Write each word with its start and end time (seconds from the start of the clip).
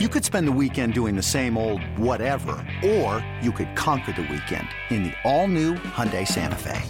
You 0.00 0.08
could 0.08 0.24
spend 0.24 0.48
the 0.48 0.58
weekend 0.60 0.92
doing 0.92 1.14
the 1.14 1.22
same 1.22 1.56
old 1.56 1.80
whatever, 1.96 2.56
or 2.84 3.24
you 3.40 3.52
could 3.52 3.76
conquer 3.76 4.10
the 4.10 4.22
weekend 4.22 4.66
in 4.90 5.04
the 5.04 5.12
all-new 5.22 5.74
Hyundai 5.74 6.26
Santa 6.26 6.56
Fe. 6.56 6.82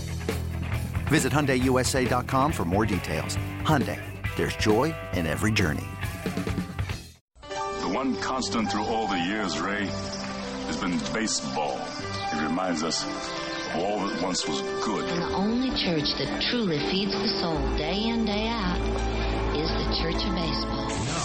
Visit 1.08 1.30
HyundaiUSA.com 1.30 2.50
for 2.50 2.64
more 2.64 2.86
details. 2.86 3.36
Hyundai, 3.60 4.00
there's 4.36 4.56
joy 4.56 4.94
in 5.12 5.26
every 5.26 5.52
journey. 5.52 5.84
The 7.82 7.90
one 7.92 8.16
constant 8.22 8.70
through 8.72 8.86
all 8.86 9.06
the 9.06 9.18
years, 9.18 9.60
Ray, 9.60 9.84
has 9.84 10.78
been 10.78 10.98
baseball. 11.12 11.78
It 12.32 12.42
reminds 12.42 12.82
us 12.82 13.04
of 13.04 13.82
all 13.82 14.06
that 14.06 14.22
once 14.22 14.48
was 14.48 14.62
good. 14.82 15.04
And 15.10 15.20
the 15.20 15.36
only 15.36 15.68
church 15.84 16.08
that 16.16 16.42
truly 16.48 16.78
feeds 16.90 17.12
the 17.12 17.28
soul 17.28 17.76
day 17.76 18.00
in, 18.02 18.24
day 18.24 18.48
out 18.48 18.80
is 19.54 19.68
the 19.68 19.94
Church 20.00 20.24
of 20.24 20.34
Baseball. 20.34 21.23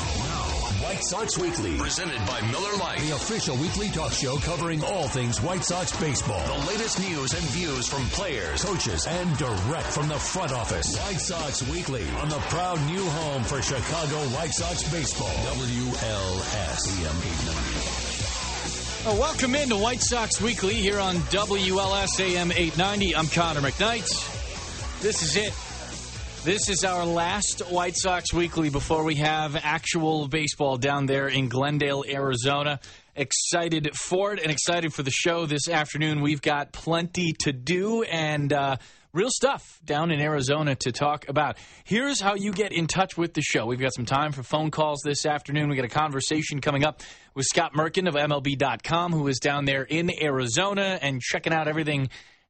White 0.99 1.05
Sox 1.05 1.37
Weekly, 1.37 1.77
presented 1.77 2.19
by 2.27 2.41
Miller 2.51 2.75
Lite, 2.77 2.99
the 2.99 3.15
official 3.15 3.55
weekly 3.55 3.87
talk 3.87 4.11
show 4.11 4.35
covering 4.39 4.83
all 4.83 5.07
things 5.07 5.41
White 5.41 5.63
Sox 5.63 5.97
baseball. 5.97 6.45
The 6.45 6.67
latest 6.67 6.99
news 6.99 7.33
and 7.33 7.41
views 7.51 7.87
from 7.87 8.03
players, 8.07 8.65
coaches, 8.65 9.07
and 9.07 9.37
direct 9.37 9.87
from 9.87 10.09
the 10.09 10.19
front 10.19 10.51
office. 10.51 10.97
White 10.97 11.21
Sox 11.21 11.65
Weekly 11.69 12.05
on 12.21 12.27
the 12.27 12.39
proud 12.49 12.81
new 12.85 13.01
home 13.01 13.43
for 13.45 13.61
Chicago 13.61 14.17
White 14.35 14.51
Sox 14.51 14.91
baseball. 14.91 15.29
WLS 15.29 16.83
AM 16.99 17.15
890. 17.15 19.07
Oh, 19.07 19.17
welcome 19.21 19.55
into 19.55 19.77
White 19.77 20.01
Sox 20.01 20.41
Weekly 20.41 20.73
here 20.73 20.99
on 20.99 21.15
WLS 21.15 22.19
AM 22.19 22.51
890. 22.51 23.15
I'm 23.15 23.27
Connor 23.27 23.61
McKnight. 23.61 25.01
This 25.01 25.23
is 25.23 25.37
it. 25.37 25.53
This 26.45 26.69
is 26.69 26.85
our 26.85 27.05
last 27.05 27.59
White 27.69 27.97
Sox 27.97 28.33
Weekly 28.33 28.69
before 28.69 29.03
we 29.03 29.15
have 29.15 29.57
actual 29.57 30.29
baseball 30.29 30.77
down 30.77 31.05
there 31.05 31.27
in 31.27 31.49
Glendale, 31.49 32.05
Arizona. 32.07 32.79
Excited 33.13 33.93
for 33.93 34.31
it 34.31 34.41
and 34.41 34.49
excited 34.49 34.93
for 34.93 35.03
the 35.03 35.11
show 35.11 35.45
this 35.45 35.67
afternoon. 35.67 36.21
We've 36.21 36.41
got 36.41 36.71
plenty 36.71 37.33
to 37.41 37.51
do 37.51 38.03
and 38.03 38.53
uh, 38.53 38.77
real 39.11 39.29
stuff 39.29 39.81
down 39.83 40.11
in 40.11 40.21
Arizona 40.21 40.75
to 40.75 40.93
talk 40.93 41.27
about. 41.27 41.57
Here's 41.83 42.21
how 42.21 42.35
you 42.35 42.53
get 42.53 42.71
in 42.71 42.87
touch 42.87 43.17
with 43.17 43.33
the 43.33 43.41
show. 43.41 43.65
We've 43.65 43.77
got 43.77 43.93
some 43.93 44.05
time 44.05 44.31
for 44.31 44.41
phone 44.41 44.71
calls 44.71 45.01
this 45.03 45.25
afternoon. 45.25 45.67
We 45.67 45.75
got 45.75 45.85
a 45.85 45.89
conversation 45.89 46.61
coming 46.61 46.85
up 46.85 47.01
with 47.35 47.47
Scott 47.47 47.73
Merkin 47.73 48.07
of 48.07 48.15
MLB.com, 48.15 49.11
who 49.11 49.27
is 49.27 49.39
down 49.39 49.65
there 49.65 49.83
in 49.83 50.09
Arizona 50.21 50.99
and 51.01 51.19
checking 51.19 51.51
out 51.51 51.67
everything 51.67 52.09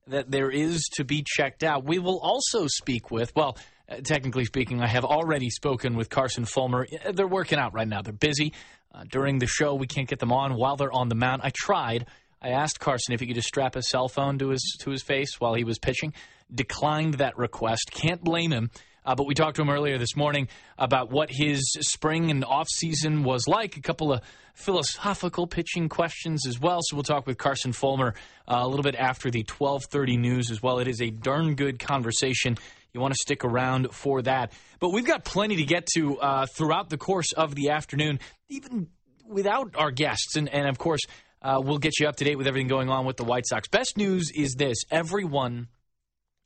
that 0.10 0.30
there 0.30 0.50
is 0.50 0.84
to 0.94 1.04
be 1.04 1.24
checked 1.26 1.64
out. 1.64 1.86
We 1.86 2.00
will 2.00 2.20
also 2.20 2.68
speak 2.68 3.12
with, 3.12 3.36
well, 3.36 3.58
technically 4.04 4.46
speaking, 4.46 4.82
I 4.82 4.88
have 4.88 5.06
already 5.06 5.50
spoken 5.50 5.96
with 5.96 6.10
Carson 6.10 6.46
Fulmer. 6.46 6.88
Uh, 7.06 7.12
They're 7.12 7.28
working 7.28 7.60
out 7.60 7.74
right 7.74 7.88
now. 7.88 8.02
They're 8.02 8.14
busy. 8.14 8.54
Uh, 8.94 9.04
during 9.10 9.40
the 9.40 9.48
show, 9.48 9.76
we 9.76 9.88
can't 9.88 10.08
get 10.08 10.20
them 10.20 10.32
on 10.32 10.56
while 10.56 10.76
they're 10.76 10.92
on 10.92 11.10
the 11.10 11.16
mound. 11.16 11.42
I 11.44 11.52
tried. 11.56 12.08
I 12.42 12.50
asked 12.50 12.80
Carson 12.80 13.14
if 13.14 13.20
he 13.20 13.28
could 13.28 13.36
just 13.36 13.48
strap 13.48 13.76
a 13.76 13.82
cell 13.82 14.08
phone 14.08 14.40
to 14.40 14.50
his 14.50 14.78
to 14.82 14.92
his 14.92 15.04
face 15.04 15.40
while 15.40 15.54
he 15.54 15.64
was 15.64 15.78
pitching. 15.78 16.14
Declined 16.54 17.16
that 17.16 17.38
request. 17.38 17.92
Can't 17.92 18.24
blame 18.24 18.52
him. 18.52 18.72
Uh, 19.06 19.16
but 19.16 19.26
we 19.28 19.34
talked 19.34 19.56
to 19.56 19.62
him 19.62 19.70
earlier 19.70 19.98
this 19.98 20.16
morning 20.16 20.48
about 20.78 21.10
what 21.10 21.30
his 21.32 21.62
spring 21.82 22.30
and 22.32 22.44
off 22.46 22.68
season 22.70 23.24
was 23.24 23.48
like. 23.48 23.78
A 23.78 23.82
couple 23.82 24.14
of 24.14 24.22
philosophical 24.54 25.48
pitching 25.48 25.90
questions 25.90 26.46
as 26.46 26.60
well. 26.60 26.80
So 26.82 26.96
we'll 26.96 27.04
talk 27.04 27.26
with 27.26 27.38
Carson 27.38 27.74
Fulmer 27.74 28.14
uh, 28.48 28.60
a 28.62 28.68
little 28.68 28.84
bit 28.84 28.96
after 28.96 29.32
the 29.32 29.44
12:30 29.44 30.20
news 30.20 30.52
as 30.52 30.62
well. 30.62 30.80
It 30.80 30.88
is 30.88 31.02
a 31.02 31.10
darn 31.10 31.56
good 31.56 31.80
conversation. 31.80 32.58
You 32.94 33.02
want 33.02 33.14
to 33.14 33.20
stick 33.20 33.46
around 33.46 33.94
for 33.94 34.22
that. 34.24 34.54
But 34.80 34.90
we've 34.90 35.06
got 35.06 35.24
plenty 35.24 35.58
to 35.58 35.64
get 35.64 35.88
to 35.96 36.20
uh, 36.20 36.46
throughout 36.48 36.90
the 36.90 36.98
course 36.98 37.32
of 37.34 37.56
the 37.56 37.70
afternoon, 37.70 38.20
even 38.50 38.88
without 39.28 39.76
our 39.76 39.92
guests. 39.92 40.36
And, 40.36 40.50
and 40.50 40.68
of 40.68 40.78
course, 40.78 41.02
uh, 41.42 41.62
we'll 41.64 41.78
get 41.78 42.00
you 42.00 42.08
up 42.08 42.16
to 42.18 42.26
date 42.26 42.38
with 42.38 42.48
everything 42.48 42.68
going 42.68 42.90
on 42.90 43.06
with 43.06 43.18
the 43.18 43.24
White 43.24 43.48
Sox. 43.48 43.68
Best 43.68 43.98
news 43.98 44.32
is 44.36 44.56
this 44.56 44.78
everyone 44.92 45.68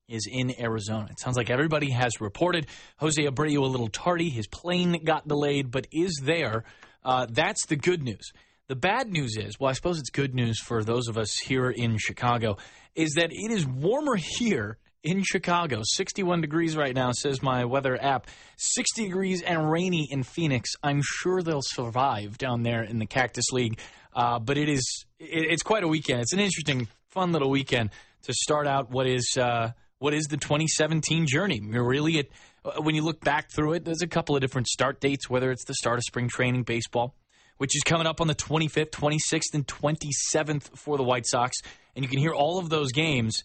is 0.07 0.27
in 0.29 0.53
Arizona. 0.59 1.07
It 1.09 1.19
sounds 1.19 1.37
like 1.37 1.49
everybody 1.49 1.91
has 1.91 2.19
reported. 2.19 2.67
Jose 2.97 3.21
Abreu 3.21 3.57
a 3.57 3.61
little 3.61 3.87
tardy. 3.87 4.29
His 4.29 4.47
plane 4.47 5.03
got 5.03 5.27
delayed, 5.27 5.71
but 5.71 5.87
is 5.91 6.19
there. 6.23 6.65
Uh, 7.03 7.25
that's 7.29 7.65
the 7.65 7.75
good 7.75 8.03
news. 8.03 8.31
The 8.67 8.75
bad 8.75 9.11
news 9.11 9.37
is, 9.37 9.59
well, 9.59 9.69
I 9.69 9.73
suppose 9.73 9.99
it's 9.99 10.09
good 10.09 10.35
news 10.35 10.59
for 10.59 10.83
those 10.83 11.07
of 11.07 11.17
us 11.17 11.37
here 11.37 11.69
in 11.69 11.97
Chicago, 11.97 12.57
is 12.95 13.13
that 13.13 13.31
it 13.31 13.51
is 13.51 13.65
warmer 13.65 14.15
here 14.15 14.77
in 15.03 15.21
Chicago. 15.23 15.81
61 15.83 16.41
degrees 16.41 16.75
right 16.75 16.95
now, 16.95 17.11
says 17.11 17.41
my 17.41 17.65
weather 17.65 18.01
app. 18.01 18.27
60 18.57 19.03
degrees 19.03 19.41
and 19.41 19.69
rainy 19.69 20.07
in 20.09 20.23
Phoenix. 20.23 20.71
I'm 20.81 21.01
sure 21.03 21.41
they'll 21.41 21.61
survive 21.61 22.37
down 22.37 22.63
there 22.63 22.83
in 22.83 22.99
the 22.99 23.05
Cactus 23.05 23.51
League. 23.51 23.79
Uh, 24.15 24.39
but 24.39 24.57
it 24.57 24.69
is 24.69 25.05
it, 25.19 25.51
it's 25.51 25.63
quite 25.63 25.83
a 25.83 25.87
weekend. 25.87 26.21
It's 26.21 26.33
an 26.33 26.39
interesting, 26.39 26.87
fun 27.09 27.31
little 27.31 27.49
weekend 27.49 27.89
to 28.23 28.33
start 28.33 28.67
out 28.67 28.89
what 28.89 29.07
is 29.07 29.37
uh, 29.37 29.71
what 29.99 30.13
is 30.13 30.25
the 30.25 30.37
2017 30.37 31.27
journey. 31.27 31.61
Really 31.61 32.19
at, 32.19 32.27
when 32.83 32.95
you 32.95 33.03
look 33.03 33.21
back 33.21 33.51
through 33.51 33.73
it, 33.73 33.85
there's 33.85 34.01
a 34.01 34.07
couple 34.07 34.35
of 34.35 34.41
different 34.41 34.67
start 34.67 35.01
dates, 35.01 35.29
whether 35.29 35.51
it's 35.51 35.65
the 35.65 35.73
start 35.73 35.97
of 35.97 36.03
spring 36.03 36.29
training 36.29 36.63
baseball, 36.63 37.15
which 37.57 37.75
is 37.75 37.83
coming 37.83 38.07
up 38.07 38.21
on 38.21 38.27
the 38.27 38.35
25th, 38.35 38.91
26th, 38.91 39.53
and 39.53 39.67
27th 39.67 40.77
for 40.77 40.97
the 40.97 41.03
White 41.03 41.25
Sox. 41.25 41.57
And 41.95 42.03
you 42.03 42.09
can 42.09 42.19
hear 42.19 42.33
all 42.33 42.59
of 42.59 42.69
those 42.69 42.91
games, 42.91 43.43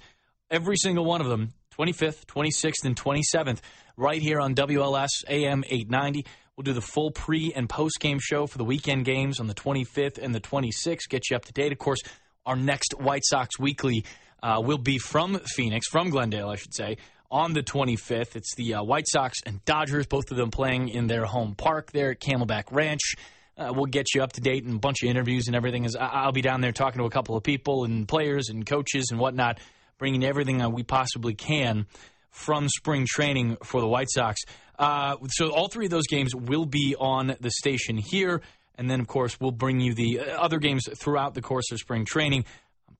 every 0.50 0.76
single 0.76 1.04
one 1.04 1.20
of 1.20 1.28
them, 1.28 1.53
25th, 1.78 2.25
26th, 2.26 2.84
and 2.84 2.97
27th, 2.97 3.60
right 3.97 4.20
here 4.20 4.41
on 4.41 4.54
WLS 4.54 5.25
AM 5.28 5.64
890. 5.69 6.25
We'll 6.56 6.64
do 6.64 6.72
the 6.72 6.81
full 6.81 7.10
pre 7.10 7.53
and 7.54 7.69
post 7.69 8.00
game 8.00 8.19
show 8.20 8.47
for 8.47 8.59
the 8.59 8.64
weekend 8.64 9.04
games 9.04 9.38
on 9.38 9.47
the 9.47 9.54
25th 9.54 10.19
and 10.19 10.34
the 10.34 10.41
26th. 10.41 11.09
Get 11.09 11.31
you 11.31 11.36
up 11.36 11.44
to 11.44 11.53
date. 11.53 11.72
Of 11.72 11.78
course, 11.78 12.00
our 12.44 12.56
next 12.56 12.94
White 12.98 13.22
Sox 13.25 13.59
Weekly 13.59 14.04
uh, 14.42 14.60
will 14.64 14.78
be 14.78 14.98
from 14.98 15.38
Phoenix, 15.38 15.86
from 15.88 16.10
Glendale, 16.10 16.48
I 16.48 16.56
should 16.56 16.75
say, 16.75 16.97
on 17.30 17.53
the 17.53 17.62
25th. 17.62 18.34
It's 18.34 18.54
the 18.56 18.75
uh, 18.75 18.82
White 18.82 19.06
Sox 19.06 19.38
and 19.47 19.65
Dodgers, 19.65 20.06
both 20.06 20.30
of 20.30 20.36
them 20.36 20.50
playing 20.50 20.88
in 20.88 21.06
their 21.06 21.25
home 21.26 21.54
park 21.54 21.92
there 21.92 22.10
at 22.10 22.20
Camelback 22.20 22.72
Ranch. 22.72 23.15
Uh, 23.56 23.72
we'll 23.75 23.86
get 23.86 24.06
you 24.15 24.22
up 24.22 24.32
to 24.32 24.41
date 24.41 24.65
and 24.65 24.76
a 24.76 24.78
bunch 24.78 25.03
of 25.03 25.09
interviews 25.09 25.48
and 25.48 25.56
everything. 25.56 25.84
As 25.84 25.97
I'll 25.97 26.32
be 26.32 26.42
down 26.42 26.60
there 26.60 26.72
talking 26.72 27.00
to 27.00 27.06
a 27.06 27.10
couple 27.10 27.36
of 27.36 27.42
people 27.42 27.84
and 27.84 28.06
players 28.06 28.48
and 28.48 28.65
coaches 28.65 29.09
and 29.10 29.19
whatnot, 29.19 29.59
bringing 29.98 30.25
everything 30.25 30.72
we 30.72 30.82
possibly 30.82 31.34
can 31.34 31.86
from 32.31 32.69
spring 32.69 33.06
training 33.09 33.56
for 33.64 33.81
the 33.81 33.88
White 33.88 34.09
Sox. 34.10 34.41
Uh, 34.78 35.16
so 35.28 35.50
all 35.50 35.69
three 35.69 35.86
of 35.86 35.91
those 35.91 36.06
games 36.06 36.34
will 36.34 36.66
be 36.66 36.94
on 36.98 37.34
the 37.41 37.50
station 37.50 37.97
here, 37.97 38.41
and 38.76 38.88
then 38.88 39.00
of 39.00 39.09
course 39.09 39.41
we'll 39.41 39.50
bring 39.50 39.81
you 39.81 39.94
the 39.94 40.20
uh, 40.20 40.41
other 40.41 40.59
games 40.59 40.88
throughout 40.97 41.34
the 41.34 41.42
course 41.42 41.72
of 41.72 41.78
spring 41.78 42.04
training. 42.04 42.44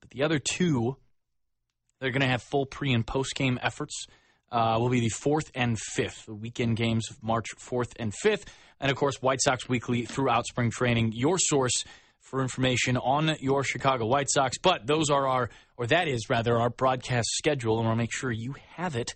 But 0.01 0.11
the 0.11 0.25
other 0.25 0.39
two, 0.39 0.97
they're 2.01 2.11
going 2.11 2.23
to 2.23 2.29
have 2.29 2.43
full 2.43 2.67
pre 2.67 2.93
and 2.93 3.07
post 3.07 3.35
game 3.35 3.59
efforts. 3.63 4.07
Uh, 4.51 4.79
will 4.81 4.89
be 4.89 5.01
the 5.01 5.11
fourth 5.11 5.51
and 5.55 5.79
fifth, 5.79 6.25
the 6.25 6.35
weekend 6.35 6.75
games 6.75 7.11
of 7.11 7.23
March 7.23 7.49
fourth 7.59 7.93
and 7.99 8.15
fifth, 8.15 8.47
and 8.81 8.91
of 8.91 8.97
course 8.97 9.21
White 9.21 9.43
Sox 9.43 9.69
Weekly 9.69 10.07
throughout 10.07 10.47
spring 10.47 10.71
training. 10.71 11.13
Your 11.15 11.39
source 11.39 11.85
for 12.29 12.43
information 12.43 12.97
on 12.97 13.37
your 13.41 13.65
Chicago 13.65 14.07
White 14.07 14.29
Sox. 14.31 14.59
But 14.59 14.87
those 14.87 15.09
are 15.11 15.27
our, 15.27 15.49
or 15.77 15.87
that 15.87 16.09
is 16.09 16.29
rather, 16.29 16.59
our 16.59 16.71
broadcast 16.71 17.29
schedule, 17.33 17.79
and 17.79 17.87
we'll 17.87 17.97
make 17.97 18.13
sure 18.13 18.31
you 18.31 18.55
have 18.77 18.97
it 18.97 19.15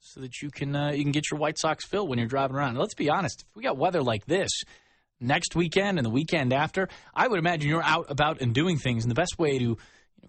so 0.00 0.20
that 0.20 0.40
you 0.42 0.50
can 0.50 0.74
uh, 0.74 0.90
you 0.92 1.02
can 1.02 1.12
get 1.12 1.30
your 1.30 1.38
White 1.40 1.58
Sox 1.58 1.86
fill 1.86 2.06
when 2.06 2.18
you're 2.18 2.28
driving 2.28 2.56
around. 2.56 2.76
Let's 2.76 2.94
be 2.94 3.10
honest, 3.10 3.44
if 3.48 3.56
we 3.56 3.62
got 3.62 3.76
weather 3.76 4.02
like 4.02 4.26
this 4.26 4.50
next 5.20 5.54
weekend 5.54 5.98
and 5.98 6.06
the 6.06 6.10
weekend 6.10 6.52
after, 6.52 6.88
I 7.14 7.28
would 7.28 7.38
imagine 7.38 7.68
you're 7.68 7.82
out 7.82 8.10
about 8.10 8.40
and 8.40 8.54
doing 8.54 8.78
things. 8.78 9.04
And 9.04 9.10
the 9.10 9.14
best 9.14 9.38
way 9.38 9.58
to 9.58 9.76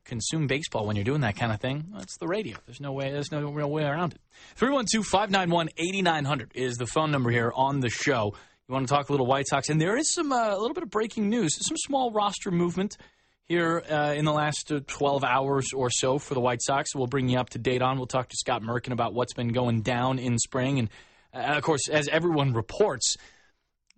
consume 0.03 0.47
baseball 0.47 0.85
when 0.85 0.95
you're 0.95 1.05
doing 1.05 1.21
that 1.21 1.35
kind 1.35 1.51
of 1.51 1.59
thing, 1.59 1.93
it's 1.97 2.17
the 2.17 2.27
radio. 2.27 2.57
There's 2.65 2.81
no 2.81 2.91
way. 2.91 3.11
There's 3.11 3.31
no 3.31 3.49
real 3.49 3.71
way 3.71 3.83
around 3.83 4.13
it. 4.13 4.21
312-591-8900 4.59 6.51
is 6.53 6.77
the 6.77 6.85
phone 6.85 7.11
number 7.11 7.29
here 7.31 7.51
on 7.55 7.79
the 7.79 7.89
show. 7.89 8.33
You 8.67 8.73
want 8.73 8.87
to 8.87 8.93
talk 8.95 9.09
a 9.09 9.11
little 9.11 9.27
White 9.27 9.47
Sox, 9.47 9.69
and 9.69 9.79
there 9.79 9.95
is 9.95 10.11
some 10.11 10.31
uh, 10.31 10.49
a 10.49 10.57
little 10.57 10.73
bit 10.73 10.81
of 10.81 10.89
breaking 10.89 11.29
news, 11.29 11.55
some 11.67 11.77
small 11.77 12.11
roster 12.11 12.49
movement 12.49 12.97
here 13.43 13.83
uh, 13.87 14.15
in 14.17 14.25
the 14.25 14.33
last 14.33 14.71
uh, 14.71 14.79
12 14.87 15.23
hours 15.23 15.67
or 15.71 15.91
so 15.91 16.17
for 16.17 16.33
the 16.33 16.39
White 16.39 16.63
Sox. 16.63 16.95
We'll 16.95 17.05
bring 17.05 17.29
you 17.29 17.37
up 17.37 17.51
to 17.51 17.59
date 17.59 17.83
on. 17.83 17.97
We'll 17.97 18.07
talk 18.07 18.27
to 18.29 18.35
Scott 18.35 18.63
Merkin 18.63 18.91
about 18.91 19.13
what's 19.13 19.33
been 19.33 19.49
going 19.49 19.81
down 19.81 20.17
in 20.17 20.39
spring. 20.39 20.79
And 20.79 20.89
uh, 21.31 21.57
of 21.57 21.61
course, 21.61 21.87
as 21.89 22.07
everyone 22.07 22.53
reports 22.53 23.17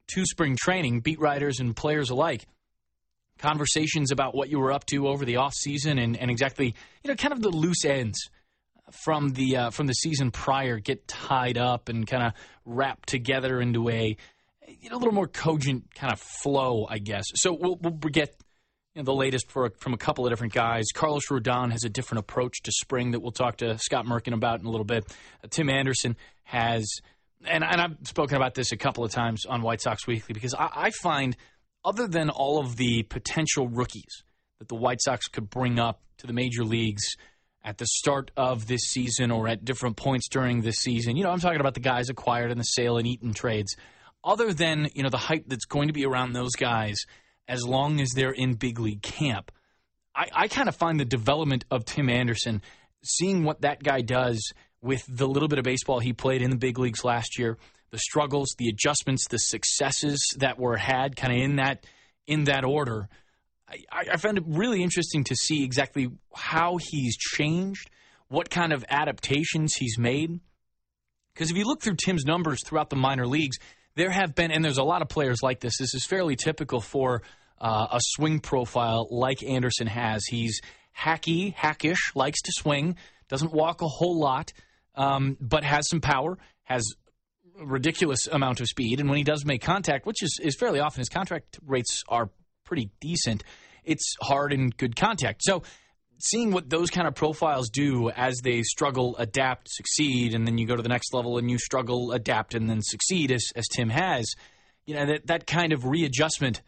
to 0.07 0.25
spring 0.25 0.57
training, 0.59 0.99
beat 0.99 1.21
writers 1.21 1.61
and 1.61 1.73
players 1.73 2.09
alike, 2.09 2.45
conversations 3.39 4.11
about 4.11 4.35
what 4.35 4.49
you 4.49 4.59
were 4.59 4.73
up 4.73 4.85
to 4.87 5.07
over 5.07 5.23
the 5.23 5.35
offseason 5.35 5.97
and, 5.97 6.17
and 6.17 6.29
exactly, 6.29 6.75
you 7.05 7.07
know, 7.07 7.15
kind 7.15 7.31
of 7.31 7.41
the 7.41 7.51
loose 7.51 7.85
ends 7.85 8.19
from 8.91 9.29
the 9.29 9.55
uh, 9.55 9.69
from 9.69 9.87
the 9.87 9.93
season 9.93 10.29
prior 10.29 10.77
get 10.77 11.07
tied 11.07 11.57
up 11.57 11.87
and 11.87 12.05
kind 12.05 12.23
of 12.23 12.33
wrapped 12.65 13.07
together 13.07 13.61
into 13.61 13.87
a 13.89 14.17
you 14.67 14.89
know, 14.89 14.97
a 14.97 14.99
little 14.99 15.13
more 15.13 15.27
cogent 15.27 15.93
kind 15.95 16.11
of 16.11 16.19
flow, 16.19 16.85
I 16.89 16.99
guess. 16.99 17.25
So 17.35 17.53
we'll, 17.53 17.77
we'll 17.81 17.93
get 17.93 18.35
you 18.93 19.01
know, 19.01 19.05
the 19.05 19.13
latest 19.13 19.51
for, 19.51 19.71
from 19.77 19.93
a 19.93 19.97
couple 19.97 20.25
of 20.25 20.31
different 20.31 20.53
guys. 20.53 20.85
Carlos 20.93 21.27
Rodon 21.27 21.71
has 21.71 21.83
a 21.83 21.89
different 21.89 22.19
approach 22.19 22.61
to 22.63 22.71
spring 22.71 23.11
that 23.11 23.19
we'll 23.19 23.31
talk 23.31 23.57
to 23.57 23.77
Scott 23.77 24.05
Merkin 24.05 24.33
about 24.33 24.59
in 24.59 24.65
a 24.65 24.69
little 24.69 24.85
bit. 24.85 25.05
Uh, 25.43 25.47
Tim 25.49 25.69
Anderson 25.69 26.15
has, 26.43 26.85
and, 27.45 27.63
and 27.63 27.81
I've 27.81 27.95
spoken 28.03 28.35
about 28.37 28.55
this 28.55 28.71
a 28.71 28.77
couple 28.77 29.03
of 29.03 29.11
times 29.11 29.45
on 29.45 29.61
White 29.61 29.81
Sox 29.81 30.07
Weekly 30.07 30.33
because 30.33 30.53
I, 30.53 30.69
I 30.73 30.91
find 30.91 31.37
other 31.85 32.07
than 32.07 32.29
all 32.29 32.59
of 32.59 32.75
the 32.75 33.03
potential 33.03 33.67
rookies 33.67 34.23
that 34.59 34.67
the 34.67 34.75
White 34.75 35.01
Sox 35.01 35.27
could 35.27 35.49
bring 35.49 35.79
up 35.79 36.01
to 36.17 36.27
the 36.27 36.33
major 36.33 36.63
leagues 36.63 37.03
at 37.63 37.77
the 37.77 37.85
start 37.85 38.31
of 38.35 38.65
this 38.67 38.81
season 38.81 39.29
or 39.29 39.47
at 39.47 39.63
different 39.63 39.97
points 39.97 40.27
during 40.29 40.61
this 40.61 40.77
season. 40.77 41.17
You 41.17 41.23
know, 41.23 41.31
I'm 41.31 41.39
talking 41.39 41.59
about 41.59 41.73
the 41.73 41.79
guys 41.81 42.09
acquired 42.09 42.51
in 42.51 42.57
the 42.57 42.63
sale 42.63 42.97
and 42.97 43.05
Eaton 43.05 43.33
trades. 43.33 43.75
Other 44.23 44.53
than, 44.53 44.89
you 44.93 45.03
know, 45.03 45.09
the 45.09 45.17
hype 45.17 45.45
that's 45.47 45.65
going 45.65 45.87
to 45.87 45.93
be 45.93 46.05
around 46.05 46.33
those 46.33 46.55
guys 46.55 46.97
as 47.47 47.65
long 47.65 48.01
as 48.01 48.09
they're 48.11 48.31
in 48.31 48.55
big 48.55 48.79
league 48.79 49.01
camp, 49.01 49.51
I, 50.15 50.27
I 50.33 50.47
kind 50.47 50.67
of 50.67 50.75
find 50.75 50.99
the 50.99 51.05
development 51.05 51.65
of 51.71 51.85
Tim 51.85 52.09
Anderson, 52.09 52.61
seeing 53.03 53.43
what 53.43 53.61
that 53.61 53.83
guy 53.83 54.01
does 54.01 54.51
with 54.81 55.03
the 55.07 55.27
little 55.27 55.47
bit 55.47 55.59
of 55.59 55.63
baseball 55.63 55.99
he 55.99 56.13
played 56.13 56.41
in 56.41 56.49
the 56.49 56.57
big 56.57 56.79
leagues 56.79 57.03
last 57.03 57.37
year, 57.37 57.57
the 57.91 57.99
struggles, 57.99 58.53
the 58.57 58.67
adjustments, 58.67 59.27
the 59.29 59.39
successes 59.39 60.19
that 60.39 60.59
were 60.59 60.77
had 60.77 61.15
kind 61.15 61.33
of 61.33 61.39
in 61.39 61.55
that 61.57 61.85
in 62.25 62.45
that 62.45 62.65
order. 62.65 63.07
I, 63.69 64.05
I 64.13 64.17
found 64.17 64.37
it 64.37 64.43
really 64.47 64.83
interesting 64.83 65.23
to 65.25 65.35
see 65.35 65.63
exactly 65.63 66.09
how 66.33 66.77
he's 66.77 67.17
changed, 67.17 67.89
what 68.27 68.49
kind 68.49 68.73
of 68.73 68.85
adaptations 68.89 69.75
he's 69.75 69.97
made. 69.97 70.39
Because 71.33 71.51
if 71.51 71.57
you 71.57 71.65
look 71.65 71.81
through 71.81 71.95
Tim's 72.03 72.25
numbers 72.25 72.63
throughout 72.63 72.89
the 72.89 72.95
minor 72.95 73.27
leagues, 73.27 73.57
there 73.97 74.11
have 74.11 74.35
been, 74.35 74.51
and 74.51 74.63
there's 74.63 74.77
a 74.77 74.83
lot 74.83 75.01
of 75.01 75.09
players 75.09 75.39
like 75.41 75.59
this. 75.59 75.77
This 75.79 75.95
is 75.95 76.05
fairly 76.05 76.35
typical 76.35 76.79
for 76.79 77.23
uh, 77.59 77.87
a 77.91 77.99
swing 77.99 78.39
profile 78.39 79.07
like 79.09 79.43
Anderson 79.43 79.87
has. 79.87 80.23
He's 80.25 80.61
hacky, 80.97 81.53
hackish, 81.53 82.15
likes 82.15 82.39
to 82.43 82.51
swing, 82.55 82.95
doesn't 83.27 83.51
walk 83.51 83.81
a 83.81 83.87
whole 83.87 84.19
lot, 84.19 84.53
um, 84.95 85.35
but 85.41 85.63
has 85.63 85.89
some 85.89 85.99
power, 85.99 86.37
has 86.63 86.85
a 87.59 87.65
ridiculous 87.65 88.27
amount 88.27 88.61
of 88.61 88.67
speed, 88.67 88.99
and 88.99 89.09
when 89.09 89.17
he 89.17 89.23
does 89.23 89.43
make 89.45 89.63
contact, 89.63 90.05
which 90.05 90.21
is, 90.21 90.39
is 90.43 90.55
fairly 90.59 90.79
often, 90.79 90.99
his 90.99 91.09
contact 91.09 91.59
rates 91.65 92.03
are 92.07 92.29
pretty 92.65 92.91
decent. 93.01 93.43
It's 93.83 94.13
hard 94.21 94.53
and 94.53 94.75
good 94.77 94.95
contact. 94.95 95.41
So 95.43 95.63
seeing 96.19 96.51
what 96.51 96.69
those 96.69 96.89
kind 96.89 97.07
of 97.07 97.15
profiles 97.15 97.69
do 97.69 98.09
as 98.11 98.39
they 98.43 98.61
struggle, 98.63 99.15
adapt, 99.17 99.69
succeed, 99.69 100.33
and 100.33 100.45
then 100.45 100.57
you 100.57 100.65
go 100.65 100.75
to 100.75 100.83
the 100.83 100.89
next 100.89 101.13
level 101.13 101.37
and 101.37 101.49
you 101.49 101.57
struggle, 101.57 102.11
adapt, 102.11 102.53
and 102.53 102.69
then 102.69 102.81
succeed, 102.81 103.31
as, 103.31 103.45
as 103.55 103.67
Tim 103.67 103.89
has, 103.89 104.33
you 104.85 104.95
know, 104.95 105.05
that, 105.05 105.27
that 105.27 105.47
kind 105.47 105.73
of 105.73 105.85
readjustment 105.85 106.61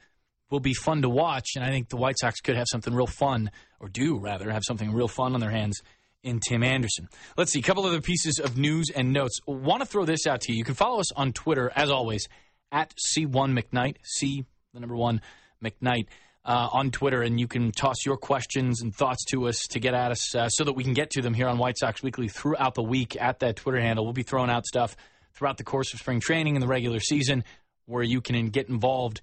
will 0.50 0.60
be 0.60 0.74
fun 0.74 1.02
to 1.02 1.10
watch. 1.10 1.52
And 1.56 1.64
I 1.64 1.70
think 1.70 1.90
the 1.90 1.98
White 1.98 2.20
Sox 2.20 2.42
could 2.42 2.56
have 2.56 2.68
something 2.70 2.94
real 2.94 3.08
fun, 3.08 3.52
or 3.80 3.88
do 3.88 4.18
rather 4.18 4.52
have 4.52 4.64
something 4.66 4.92
real 4.94 5.08
fun 5.08 5.34
on 5.34 5.40
their 5.40 5.52
hands 5.52 5.82
in 6.24 6.40
Tim 6.40 6.64
Anderson. 6.64 7.08
Let's 7.38 7.52
see, 7.52 7.60
a 7.60 7.64
couple 7.64 7.86
other 7.86 8.02
pieces 8.02 8.40
of 8.44 8.58
news 8.58 8.90
and 8.94 9.14
notes. 9.14 9.40
Want 9.48 9.82
to 9.82 9.86
throw 9.86 10.06
this 10.06 10.28
out 10.28 10.42
to 10.42 10.52
you. 10.52 10.58
You 10.58 10.66
can 10.66 10.76
follow 10.76 11.00
us 11.00 11.12
on 11.14 11.34
Twitter, 11.34 11.72
as 11.76 11.90
always, 11.90 12.28
at 12.72 12.94
C1 13.16 13.58
McKnight, 13.58 13.98
C, 14.04 14.46
the 14.74 14.80
number 14.80 14.96
one, 14.96 15.22
McKnight 15.64 16.08
uh, 16.50 16.68
on 16.74 16.90
Twitter, 16.90 17.22
and 17.22 17.40
you 17.40 17.48
can 17.48 17.72
toss 17.72 18.04
your 18.08 18.18
questions 18.18 18.82
and 18.82 18.94
thoughts 18.94 19.24
to 19.26 19.48
us 19.48 19.68
to 19.70 19.80
get 19.80 19.94
at 19.94 20.10
us 20.10 20.34
uh, 20.34 20.50
so 20.50 20.64
that 20.64 20.74
we 20.74 20.84
can 20.84 20.94
get 20.94 21.12
to 21.12 21.22
them 21.22 21.36
here 21.36 21.48
on 21.48 21.60
White 21.60 21.78
Sox 21.78 22.02
Weekly 22.02 22.28
throughout 22.28 22.74
the 22.74 22.82
week 22.82 23.16
at 23.22 23.38
that 23.40 23.58
Twitter 23.58 23.80
handle. 23.80 24.04
We'll 24.04 24.14
be 24.14 24.24
throwing 24.24 24.50
out 24.50 24.66
stuff 24.66 24.98
throughout 25.36 25.58
the 25.58 25.64
course 25.64 25.94
of 25.94 26.00
spring 26.00 26.20
training 26.20 26.56
and 26.56 26.64
the 26.64 26.68
regular 26.68 27.00
season 27.00 27.44
where 27.86 28.02
you 28.02 28.20
can 28.20 28.50
get 28.50 28.68
involved 28.68 29.22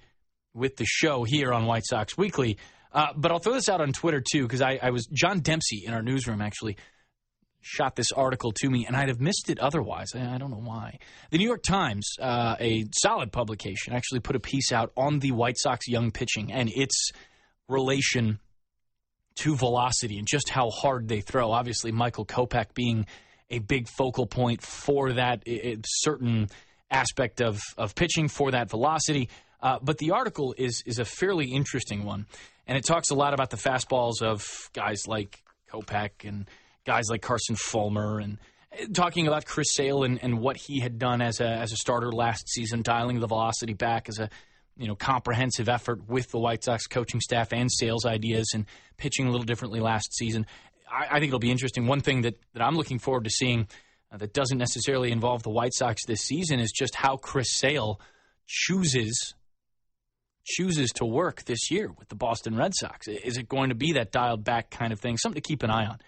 with 0.54 0.76
the 0.76 0.86
show 0.86 1.24
here 1.24 1.52
on 1.52 1.66
White 1.66 1.84
Sox 1.84 2.16
Weekly. 2.16 2.58
Uh, 2.92 3.08
but 3.16 3.32
I'll 3.32 3.40
throw 3.40 3.54
this 3.54 3.68
out 3.68 3.80
on 3.80 3.92
Twitter 3.92 4.22
too 4.32 4.44
because 4.44 4.62
I, 4.62 4.78
I 4.80 4.90
was 4.90 5.06
John 5.06 5.40
Dempsey 5.40 5.82
in 5.84 5.94
our 5.94 6.02
newsroom 6.02 6.40
actually 6.40 6.76
shot 7.66 7.96
this 7.96 8.12
article 8.12 8.52
to 8.52 8.70
me, 8.70 8.86
and 8.86 8.96
I'd 8.96 9.08
have 9.08 9.20
missed 9.20 9.50
it 9.50 9.58
otherwise. 9.58 10.14
I, 10.14 10.38
don't 10.38 10.50
know 10.50 10.62
why. 10.62 10.98
The 11.30 11.38
New 11.38 11.46
York 11.46 11.64
Times, 11.64 12.08
uh, 12.20 12.54
a 12.60 12.84
solid 12.92 13.32
publication, 13.32 13.92
actually 13.92 14.20
put 14.20 14.36
a 14.36 14.40
piece 14.40 14.70
out 14.72 14.92
on 14.96 15.18
the 15.18 15.32
White 15.32 15.58
Sox 15.58 15.88
young 15.88 16.12
pitching 16.12 16.52
and 16.52 16.70
its 16.74 17.10
relation 17.68 18.38
to 19.36 19.56
velocity 19.56 20.18
and 20.18 20.28
just 20.30 20.48
how 20.48 20.70
hard 20.70 21.08
they 21.08 21.20
throw. 21.20 21.50
Obviously, 21.50 21.90
Michael 21.90 22.24
Kopech 22.24 22.72
being 22.72 23.04
a 23.50 23.58
big 23.58 23.88
focal 23.88 24.26
point 24.26 24.62
for 24.62 25.14
that 25.14 25.42
certain 25.84 26.48
aspect 26.90 27.40
of, 27.40 27.60
of 27.76 27.96
pitching, 27.96 28.28
for 28.28 28.52
that 28.52 28.70
velocity. 28.70 29.28
Uh, 29.60 29.78
but 29.82 29.98
the 29.98 30.12
article 30.12 30.54
is 30.56 30.82
is 30.86 30.98
a 30.98 31.04
fairly 31.04 31.46
interesting 31.46 32.04
one, 32.04 32.26
and 32.66 32.78
it 32.78 32.84
talks 32.84 33.10
a 33.10 33.14
lot 33.14 33.34
about 33.34 33.50
the 33.50 33.56
fastballs 33.56 34.22
of 34.22 34.70
guys 34.72 35.08
like 35.08 35.42
Kopech 35.72 36.24
and– 36.24 36.48
guys 36.86 37.08
like 37.10 37.20
Carson 37.20 37.56
Fulmer 37.56 38.20
and 38.20 38.38
uh, 38.72 38.86
talking 38.94 39.26
about 39.26 39.44
Chris 39.44 39.74
Sale 39.74 40.04
and, 40.04 40.22
and 40.22 40.38
what 40.38 40.56
he 40.56 40.80
had 40.80 40.98
done 40.98 41.20
as 41.20 41.40
a 41.40 41.48
as 41.48 41.72
a 41.72 41.76
starter 41.76 42.12
last 42.12 42.48
season, 42.48 42.82
dialing 42.82 43.20
the 43.20 43.26
velocity 43.26 43.74
back 43.74 44.08
as 44.08 44.18
a 44.18 44.30
you 44.76 44.86
know 44.86 44.94
comprehensive 44.94 45.68
effort 45.68 46.08
with 46.08 46.30
the 46.30 46.38
White 46.38 46.64
Sox 46.64 46.86
coaching 46.86 47.20
staff 47.20 47.52
and 47.52 47.70
Sale's 47.70 48.06
ideas 48.06 48.52
and 48.54 48.64
pitching 48.96 49.26
a 49.26 49.30
little 49.30 49.44
differently 49.44 49.80
last 49.80 50.14
season. 50.14 50.46
I, 50.90 51.16
I 51.16 51.20
think 51.20 51.30
it'll 51.30 51.38
be 51.38 51.50
interesting. 51.50 51.86
One 51.86 52.00
thing 52.00 52.22
that, 52.22 52.40
that 52.54 52.62
I'm 52.62 52.76
looking 52.76 52.98
forward 52.98 53.24
to 53.24 53.30
seeing 53.30 53.66
uh, 54.12 54.16
that 54.18 54.32
doesn't 54.32 54.58
necessarily 54.58 55.10
involve 55.10 55.42
the 55.42 55.50
White 55.50 55.74
Sox 55.74 56.04
this 56.06 56.22
season 56.22 56.60
is 56.60 56.72
just 56.72 56.94
how 56.94 57.16
Chris 57.16 57.50
Sale 57.50 58.00
chooses 58.46 59.34
chooses 60.48 60.90
to 60.92 61.04
work 61.04 61.42
this 61.44 61.72
year 61.72 61.90
with 61.98 62.08
the 62.08 62.14
Boston 62.14 62.56
Red 62.56 62.72
Sox. 62.72 63.08
Is 63.08 63.36
it 63.36 63.48
going 63.48 63.70
to 63.70 63.74
be 63.74 63.94
that 63.94 64.12
dialed 64.12 64.44
back 64.44 64.70
kind 64.70 64.92
of 64.92 65.00
thing? 65.00 65.16
Something 65.16 65.42
to 65.42 65.46
keep 65.46 65.64
an 65.64 65.70
eye 65.70 65.86
on. 65.86 65.98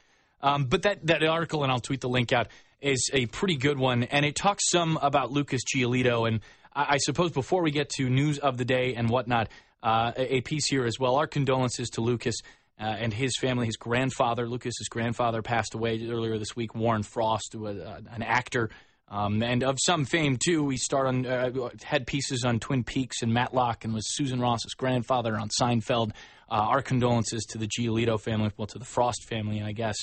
Um, 0.41 0.65
but 0.65 0.83
that, 0.83 1.07
that 1.07 1.23
article, 1.25 1.63
and 1.63 1.73
I'll 1.73 1.81
tweet 1.81 2.01
the 2.01 2.09
link 2.09 2.33
out, 2.33 2.49
is 2.81 3.11
a 3.13 3.27
pretty 3.27 3.57
good 3.57 3.79
one. 3.79 4.05
And 4.05 4.25
it 4.25 4.37
talks 4.37 4.71
some 4.71 4.99
about 5.03 5.33
Lucas 5.33 5.63
Giolito. 5.65 6.29
And 6.29 6.41
I, 6.75 6.95
I 6.95 6.97
suppose 6.99 7.33
before 7.33 7.63
we 7.63 7.71
get 7.71 7.89
to 7.91 8.09
news 8.09 8.39
of 8.39 8.57
the 8.57 8.65
day 8.65 8.95
and 8.95 9.09
whatnot, 9.11 9.49
uh, 9.83 10.13
a, 10.17 10.37
a, 10.37 10.41
piece 10.41 10.69
here 10.69 10.85
as 10.85 10.99
well. 10.99 11.17
Our 11.17 11.27
condolences 11.27 11.89
to 11.91 12.01
Lucas 12.01 12.37
uh, 12.81 12.85
and 12.85 13.13
his 13.13 13.37
family. 13.39 13.67
His 13.67 13.77
grandfather, 13.77 14.49
Lucas's 14.49 14.89
grandfather, 14.89 15.43
passed 15.43 15.75
away 15.75 16.05
earlier 16.09 16.39
this 16.39 16.57
week. 16.57 16.75
Warren 16.75 17.03
Frost, 17.03 17.53
who 17.53 17.61
was 17.61 17.79
uh, 17.79 18.01
an 18.11 18.23
actor. 18.23 18.71
Um, 19.11 19.43
and 19.43 19.65
of 19.65 19.79
some 19.85 20.05
fame 20.05 20.37
too, 20.37 20.69
he 20.69 20.77
start 20.77 21.07
on 21.07 21.27
uh, 21.27 21.71
had 21.83 22.07
pieces 22.07 22.45
on 22.45 22.61
Twin 22.61 22.85
Peaks 22.85 23.23
and 23.23 23.33
Matlock, 23.33 23.85
and 23.85 23.95
was 23.95 24.05
Susan 24.15 24.39
Ross's 24.39 24.75
grandfather 24.75 25.37
on 25.37 25.49
Seinfeld. 25.49 26.11
Uh, 26.51 26.55
our 26.55 26.83
condolences 26.83 27.45
to 27.51 27.59
the 27.59 27.67
Giolito 27.67 28.21
family, 28.21 28.51
well, 28.57 28.67
to 28.67 28.79
the 28.79 28.85
Frost 28.85 29.25
family, 29.25 29.63
I 29.63 29.73
guess. 29.73 29.97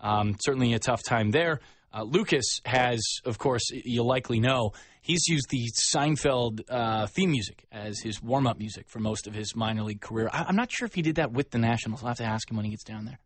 Um, 0.00 0.36
certainly 0.40 0.74
a 0.74 0.78
tough 0.78 1.02
time 1.02 1.30
there. 1.30 1.60
Uh, 1.92 2.02
Lucas 2.02 2.60
has, 2.64 3.00
of 3.24 3.38
course, 3.38 3.70
you'll 3.70 4.06
likely 4.06 4.40
know, 4.40 4.72
he's 5.00 5.26
used 5.26 5.48
the 5.48 5.70
Seinfeld 5.94 6.60
uh, 6.68 7.06
theme 7.06 7.30
music 7.30 7.64
as 7.72 7.98
his 8.00 8.22
warm 8.22 8.46
up 8.46 8.58
music 8.58 8.88
for 8.88 8.98
most 9.00 9.26
of 9.26 9.34
his 9.34 9.56
minor 9.56 9.82
league 9.82 10.00
career. 10.00 10.28
I- 10.32 10.48
am 10.48 10.56
not 10.56 10.70
sure 10.70 10.86
if 10.86 10.94
he 10.94 11.02
did 11.02 11.16
that 11.16 11.32
with 11.32 11.50
the 11.50 11.58
Nationals. 11.58 12.02
I'll 12.02 12.08
have 12.08 12.18
to 12.18 12.24
ask 12.24 12.50
him 12.50 12.56
when 12.56 12.64
he 12.66 12.70
gets 12.70 12.84
down 12.84 13.06
there. 13.06 13.18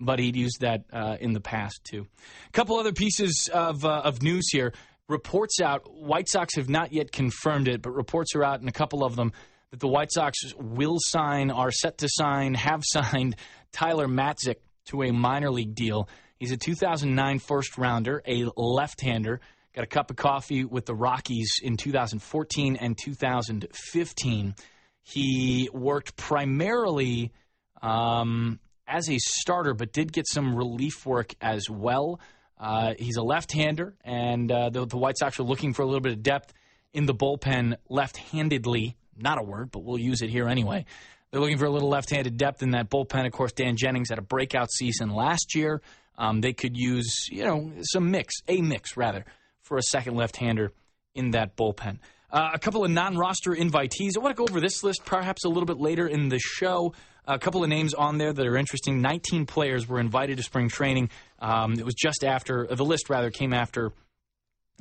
But 0.00 0.18
he'd 0.18 0.36
used 0.36 0.60
that 0.60 0.84
uh, 0.92 1.16
in 1.20 1.32
the 1.32 1.40
past, 1.40 1.80
too. 1.84 2.06
A 2.48 2.52
couple 2.52 2.76
other 2.76 2.92
pieces 2.92 3.48
of, 3.52 3.84
uh, 3.84 4.02
of 4.04 4.22
news 4.22 4.48
here. 4.50 4.72
Reports 5.08 5.60
out, 5.60 5.90
White 5.90 6.28
Sox 6.28 6.56
have 6.56 6.68
not 6.68 6.92
yet 6.92 7.10
confirmed 7.12 7.66
it, 7.66 7.82
but 7.82 7.90
reports 7.90 8.34
are 8.34 8.44
out, 8.44 8.60
and 8.60 8.68
a 8.68 8.72
couple 8.72 9.04
of 9.04 9.16
them, 9.16 9.32
that 9.70 9.80
the 9.80 9.88
White 9.88 10.12
Sox 10.12 10.38
will 10.56 10.98
sign, 11.00 11.50
are 11.50 11.70
set 11.70 11.98
to 11.98 12.08
sign, 12.10 12.54
have 12.54 12.82
signed 12.84 13.36
Tyler 13.72 14.06
Matzek 14.06 14.56
to 14.88 15.02
a 15.02 15.12
minor 15.12 15.50
league 15.50 15.74
deal. 15.74 16.08
He's 16.38 16.52
a 16.52 16.56
2009 16.56 17.38
first 17.40 17.78
rounder, 17.78 18.22
a 18.26 18.44
left 18.56 19.00
hander. 19.00 19.40
Got 19.74 19.84
a 19.84 19.88
cup 19.88 20.10
of 20.10 20.16
coffee 20.16 20.64
with 20.64 20.86
the 20.86 20.94
Rockies 20.94 21.60
in 21.62 21.76
2014 21.76 22.76
and 22.76 22.96
2015. 22.98 24.54
He 25.02 25.68
worked 25.72 26.16
primarily 26.16 27.32
um, 27.80 28.60
as 28.86 29.08
a 29.08 29.18
starter, 29.18 29.74
but 29.74 29.92
did 29.92 30.12
get 30.12 30.26
some 30.26 30.54
relief 30.54 31.06
work 31.06 31.34
as 31.40 31.68
well. 31.70 32.20
Uh, 32.58 32.94
he's 32.98 33.16
a 33.16 33.22
left 33.22 33.52
hander, 33.52 33.94
and 34.04 34.50
uh, 34.50 34.70
the, 34.70 34.84
the 34.86 34.96
White 34.96 35.16
Sox 35.18 35.38
are 35.38 35.44
looking 35.44 35.74
for 35.74 35.82
a 35.82 35.86
little 35.86 36.00
bit 36.00 36.12
of 36.12 36.22
depth 36.22 36.52
in 36.92 37.06
the 37.06 37.14
bullpen 37.14 37.76
left 37.88 38.16
handedly. 38.16 38.96
Not 39.16 39.38
a 39.38 39.42
word, 39.42 39.70
but 39.70 39.84
we'll 39.84 39.98
use 39.98 40.22
it 40.22 40.30
here 40.30 40.48
anyway. 40.48 40.86
They're 41.30 41.40
looking 41.40 41.58
for 41.58 41.66
a 41.66 41.70
little 41.70 41.90
left-handed 41.90 42.36
depth 42.36 42.62
in 42.62 42.70
that 42.70 42.88
bullpen. 42.88 43.26
Of 43.26 43.32
course, 43.32 43.52
Dan 43.52 43.76
Jennings 43.76 44.08
had 44.08 44.18
a 44.18 44.22
breakout 44.22 44.70
season 44.70 45.10
last 45.10 45.54
year. 45.54 45.82
Um, 46.16 46.40
they 46.40 46.52
could 46.52 46.76
use, 46.76 47.26
you 47.30 47.44
know, 47.44 47.70
some 47.82 48.10
mix, 48.10 48.34
a 48.48 48.60
mix 48.60 48.96
rather, 48.96 49.24
for 49.60 49.76
a 49.76 49.82
second 49.82 50.16
left-hander 50.16 50.72
in 51.14 51.32
that 51.32 51.56
bullpen. 51.56 51.98
Uh, 52.30 52.50
a 52.52 52.58
couple 52.58 52.84
of 52.84 52.90
non-roster 52.90 53.52
invitees. 53.52 54.10
I 54.16 54.20
want 54.20 54.36
to 54.36 54.38
go 54.38 54.46
over 54.50 54.60
this 54.60 54.82
list 54.82 55.04
perhaps 55.04 55.44
a 55.44 55.48
little 55.48 55.66
bit 55.66 55.78
later 55.78 56.06
in 56.06 56.28
the 56.28 56.38
show. 56.38 56.92
A 57.26 57.38
couple 57.38 57.62
of 57.62 57.68
names 57.68 57.94
on 57.94 58.18
there 58.18 58.32
that 58.32 58.46
are 58.46 58.56
interesting. 58.56 59.00
19 59.02 59.46
players 59.46 59.86
were 59.86 60.00
invited 60.00 60.38
to 60.38 60.42
spring 60.42 60.68
training. 60.68 61.10
Um, 61.38 61.74
it 61.74 61.84
was 61.84 61.94
just 61.94 62.24
after 62.24 62.66
the 62.70 62.84
list 62.84 63.10
rather 63.10 63.30
came 63.30 63.52
after 63.52 63.92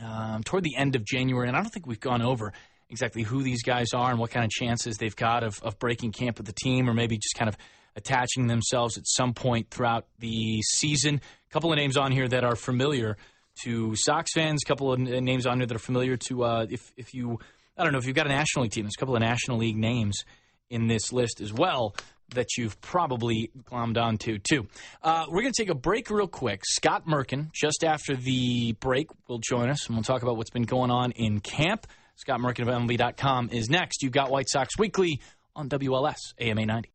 um, 0.03 0.43
toward 0.43 0.63
the 0.63 0.75
end 0.77 0.95
of 0.95 1.03
January, 1.03 1.47
and 1.47 1.57
I 1.57 1.61
don't 1.61 1.71
think 1.71 1.87
we've 1.87 1.99
gone 1.99 2.21
over 2.21 2.53
exactly 2.89 3.23
who 3.23 3.43
these 3.43 3.63
guys 3.63 3.87
are 3.93 4.09
and 4.09 4.19
what 4.19 4.31
kind 4.31 4.45
of 4.45 4.51
chances 4.51 4.97
they've 4.97 5.15
got 5.15 5.43
of, 5.43 5.61
of 5.63 5.77
breaking 5.79 6.11
camp 6.11 6.37
with 6.37 6.45
the 6.45 6.53
team 6.53 6.89
or 6.89 6.93
maybe 6.93 7.17
just 7.17 7.35
kind 7.35 7.49
of 7.49 7.57
attaching 7.95 8.47
themselves 8.47 8.97
at 8.97 9.07
some 9.07 9.33
point 9.33 9.69
throughout 9.69 10.05
the 10.19 10.61
season. 10.61 11.15
A 11.49 11.53
couple 11.53 11.71
of 11.71 11.77
names 11.77 11.97
on 11.97 12.11
here 12.11 12.27
that 12.27 12.43
are 12.43 12.55
familiar 12.55 13.17
to 13.63 13.95
Sox 13.95 14.31
fans, 14.33 14.61
a 14.63 14.67
couple 14.67 14.93
of 14.93 14.99
names 14.99 15.47
on 15.47 15.59
here 15.59 15.65
that 15.65 15.75
are 15.75 15.79
familiar 15.79 16.15
to 16.15 16.43
uh, 16.43 16.65
if, 16.69 16.91
if 16.95 17.13
you, 17.13 17.39
I 17.77 17.83
don't 17.83 17.91
know, 17.91 17.99
if 17.99 18.05
you've 18.05 18.15
got 18.15 18.27
a 18.27 18.29
National 18.29 18.63
League 18.63 18.71
team, 18.71 18.83
there's 18.83 18.95
a 18.95 18.99
couple 18.99 19.15
of 19.15 19.21
National 19.21 19.57
League 19.57 19.77
names 19.77 20.23
in 20.69 20.87
this 20.87 21.11
list 21.11 21.41
as 21.41 21.51
well 21.51 21.95
that 22.35 22.57
you've 22.57 22.79
probably 22.81 23.51
glommed 23.63 23.97
onto 23.97 24.37
too. 24.37 24.67
Uh, 25.01 25.25
we're 25.29 25.41
going 25.41 25.53
to 25.53 25.61
take 25.61 25.69
a 25.69 25.75
break 25.75 26.09
real 26.09 26.27
quick. 26.27 26.61
Scott 26.65 27.07
Merkin, 27.07 27.51
just 27.53 27.83
after 27.83 28.15
the 28.15 28.73
break, 28.73 29.07
will 29.27 29.39
join 29.39 29.69
us 29.69 29.87
and 29.87 29.95
we'll 29.95 30.03
talk 30.03 30.23
about 30.23 30.37
what's 30.37 30.49
been 30.49 30.63
going 30.63 30.91
on 30.91 31.11
in 31.11 31.39
camp. 31.39 31.87
Scott 32.17 32.39
Merkin 32.39 32.63
of 32.63 32.67
MLB.com 32.67 33.49
is 33.51 33.69
next. 33.69 34.01
You've 34.01 34.11
got 34.11 34.31
White 34.31 34.49
Sox 34.49 34.75
Weekly 34.75 35.21
on 35.55 35.69
WLS 35.69 36.17
AMA 36.39 36.65
90. 36.65 36.91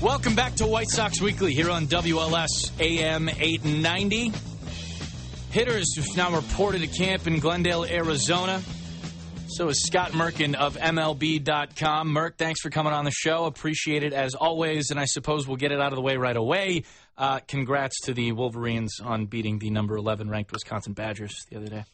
Welcome 0.00 0.34
back 0.34 0.54
to 0.54 0.66
White 0.66 0.88
Sox 0.88 1.20
Weekly 1.20 1.52
here 1.52 1.70
on 1.70 1.86
WLS 1.86 2.70
AM 2.80 3.28
890. 3.28 4.32
Hitters 5.50 5.96
have 5.96 6.16
now 6.16 6.34
reported 6.34 6.80
to 6.80 6.86
camp 6.86 7.26
in 7.26 7.38
Glendale, 7.38 7.84
Arizona. 7.84 8.62
So 9.48 9.68
is 9.68 9.84
Scott 9.84 10.12
Merkin 10.12 10.54
of 10.54 10.76
MLB.com. 10.76 12.08
Merk, 12.08 12.38
thanks 12.38 12.62
for 12.62 12.70
coming 12.70 12.94
on 12.94 13.04
the 13.04 13.10
show. 13.10 13.44
Appreciate 13.44 14.02
it 14.02 14.14
as 14.14 14.34
always. 14.34 14.90
And 14.90 14.98
I 14.98 15.04
suppose 15.04 15.46
we'll 15.46 15.58
get 15.58 15.72
it 15.72 15.80
out 15.80 15.92
of 15.92 15.96
the 15.96 16.02
way 16.02 16.16
right 16.16 16.36
away. 16.36 16.84
Uh, 17.18 17.40
congrats 17.48 18.00
to 18.02 18.12
the 18.12 18.32
Wolverines 18.32 19.00
on 19.02 19.26
beating 19.26 19.58
the 19.58 19.70
number 19.70 19.96
11 19.96 20.28
ranked 20.28 20.52
Wisconsin 20.52 20.92
Badgers 20.92 21.46
the 21.50 21.56
other 21.56 21.68
day. 21.68 21.84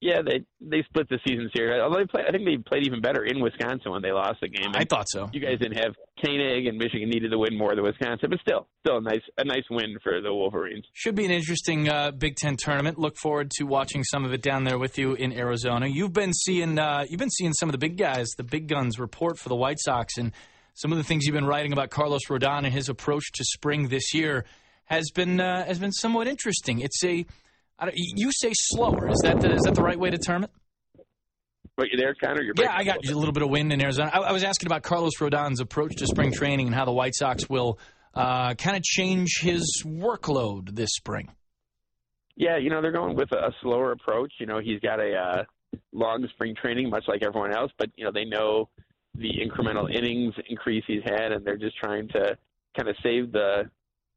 Yeah, 0.00 0.22
they 0.24 0.44
they 0.60 0.84
split 0.84 1.08
the 1.08 1.18
season 1.26 1.50
series. 1.54 1.80
Although 1.82 1.98
they 1.98 2.06
play, 2.06 2.22
I 2.26 2.30
think 2.30 2.44
they 2.44 2.56
played 2.56 2.86
even 2.86 3.00
better 3.00 3.24
in 3.24 3.40
Wisconsin 3.40 3.90
when 3.90 4.00
they 4.00 4.12
lost 4.12 4.40
the 4.40 4.48
game. 4.48 4.66
And 4.66 4.76
I 4.76 4.84
thought 4.84 5.06
so. 5.08 5.28
You 5.32 5.40
guys 5.40 5.58
didn't 5.58 5.76
have 5.78 5.96
Koenig, 6.24 6.66
and 6.66 6.78
Michigan 6.78 7.08
needed 7.08 7.32
to 7.32 7.38
win 7.38 7.58
more 7.58 7.74
than 7.74 7.82
Wisconsin, 7.82 8.30
but 8.30 8.38
still, 8.38 8.68
still 8.86 8.98
a 8.98 9.00
nice 9.00 9.22
a 9.38 9.44
nice 9.44 9.64
win 9.68 9.96
for 10.00 10.20
the 10.20 10.32
Wolverines. 10.32 10.84
Should 10.92 11.16
be 11.16 11.24
an 11.24 11.32
interesting 11.32 11.88
uh, 11.88 12.12
Big 12.12 12.36
Ten 12.36 12.56
tournament. 12.56 12.96
Look 12.96 13.16
forward 13.16 13.50
to 13.56 13.64
watching 13.64 14.04
some 14.04 14.24
of 14.24 14.32
it 14.32 14.40
down 14.40 14.62
there 14.62 14.78
with 14.78 14.98
you 14.98 15.14
in 15.14 15.32
Arizona. 15.32 15.88
You've 15.88 16.12
been 16.12 16.32
seeing 16.32 16.78
uh, 16.78 17.04
you've 17.08 17.18
been 17.18 17.30
seeing 17.30 17.52
some 17.52 17.68
of 17.68 17.72
the 17.72 17.78
big 17.78 17.96
guys, 17.96 18.28
the 18.36 18.44
big 18.44 18.68
guns 18.68 19.00
report 19.00 19.36
for 19.36 19.48
the 19.48 19.56
White 19.56 19.80
Sox, 19.80 20.16
and 20.16 20.30
some 20.74 20.92
of 20.92 20.98
the 20.98 21.04
things 21.04 21.24
you've 21.24 21.34
been 21.34 21.44
writing 21.44 21.72
about 21.72 21.90
Carlos 21.90 22.22
Rodon 22.28 22.58
and 22.58 22.72
his 22.72 22.88
approach 22.88 23.32
to 23.32 23.44
spring 23.44 23.88
this 23.88 24.14
year 24.14 24.44
has 24.88 25.10
been 25.10 25.40
uh, 25.40 25.64
has 25.64 25.78
been 25.78 25.92
somewhat 25.92 26.26
interesting. 26.26 26.80
It's 26.80 27.02
a 27.04 27.24
you 27.94 28.32
say 28.32 28.52
slower. 28.54 29.08
Is 29.08 29.20
that 29.22 29.40
the, 29.40 29.54
is 29.54 29.62
that 29.62 29.74
the 29.74 29.82
right 29.82 29.98
way 29.98 30.10
to 30.10 30.18
term 30.18 30.44
it? 30.44 30.50
But 31.76 31.88
you 31.92 31.98
there, 31.98 32.14
Connor? 32.14 32.42
You're 32.42 32.54
yeah, 32.58 32.74
I 32.74 32.82
got 32.82 33.06
a 33.06 33.16
little 33.16 33.32
bit 33.32 33.44
of 33.44 33.50
wind 33.50 33.72
in 33.72 33.80
Arizona. 33.80 34.10
I, 34.12 34.18
I, 34.18 34.32
was 34.32 34.42
asking 34.42 34.66
about 34.66 34.82
Carlos 34.82 35.12
Rodon's 35.20 35.60
approach 35.60 35.94
to 35.96 36.08
spring 36.08 36.32
training 36.32 36.66
and 36.66 36.74
how 36.74 36.84
the 36.84 36.92
White 36.92 37.14
Sox 37.14 37.48
will 37.48 37.78
uh, 38.14 38.54
kind 38.54 38.76
of 38.76 38.82
change 38.82 39.38
his 39.40 39.84
workload 39.86 40.74
this 40.74 40.90
spring. 40.90 41.30
Yeah, 42.34 42.58
you 42.58 42.68
know 42.70 42.82
they're 42.82 42.92
going 42.92 43.14
with 43.14 43.30
a 43.30 43.52
slower 43.62 43.92
approach. 43.92 44.32
You 44.40 44.46
know 44.46 44.58
he's 44.60 44.80
got 44.80 44.98
a 44.98 45.14
uh, 45.14 45.78
long 45.92 46.26
spring 46.32 46.56
training, 46.60 46.90
much 46.90 47.04
like 47.06 47.22
everyone 47.22 47.56
else, 47.56 47.70
but 47.78 47.90
you 47.94 48.04
know 48.04 48.10
they 48.12 48.24
know 48.24 48.68
the 49.14 49.30
incremental 49.30 49.92
innings 49.92 50.34
increase 50.48 50.82
he's 50.86 51.02
had, 51.04 51.30
and 51.30 51.44
they're 51.44 51.56
just 51.56 51.76
trying 51.76 52.08
to 52.08 52.36
kind 52.76 52.88
of 52.88 52.96
save 53.04 53.30
the 53.30 53.70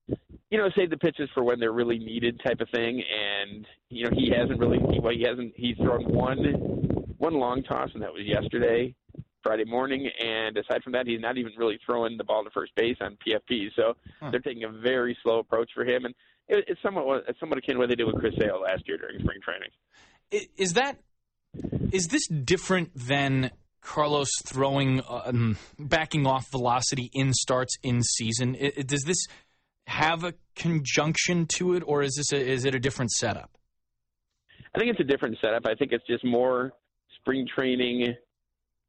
you 0.07 0.57
know, 0.57 0.69
save 0.75 0.89
the 0.89 0.97
pitches 0.97 1.29
for 1.33 1.43
when 1.43 1.59
they're 1.59 1.71
really 1.71 1.97
needed, 1.97 2.41
type 2.45 2.59
of 2.59 2.69
thing. 2.73 3.01
And 3.01 3.65
you 3.89 4.03
know, 4.03 4.11
he 4.13 4.31
hasn't 4.35 4.59
really. 4.59 4.79
Well, 4.79 5.13
he 5.13 5.25
hasn't. 5.27 5.53
He's 5.55 5.77
thrown 5.77 6.03
one 6.03 6.43
one 7.17 7.33
long 7.33 7.63
toss, 7.63 7.89
and 7.93 8.03
that 8.03 8.11
was 8.11 8.23
yesterday, 8.25 8.93
Friday 9.43 9.65
morning. 9.65 10.09
And 10.19 10.57
aside 10.57 10.83
from 10.83 10.93
that, 10.93 11.07
he's 11.07 11.21
not 11.21 11.37
even 11.37 11.53
really 11.57 11.79
throwing 11.85 12.17
the 12.17 12.23
ball 12.23 12.43
to 12.43 12.49
first 12.49 12.75
base 12.75 12.97
on 12.99 13.17
PFP. 13.25 13.69
So 13.75 13.93
huh. 14.19 14.31
they're 14.31 14.39
taking 14.41 14.65
a 14.65 14.69
very 14.69 15.17
slow 15.23 15.39
approach 15.39 15.69
for 15.73 15.85
him, 15.85 16.05
and 16.05 16.13
it, 16.47 16.65
it's 16.67 16.81
somewhat 16.81 17.23
it's 17.27 17.39
somewhat 17.39 17.57
akin 17.57 17.75
to 17.75 17.79
what 17.79 17.89
they 17.89 17.95
did 17.95 18.05
with 18.05 18.19
Chris 18.19 18.35
Sale 18.39 18.61
last 18.61 18.83
year 18.87 18.97
during 18.97 19.19
spring 19.19 19.39
training. 19.41 19.69
Is 20.57 20.73
that 20.73 20.97
is 21.93 22.07
this 22.07 22.27
different 22.27 22.91
than 22.95 23.51
Carlos 23.81 24.29
throwing 24.45 25.01
um, 25.09 25.57
backing 25.79 26.25
off 26.25 26.49
velocity 26.51 27.09
in 27.13 27.33
starts 27.33 27.77
in 27.83 28.01
season? 28.03 28.55
It, 28.59 28.87
does 28.87 29.03
this 29.03 29.27
have 29.87 30.23
a 30.23 30.33
conjunction 30.55 31.45
to 31.57 31.73
it, 31.73 31.83
or 31.85 32.01
is 32.01 32.15
this 32.15 32.31
a, 32.31 32.37
is 32.37 32.65
it 32.65 32.75
a 32.75 32.79
different 32.79 33.11
setup? 33.11 33.57
I 34.75 34.79
think 34.79 34.91
it's 34.91 34.99
a 34.99 35.05
different 35.05 35.37
setup. 35.41 35.65
I 35.65 35.75
think 35.75 35.91
it's 35.91 36.05
just 36.07 36.23
more 36.23 36.71
spring 37.19 37.45
training, 37.53 38.15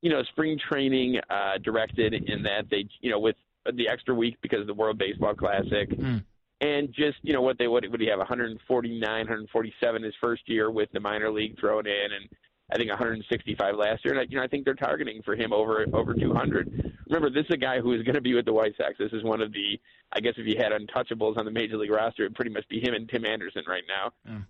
you 0.00 0.10
know, 0.10 0.22
spring 0.30 0.58
training 0.70 1.18
uh, 1.28 1.58
directed 1.64 2.14
in 2.14 2.42
that 2.42 2.64
they, 2.70 2.86
you 3.00 3.10
know, 3.10 3.18
with 3.18 3.36
the 3.64 3.88
extra 3.88 4.14
week 4.14 4.36
because 4.42 4.60
of 4.60 4.66
the 4.66 4.74
World 4.74 4.98
Baseball 4.98 5.34
Classic. 5.34 5.90
Mm. 5.90 6.24
And 6.60 6.88
just 6.94 7.18
you 7.22 7.32
know 7.32 7.42
what 7.42 7.58
they 7.58 7.66
would 7.66 7.84
would 7.90 8.00
he 8.00 8.06
have 8.06 8.18
149, 8.18 9.00
147 9.00 10.02
his 10.02 10.14
first 10.20 10.42
year 10.46 10.70
with 10.70 10.88
the 10.92 11.00
minor 11.00 11.30
league 11.30 11.58
thrown 11.58 11.86
in, 11.88 12.06
and 12.20 12.28
I 12.72 12.76
think 12.76 12.88
165 12.88 13.76
last 13.76 14.04
year, 14.04 14.14
and 14.14 14.20
I, 14.20 14.26
you 14.28 14.38
know 14.38 14.42
I 14.42 14.48
think 14.48 14.64
they're 14.64 14.74
targeting 14.74 15.22
for 15.22 15.36
him 15.36 15.52
over 15.52 15.84
over 15.92 16.14
200. 16.14 16.92
Remember, 17.06 17.28
this 17.28 17.44
is 17.48 17.54
a 17.54 17.58
guy 17.58 17.80
who 17.80 17.92
is 17.92 18.02
going 18.02 18.14
to 18.14 18.20
be 18.20 18.34
with 18.34 18.46
the 18.46 18.52
White 18.52 18.74
Sox. 18.78 18.94
This 18.98 19.12
is 19.12 19.22
one 19.22 19.42
of 19.42 19.52
the, 19.52 19.78
I 20.12 20.20
guess, 20.20 20.32
if 20.38 20.46
you 20.46 20.56
had 20.56 20.72
untouchables 20.72 21.36
on 21.36 21.44
the 21.44 21.50
major 21.50 21.76
league 21.76 21.90
roster, 21.90 22.22
it'd 22.22 22.34
pretty 22.34 22.50
much 22.50 22.66
be 22.68 22.80
him 22.80 22.94
and 22.94 23.08
Tim 23.08 23.26
Anderson 23.26 23.64
right 23.68 23.82
now. 23.86 24.12
Mm. 24.32 24.46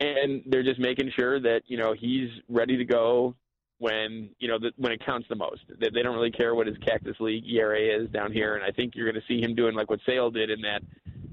And 0.00 0.42
they're 0.46 0.62
just 0.62 0.78
making 0.78 1.10
sure 1.18 1.40
that 1.40 1.62
you 1.66 1.76
know 1.76 1.94
he's 1.98 2.30
ready 2.48 2.76
to 2.76 2.84
go 2.84 3.34
when 3.78 4.30
you 4.38 4.46
know 4.46 4.58
the, 4.60 4.70
when 4.76 4.92
it 4.92 5.04
counts 5.04 5.26
the 5.28 5.36
most. 5.36 5.62
They, 5.80 5.88
they 5.92 6.02
don't 6.02 6.14
really 6.14 6.30
care 6.30 6.54
what 6.54 6.68
his 6.68 6.76
Cactus 6.78 7.16
League 7.18 7.44
ERA 7.50 8.02
is 8.02 8.08
down 8.10 8.32
here, 8.32 8.54
and 8.54 8.64
I 8.64 8.70
think 8.70 8.94
you're 8.94 9.10
going 9.10 9.20
to 9.20 9.26
see 9.26 9.42
him 9.42 9.56
doing 9.56 9.74
like 9.74 9.90
what 9.90 9.98
Sale 10.06 10.30
did 10.30 10.50
in 10.50 10.60
that 10.62 10.82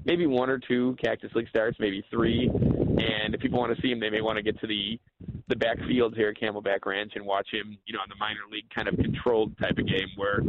maybe 0.06 0.26
one 0.26 0.48
or 0.48 0.58
two 0.58 0.96
Cactus 1.02 1.32
League 1.34 1.48
starts, 1.48 1.76
maybe 1.78 2.02
three. 2.10 2.48
And 2.48 3.34
if 3.34 3.40
people 3.40 3.58
want 3.58 3.74
to 3.76 3.82
see 3.82 3.90
him, 3.90 4.00
they 4.00 4.08
may 4.08 4.22
want 4.22 4.36
to 4.36 4.42
get 4.42 4.58
to 4.60 4.66
the 4.66 4.98
the 5.48 5.54
backfields 5.54 6.16
here 6.16 6.28
at 6.28 6.36
Camelback 6.36 6.84
Ranch 6.84 7.12
and 7.14 7.24
watch 7.24 7.48
him, 7.52 7.78
you 7.86 7.94
know, 7.94 8.00
on 8.00 8.08
the 8.08 8.16
minor 8.18 8.40
league 8.50 8.68
kind 8.74 8.88
of 8.88 8.96
controlled 8.96 9.56
type 9.58 9.78
of 9.78 9.86
game 9.86 10.08
where, 10.16 10.40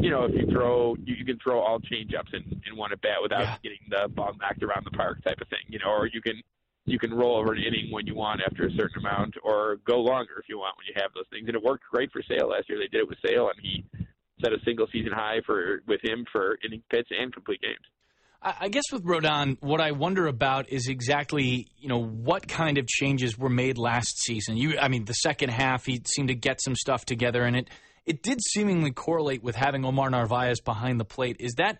you 0.00 0.10
know, 0.10 0.24
if 0.24 0.34
you 0.34 0.46
throw, 0.50 0.94
you, 1.04 1.14
you 1.14 1.24
can 1.24 1.38
throw 1.38 1.60
all 1.60 1.80
changeups 1.80 2.34
in, 2.34 2.60
in 2.66 2.76
one 2.76 2.92
at 2.92 3.00
bat 3.00 3.16
without 3.22 3.40
yeah. 3.40 3.56
getting 3.62 3.78
the 3.88 4.08
ball 4.08 4.32
knocked 4.40 4.62
around 4.62 4.84
the 4.84 4.90
park 4.90 5.22
type 5.24 5.40
of 5.40 5.48
thing, 5.48 5.64
you 5.68 5.78
know, 5.78 5.90
or 5.90 6.06
you 6.06 6.20
can 6.20 6.42
you 6.84 6.98
can 6.98 7.14
roll 7.14 7.36
over 7.36 7.52
an 7.52 7.62
inning 7.62 7.90
when 7.90 8.06
you 8.06 8.14
want 8.14 8.40
after 8.44 8.66
a 8.66 8.70
certain 8.72 8.98
amount, 8.98 9.34
or 9.44 9.76
go 9.86 10.00
longer 10.00 10.34
if 10.38 10.48
you 10.48 10.58
want 10.58 10.76
when 10.76 10.86
you 10.86 11.00
have 11.00 11.12
those 11.14 11.26
things. 11.30 11.46
And 11.46 11.54
it 11.54 11.62
worked 11.62 11.84
great 11.90 12.10
for 12.10 12.22
Sale 12.22 12.48
last 12.48 12.68
year. 12.68 12.78
They 12.78 12.88
did 12.88 13.02
it 13.02 13.08
with 13.08 13.18
Sale, 13.24 13.50
and 13.50 13.58
he 13.62 13.84
set 14.42 14.52
a 14.52 14.58
single 14.64 14.88
season 14.90 15.12
high 15.12 15.40
for 15.46 15.82
with 15.86 16.00
him 16.02 16.26
for 16.32 16.58
inning 16.64 16.82
pitch 16.90 17.08
and 17.10 17.32
complete 17.32 17.60
games. 17.62 17.86
I 18.44 18.68
guess 18.68 18.84
with 18.92 19.04
Rodon, 19.04 19.56
what 19.60 19.80
I 19.80 19.92
wonder 19.92 20.26
about 20.26 20.68
is 20.68 20.88
exactly 20.88 21.68
you 21.78 21.88
know 21.88 22.02
what 22.02 22.48
kind 22.48 22.76
of 22.76 22.86
changes 22.86 23.38
were 23.38 23.48
made 23.48 23.78
last 23.78 24.20
season. 24.22 24.56
You, 24.56 24.78
I 24.78 24.88
mean, 24.88 25.04
the 25.04 25.14
second 25.14 25.50
half 25.50 25.86
he 25.86 26.02
seemed 26.06 26.28
to 26.28 26.34
get 26.34 26.60
some 26.60 26.74
stuff 26.74 27.04
together, 27.04 27.44
and 27.44 27.56
it 27.56 27.70
it 28.04 28.22
did 28.22 28.40
seemingly 28.42 28.90
correlate 28.90 29.42
with 29.42 29.54
having 29.54 29.84
Omar 29.84 30.10
Narvaez 30.10 30.60
behind 30.60 30.98
the 30.98 31.04
plate. 31.04 31.36
Is 31.38 31.54
that 31.58 31.78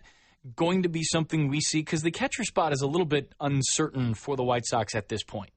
going 0.55 0.83
to 0.83 0.89
be 0.89 1.03
something 1.03 1.49
we 1.49 1.59
see? 1.59 1.79
Because 1.79 2.01
the 2.01 2.11
catcher 2.11 2.43
spot 2.43 2.71
is 2.71 2.81
a 2.81 2.87
little 2.87 3.05
bit 3.05 3.33
uncertain 3.41 4.13
for 4.13 4.37
the 4.37 4.43
White 4.43 4.65
Sox 4.65 4.95
at 4.95 5.09
this 5.09 5.23
point. 5.23 5.49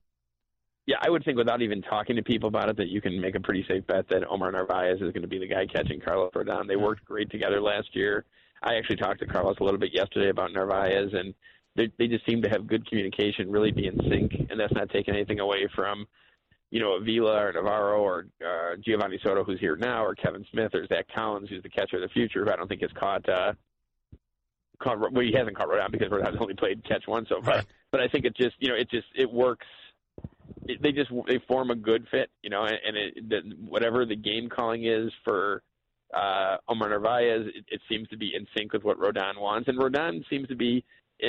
Yeah, 0.86 0.96
I 1.00 1.10
would 1.10 1.24
think 1.24 1.36
without 1.36 1.62
even 1.62 1.82
talking 1.82 2.14
to 2.16 2.22
people 2.22 2.48
about 2.48 2.68
it 2.68 2.76
that 2.76 2.88
you 2.88 3.00
can 3.00 3.20
make 3.20 3.34
a 3.34 3.40
pretty 3.40 3.64
safe 3.68 3.86
bet 3.86 4.08
that 4.08 4.22
Omar 4.28 4.52
Narvaez 4.52 4.96
is 5.00 5.12
going 5.12 5.22
to 5.22 5.28
be 5.28 5.38
the 5.38 5.48
guy 5.48 5.66
catching 5.66 6.00
Carlos 6.00 6.32
Rodon. 6.32 6.68
They 6.68 6.74
hmm. 6.74 6.82
worked 6.82 7.04
great 7.04 7.30
together 7.30 7.60
last 7.60 7.88
year. 7.92 8.24
I 8.62 8.76
actually 8.76 8.96
talked 8.96 9.20
to 9.20 9.26
Carlos 9.26 9.56
a 9.60 9.64
little 9.64 9.80
bit 9.80 9.94
yesterday 9.94 10.30
about 10.30 10.52
Narvaez, 10.52 11.12
and 11.12 11.34
they, 11.76 11.90
they 11.98 12.08
just 12.08 12.26
seem 12.26 12.42
to 12.42 12.48
have 12.48 12.66
good 12.66 12.88
communication, 12.88 13.50
really 13.50 13.70
be 13.70 13.86
in 13.86 13.98
sync, 14.08 14.32
and 14.50 14.58
that's 14.58 14.72
not 14.72 14.90
taking 14.90 15.14
anything 15.14 15.40
away 15.40 15.68
from, 15.74 16.06
you 16.70 16.80
know, 16.80 16.94
Avila 16.94 17.46
or 17.46 17.52
Navarro 17.52 18.00
or 18.00 18.26
uh, 18.42 18.76
Geovany 18.76 19.22
Soto, 19.22 19.44
who's 19.44 19.60
here 19.60 19.76
now, 19.76 20.04
or 20.04 20.14
Kevin 20.14 20.44
Smith 20.50 20.74
or 20.74 20.86
Zach 20.86 21.06
Collins, 21.14 21.48
who's 21.48 21.62
the 21.62 21.68
catcher 21.68 21.96
of 21.96 22.02
the 22.02 22.08
future, 22.08 22.44
who 22.44 22.50
I 22.50 22.56
don't 22.56 22.66
think 22.66 22.82
has 22.82 22.90
caught. 22.98 23.28
Uh, 23.28 23.52
caught 24.82 24.98
well, 25.00 25.24
he 25.24 25.32
hasn't 25.36 25.56
caught 25.56 25.68
Rodon 25.68 25.92
because 25.92 26.08
Rodon's 26.08 26.36
only 26.40 26.54
played 26.54 26.84
catch 26.84 27.06
one 27.06 27.26
so 27.28 27.40
far. 27.42 27.56
Right. 27.56 27.66
But 27.92 28.00
I 28.00 28.08
think 28.08 28.24
it 28.24 28.36
just, 28.36 28.56
you 28.58 28.68
know, 28.68 28.74
it 28.74 28.90
just 28.90 29.06
it 29.14 29.30
works. 29.30 29.66
It, 30.64 30.82
they 30.82 30.92
just 30.92 31.10
they 31.28 31.40
form 31.46 31.70
a 31.70 31.76
good 31.76 32.06
fit, 32.10 32.30
you 32.42 32.50
know, 32.50 32.64
and, 32.64 32.78
and 32.86 32.96
it, 32.96 33.28
the, 33.28 33.56
whatever 33.68 34.04
the 34.04 34.16
game 34.16 34.48
calling 34.48 34.84
is 34.84 35.10
for 35.24 35.62
uh, 36.14 36.56
Omar 36.68 36.90
Narvaez, 36.90 37.46
it, 37.54 37.64
it 37.68 37.80
seems 37.88 38.08
to 38.08 38.16
be 38.16 38.32
in 38.34 38.46
sync 38.56 38.72
with 38.72 38.84
what 38.84 38.98
Rodon 38.98 39.40
wants, 39.40 39.68
and 39.68 39.78
Rodon 39.78 40.22
seems 40.28 40.48
to 40.48 40.56
be, 40.56 40.84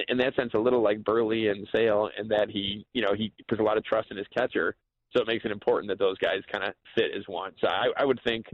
in 0.10 0.18
that 0.18 0.36
sense, 0.36 0.52
a 0.54 0.60
little 0.60 0.82
like 0.82 1.04
Buehrle 1.04 1.52
and 1.52 1.68
Sale, 1.74 2.10
in 2.20 2.28
that 2.30 2.50
he, 2.50 2.86
you 2.94 3.02
know, 3.02 3.14
he 3.16 3.34
puts 3.48 3.60
a 3.60 3.64
lot 3.64 3.78
of 3.78 3.84
trust 3.86 4.12
in 4.12 4.18
his 4.18 4.28
catcher, 4.36 4.76
so 5.16 5.22
it 5.22 5.28
makes 5.28 5.46
it 5.46 5.52
important 5.52 5.90
that 5.90 6.00
those 6.00 6.18
guys 6.18 6.42
kind 6.52 6.64
of 6.64 6.74
fit 6.96 7.12
as 7.18 7.24
one. 7.28 7.54
So 7.62 7.68
I, 7.68 7.88
I 7.98 8.06
would 8.06 8.20
think 8.26 8.46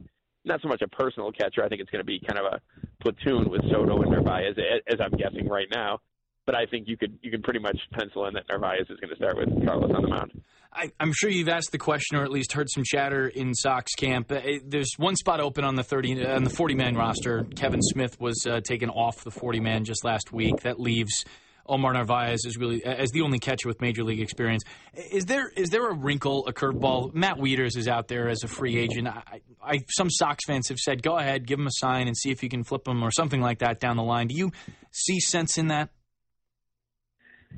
not 0.45 0.61
so 0.61 0.67
much 0.67 0.81
a 0.81 0.87
personal 0.87 1.31
catcher. 1.31 1.63
I 1.63 1.69
think 1.69 1.81
it's 1.81 1.89
going 1.89 2.01
to 2.01 2.05
be 2.05 2.19
kind 2.19 2.39
of 2.39 2.53
a 2.53 2.61
platoon 3.01 3.49
with 3.49 3.61
Soto 3.71 4.01
and 4.01 4.11
Narvaez, 4.11 4.55
as 4.87 4.99
I'm 4.99 5.17
guessing 5.17 5.47
right 5.47 5.67
now. 5.71 5.99
But 6.45 6.55
I 6.55 6.65
think 6.65 6.87
you 6.89 6.97
could 6.97 7.17
you 7.21 7.31
can 7.31 7.41
pretty 7.41 7.59
much 7.59 7.77
pencil 7.93 8.25
in 8.25 8.33
that 8.33 8.43
Narvaez 8.49 8.85
is 8.89 8.99
going 8.99 9.09
to 9.11 9.15
start 9.15 9.37
with 9.37 9.65
Carlos 9.65 9.91
on 9.95 10.01
the 10.01 10.09
mound. 10.09 10.41
I, 10.75 10.91
am 10.99 11.11
sure 11.13 11.29
you've 11.29 11.49
asked 11.49 11.71
the 11.71 11.77
question, 11.77 12.17
or 12.17 12.23
at 12.23 12.31
least 12.31 12.53
heard 12.53 12.69
some 12.69 12.83
chatter 12.85 13.27
in 13.27 13.53
Sox 13.53 13.93
camp. 13.93 14.31
Uh, 14.31 14.41
there's 14.65 14.93
one 14.97 15.15
spot 15.15 15.39
open 15.39 15.63
on 15.63 15.75
the 15.75 15.83
30 15.83 16.25
on 16.25 16.43
the 16.43 16.49
40 16.49 16.75
man 16.75 16.95
roster. 16.95 17.45
Kevin 17.55 17.81
Smith 17.81 18.19
was 18.19 18.45
uh, 18.47 18.59
taken 18.61 18.89
off 18.89 19.23
the 19.23 19.31
40 19.31 19.59
man 19.59 19.85
just 19.85 20.03
last 20.03 20.31
week. 20.31 20.61
That 20.61 20.79
leaves 20.79 21.25
Omar 21.65 21.93
Narvaez 21.93 22.45
is 22.45 22.57
really 22.57 22.83
as 22.83 23.11
the 23.11 23.21
only 23.21 23.39
catcher 23.39 23.67
with 23.67 23.81
major 23.81 24.03
league 24.03 24.19
experience. 24.19 24.63
Is 24.93 25.25
there 25.25 25.49
is 25.49 25.69
there 25.69 25.87
a 25.89 25.93
wrinkle, 25.93 26.45
a 26.47 26.53
curveball? 26.53 27.13
Matt 27.13 27.37
Wieters 27.37 27.77
is 27.77 27.87
out 27.87 28.07
there 28.07 28.27
as 28.29 28.43
a 28.43 28.47
free 28.47 28.77
agent. 28.77 29.07
I, 29.07 29.41
I, 29.63 29.79
some 29.89 30.09
Sox 30.09 30.45
fans 30.45 30.69
have 30.69 30.77
said, 30.77 31.01
go 31.01 31.17
ahead, 31.17 31.47
give 31.47 31.59
him 31.59 31.67
a 31.67 31.73
sign 31.73 32.07
and 32.07 32.17
see 32.17 32.31
if 32.31 32.43
you 32.43 32.49
can 32.49 32.63
flip 32.63 32.87
him 32.87 33.03
or 33.03 33.11
something 33.11 33.41
like 33.41 33.59
that 33.59 33.79
down 33.79 33.95
the 33.95 34.03
line. 34.03 34.27
Do 34.27 34.35
you 34.35 34.51
see 34.91 35.19
sense 35.19 35.57
in 35.57 35.67
that? 35.67 35.89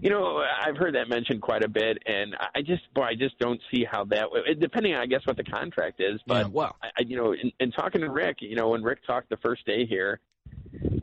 You 0.01 0.09
know, 0.09 0.43
I've 0.61 0.77
heard 0.77 0.95
that 0.95 1.09
mentioned 1.09 1.41
quite 1.41 1.63
a 1.63 1.67
bit, 1.67 1.97
and 2.05 2.35
I 2.53 2.61
just, 2.61 2.93
boy, 2.93 3.03
I 3.03 3.15
just 3.15 3.39
don't 3.39 3.59
see 3.71 3.85
how 3.89 4.03
that. 4.05 4.27
Depending 4.59 4.93
on, 4.93 5.01
I 5.01 5.05
guess, 5.05 5.21
what 5.25 5.37
the 5.37 5.43
contract 5.43 5.99
is, 5.99 6.19
but 6.27 6.47
yeah, 6.47 6.51
well, 6.51 6.75
I, 6.83 6.89
you 7.01 7.17
know, 7.17 7.33
in, 7.33 7.51
in 7.59 7.71
talking 7.71 8.01
to 8.01 8.09
Rick, 8.09 8.37
you 8.41 8.55
know, 8.55 8.69
when 8.69 8.83
Rick 8.83 9.05
talked 9.07 9.29
the 9.29 9.37
first 9.37 9.65
day 9.65 9.85
here, 9.85 10.19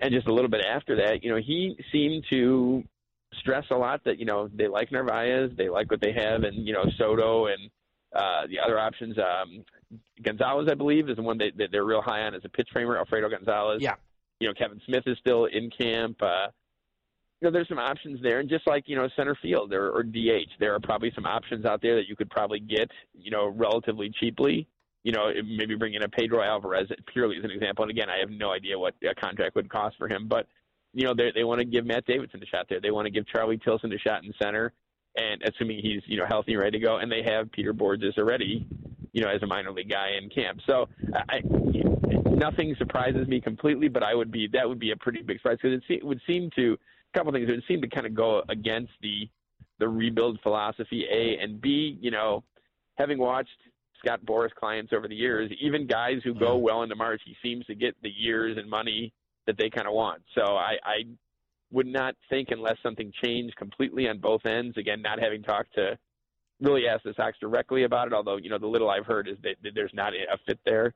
and 0.01 0.13
just 0.13 0.27
a 0.27 0.33
little 0.33 0.51
bit 0.51 0.65
after 0.65 0.97
that, 0.97 1.25
you 1.25 1.31
know, 1.31 1.41
he 1.41 1.77
seemed 1.91 2.25
to 2.31 2.85
stress 3.39 3.65
a 3.71 3.75
lot 3.75 4.05
that 4.05 4.19
you 4.19 4.27
know 4.27 4.49
they 4.55 4.69
like 4.69 4.93
Narvaez, 4.93 5.51
they 5.57 5.69
like 5.69 5.91
what 5.91 6.01
they 6.01 6.13
have, 6.13 6.45
and 6.45 6.67
you 6.67 6.73
know 6.73 6.85
Soto 6.99 7.47
and 7.47 7.71
uh, 8.15 8.47
the 8.49 8.59
other 8.61 8.79
options. 8.79 9.17
Um, 9.19 9.65
Gonzalez, 10.23 10.69
I 10.71 10.75
believe, 10.75 11.09
is 11.09 11.17
the 11.17 11.23
one 11.23 11.39
that, 11.39 11.57
that 11.57 11.69
they're 11.73 11.85
real 11.85 12.03
high 12.03 12.23
on 12.23 12.35
as 12.35 12.43
a 12.45 12.49
pitch 12.49 12.69
framer. 12.73 12.97
Alfredo 12.97 13.29
Gonzalez. 13.31 13.83
Yeah. 13.83 13.95
You 14.41 14.49
know, 14.49 14.55
Kevin 14.55 14.81
Smith 14.87 15.05
is 15.07 15.17
still 15.19 15.47
in 15.47 15.71
camp. 15.71 16.23
Uh, 16.23 16.49
you 17.43 17.49
know, 17.49 17.53
there's 17.53 17.69
some 17.69 17.79
options 17.79 18.23
there, 18.23 18.39
and 18.39 18.49
just 18.49 18.67
like 18.69 18.85
you 18.87 18.95
know, 18.95 19.09
center 19.17 19.37
field 19.43 19.73
or, 19.73 19.91
or 19.91 20.05
DH, 20.05 20.49
there 20.61 20.75
are 20.75 20.81
probably 20.81 21.11
some 21.15 21.27
options 21.27 21.65
out 21.65 21.83
there 21.83 21.97
that 21.97 22.09
you 22.09 22.15
could 22.15 22.31
probably 22.31 22.61
get, 22.61 22.89
you 23.13 23.33
know, 23.33 23.49
relatively 23.49 24.13
cheaply 24.21 24.69
you 25.05 25.13
know, 25.13 25.33
maybe 25.45 25.75
bring 25.75 25.95
in 25.95 26.03
a 26.03 26.09
Pedro 26.09 26.43
Alvarez 26.43 26.89
purely 27.13 27.37
as 27.37 27.45
an 27.45 27.51
example. 27.51 27.83
And 27.83 27.91
again, 27.91 28.09
I 28.09 28.21
have 28.21 28.31
no 28.31 28.53
idea 28.53 28.79
what 28.79 28.95
a 29.03 29.15
contract 29.15 29.57
would 29.57 29.69
cost 29.69 29.97
for 29.99 30.09
him, 30.09 30.29
but 30.29 30.47
you 30.93 31.05
know, 31.05 31.15
they 31.15 31.33
they 31.35 31.45
want 31.45 31.59
to 31.59 31.65
give 31.65 31.87
Matt 31.87 32.07
Davidson 32.07 32.43
a 32.43 32.47
shot 32.47 32.67
there. 32.69 32.81
They 32.81 32.91
want 32.91 33.07
to 33.07 33.11
give 33.11 33.27
Charlie 33.27 33.59
Tilson 33.59 33.93
a 33.93 33.99
shot 33.99 34.25
in 34.25 34.33
center, 34.41 34.73
and 35.17 35.43
assuming 35.43 35.81
he's 35.83 36.03
you 36.07 36.19
know 36.19 36.27
healthy 36.29 36.53
and 36.53 36.63
ready 36.63 36.79
to 36.79 36.85
go, 36.85 36.99
and 36.99 37.11
they 37.11 37.23
have 37.23 37.51
Peter 37.51 37.73
Bourjos 37.73 38.19
already, 38.19 38.67
you 39.13 39.23
know, 39.23 39.29
as 39.29 39.43
a 39.43 39.47
minor 39.47 39.73
league 39.73 39.89
guy 39.89 40.11
in 40.21 40.29
camp. 40.29 40.61
So 40.67 40.89
I, 41.31 41.41
nothing 42.31 42.75
surprises 42.79 43.27
me 43.27 43.41
completely, 43.41 43.89
but 43.89 44.03
I 44.03 44.15
would 44.15 44.31
be 44.31 44.49
that 44.53 44.69
would 44.69 44.79
be 44.79 44.91
a 44.91 44.97
pretty 44.97 45.23
big 45.23 45.39
surprise 45.39 45.59
because 45.63 45.81
it, 45.89 45.95
it 45.95 46.05
would 46.05 46.21
seem 46.27 46.51
to 46.57 46.79
couple 47.15 47.33
things. 47.33 47.49
It 47.49 47.53
would 47.53 47.65
seem 47.69 47.81
to 47.83 47.89
kind 47.89 48.07
of 48.07 48.15
go 48.15 48.43
against 48.49 48.93
the 49.01 49.29
the 49.79 49.89
rebuild 49.89 50.39
philosophy. 50.43 51.05
A 51.11 51.43
and 51.43 51.61
B, 51.61 51.99
you 52.01 52.11
know, 52.11 52.45
having 52.97 53.19
watched 53.19 53.51
Scott 53.99 54.21
Boras 54.25 54.51
clients 54.55 54.93
over 54.93 55.09
the 55.09 55.15
years, 55.15 55.51
even 55.61 55.87
guys 55.87 56.21
who 56.25 56.35
go 56.35 56.57
mm-hmm. 56.57 56.65
well 56.65 56.83
into 56.83 56.97
March, 56.97 57.21
he 57.25 57.37
seems 57.43 57.67
to 57.67 57.75
get 57.75 57.97
the 58.03 58.11
years 58.11 58.57
and 58.59 58.69
money 58.69 59.13
that 59.47 59.57
they 59.59 59.71
kind 59.71 59.87
of 59.87 59.95
want. 59.95 60.23
So 60.37 60.43
I, 60.43 60.77
I 60.85 61.05
would 61.73 61.87
not 61.87 62.15
think 62.31 62.49
unless 62.51 62.77
something 62.83 63.13
changed 63.25 63.57
completely 63.57 64.09
on 64.09 64.19
both 64.19 64.45
ends. 64.47 64.77
Again, 64.77 65.03
not 65.03 65.21
having 65.21 65.43
talked 65.43 65.75
to 65.75 65.99
really 66.61 66.87
ask 66.87 67.03
the 67.03 67.15
Sox 67.17 67.37
directly 67.41 67.85
about 67.85 68.07
it, 68.07 68.13
although 68.13 68.37
you 68.37 68.51
know 68.51 68.59
the 68.59 68.67
little 68.67 68.91
I've 68.91 69.07
heard 69.07 69.29
is 69.29 69.37
that, 69.43 69.57
that 69.63 69.73
there's 69.75 69.93
not 69.95 70.13
a 70.13 70.39
fit 70.47 70.61
there. 70.65 70.95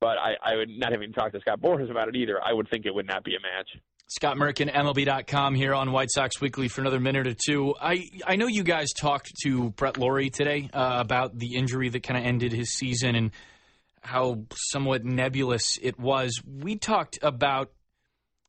But 0.00 0.18
I, 0.18 0.34
I 0.44 0.56
would 0.56 0.68
not 0.68 0.92
having 0.92 1.12
talked 1.12 1.34
to 1.34 1.40
Scott 1.40 1.60
Boras 1.60 1.90
about 1.90 2.08
it 2.08 2.16
either. 2.16 2.42
I 2.42 2.52
would 2.52 2.68
think 2.68 2.84
it 2.84 2.94
would 2.94 3.06
not 3.06 3.24
be 3.24 3.34
a 3.34 3.40
match. 3.40 3.68
Scott 4.08 4.36
Merkin, 4.36 4.72
MLB.com 4.72 5.56
here 5.56 5.74
on 5.74 5.90
White 5.90 6.12
Sox 6.12 6.40
Weekly 6.40 6.68
for 6.68 6.80
another 6.80 7.00
minute 7.00 7.26
or 7.26 7.34
two. 7.34 7.74
I, 7.80 8.08
I 8.24 8.36
know 8.36 8.46
you 8.46 8.62
guys 8.62 8.92
talked 8.92 9.32
to 9.42 9.70
Brett 9.70 9.98
Lawrie 9.98 10.30
today 10.30 10.70
uh, 10.72 10.98
about 11.00 11.36
the 11.36 11.56
injury 11.56 11.88
that 11.88 12.04
kind 12.04 12.16
of 12.16 12.24
ended 12.24 12.52
his 12.52 12.72
season 12.72 13.16
and 13.16 13.32
how 14.00 14.44
somewhat 14.54 15.04
nebulous 15.04 15.76
it 15.82 15.98
was. 15.98 16.40
We 16.46 16.76
talked 16.76 17.18
about 17.20 17.72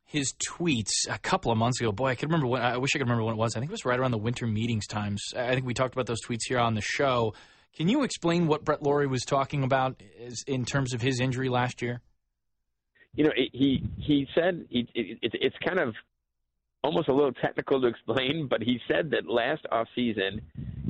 his 0.06 0.34
tweets 0.34 0.92
a 1.10 1.18
couple 1.18 1.52
of 1.52 1.58
months 1.58 1.82
ago. 1.82 1.92
Boy, 1.92 2.10
I 2.10 2.16
could 2.16 2.30
remember 2.30 2.46
when. 2.46 2.62
I 2.62 2.78
wish 2.78 2.92
I 2.96 3.00
could 3.00 3.08
remember 3.08 3.24
when 3.24 3.34
it 3.34 3.38
was. 3.38 3.56
I 3.56 3.60
think 3.60 3.72
it 3.72 3.74
was 3.74 3.84
right 3.84 4.00
around 4.00 4.12
the 4.12 4.20
winter 4.20 4.46
meetings 4.46 4.86
times. 4.86 5.34
I 5.36 5.56
think 5.56 5.66
we 5.66 5.74
talked 5.74 5.96
about 5.96 6.06
those 6.06 6.24
tweets 6.24 6.44
here 6.48 6.60
on 6.60 6.76
the 6.76 6.82
show. 6.82 7.34
Can 7.76 7.90
you 7.90 8.04
explain 8.04 8.46
what 8.46 8.64
Brett 8.64 8.84
Lawrie 8.84 9.08
was 9.08 9.24
talking 9.24 9.64
about 9.64 10.02
in 10.46 10.66
terms 10.66 10.94
of 10.94 11.02
his 11.02 11.20
injury 11.20 11.50
last 11.50 11.82
year? 11.82 12.02
You 13.18 13.24
know, 13.24 13.32
he 13.36 13.84
he 13.98 14.28
said 14.34 14.66
he, 14.70 14.88
it, 14.94 15.18
it, 15.24 15.32
it's 15.34 15.56
kind 15.66 15.80
of 15.80 15.96
almost 16.84 17.10
a 17.10 17.14
little 17.14 17.34
technical 17.34 17.82
to 17.82 17.88
explain, 17.88 18.48
but 18.48 18.62
he 18.62 18.80
said 18.88 19.10
that 19.12 19.28
last 19.28 19.66
off 19.72 19.88
season 19.96 20.40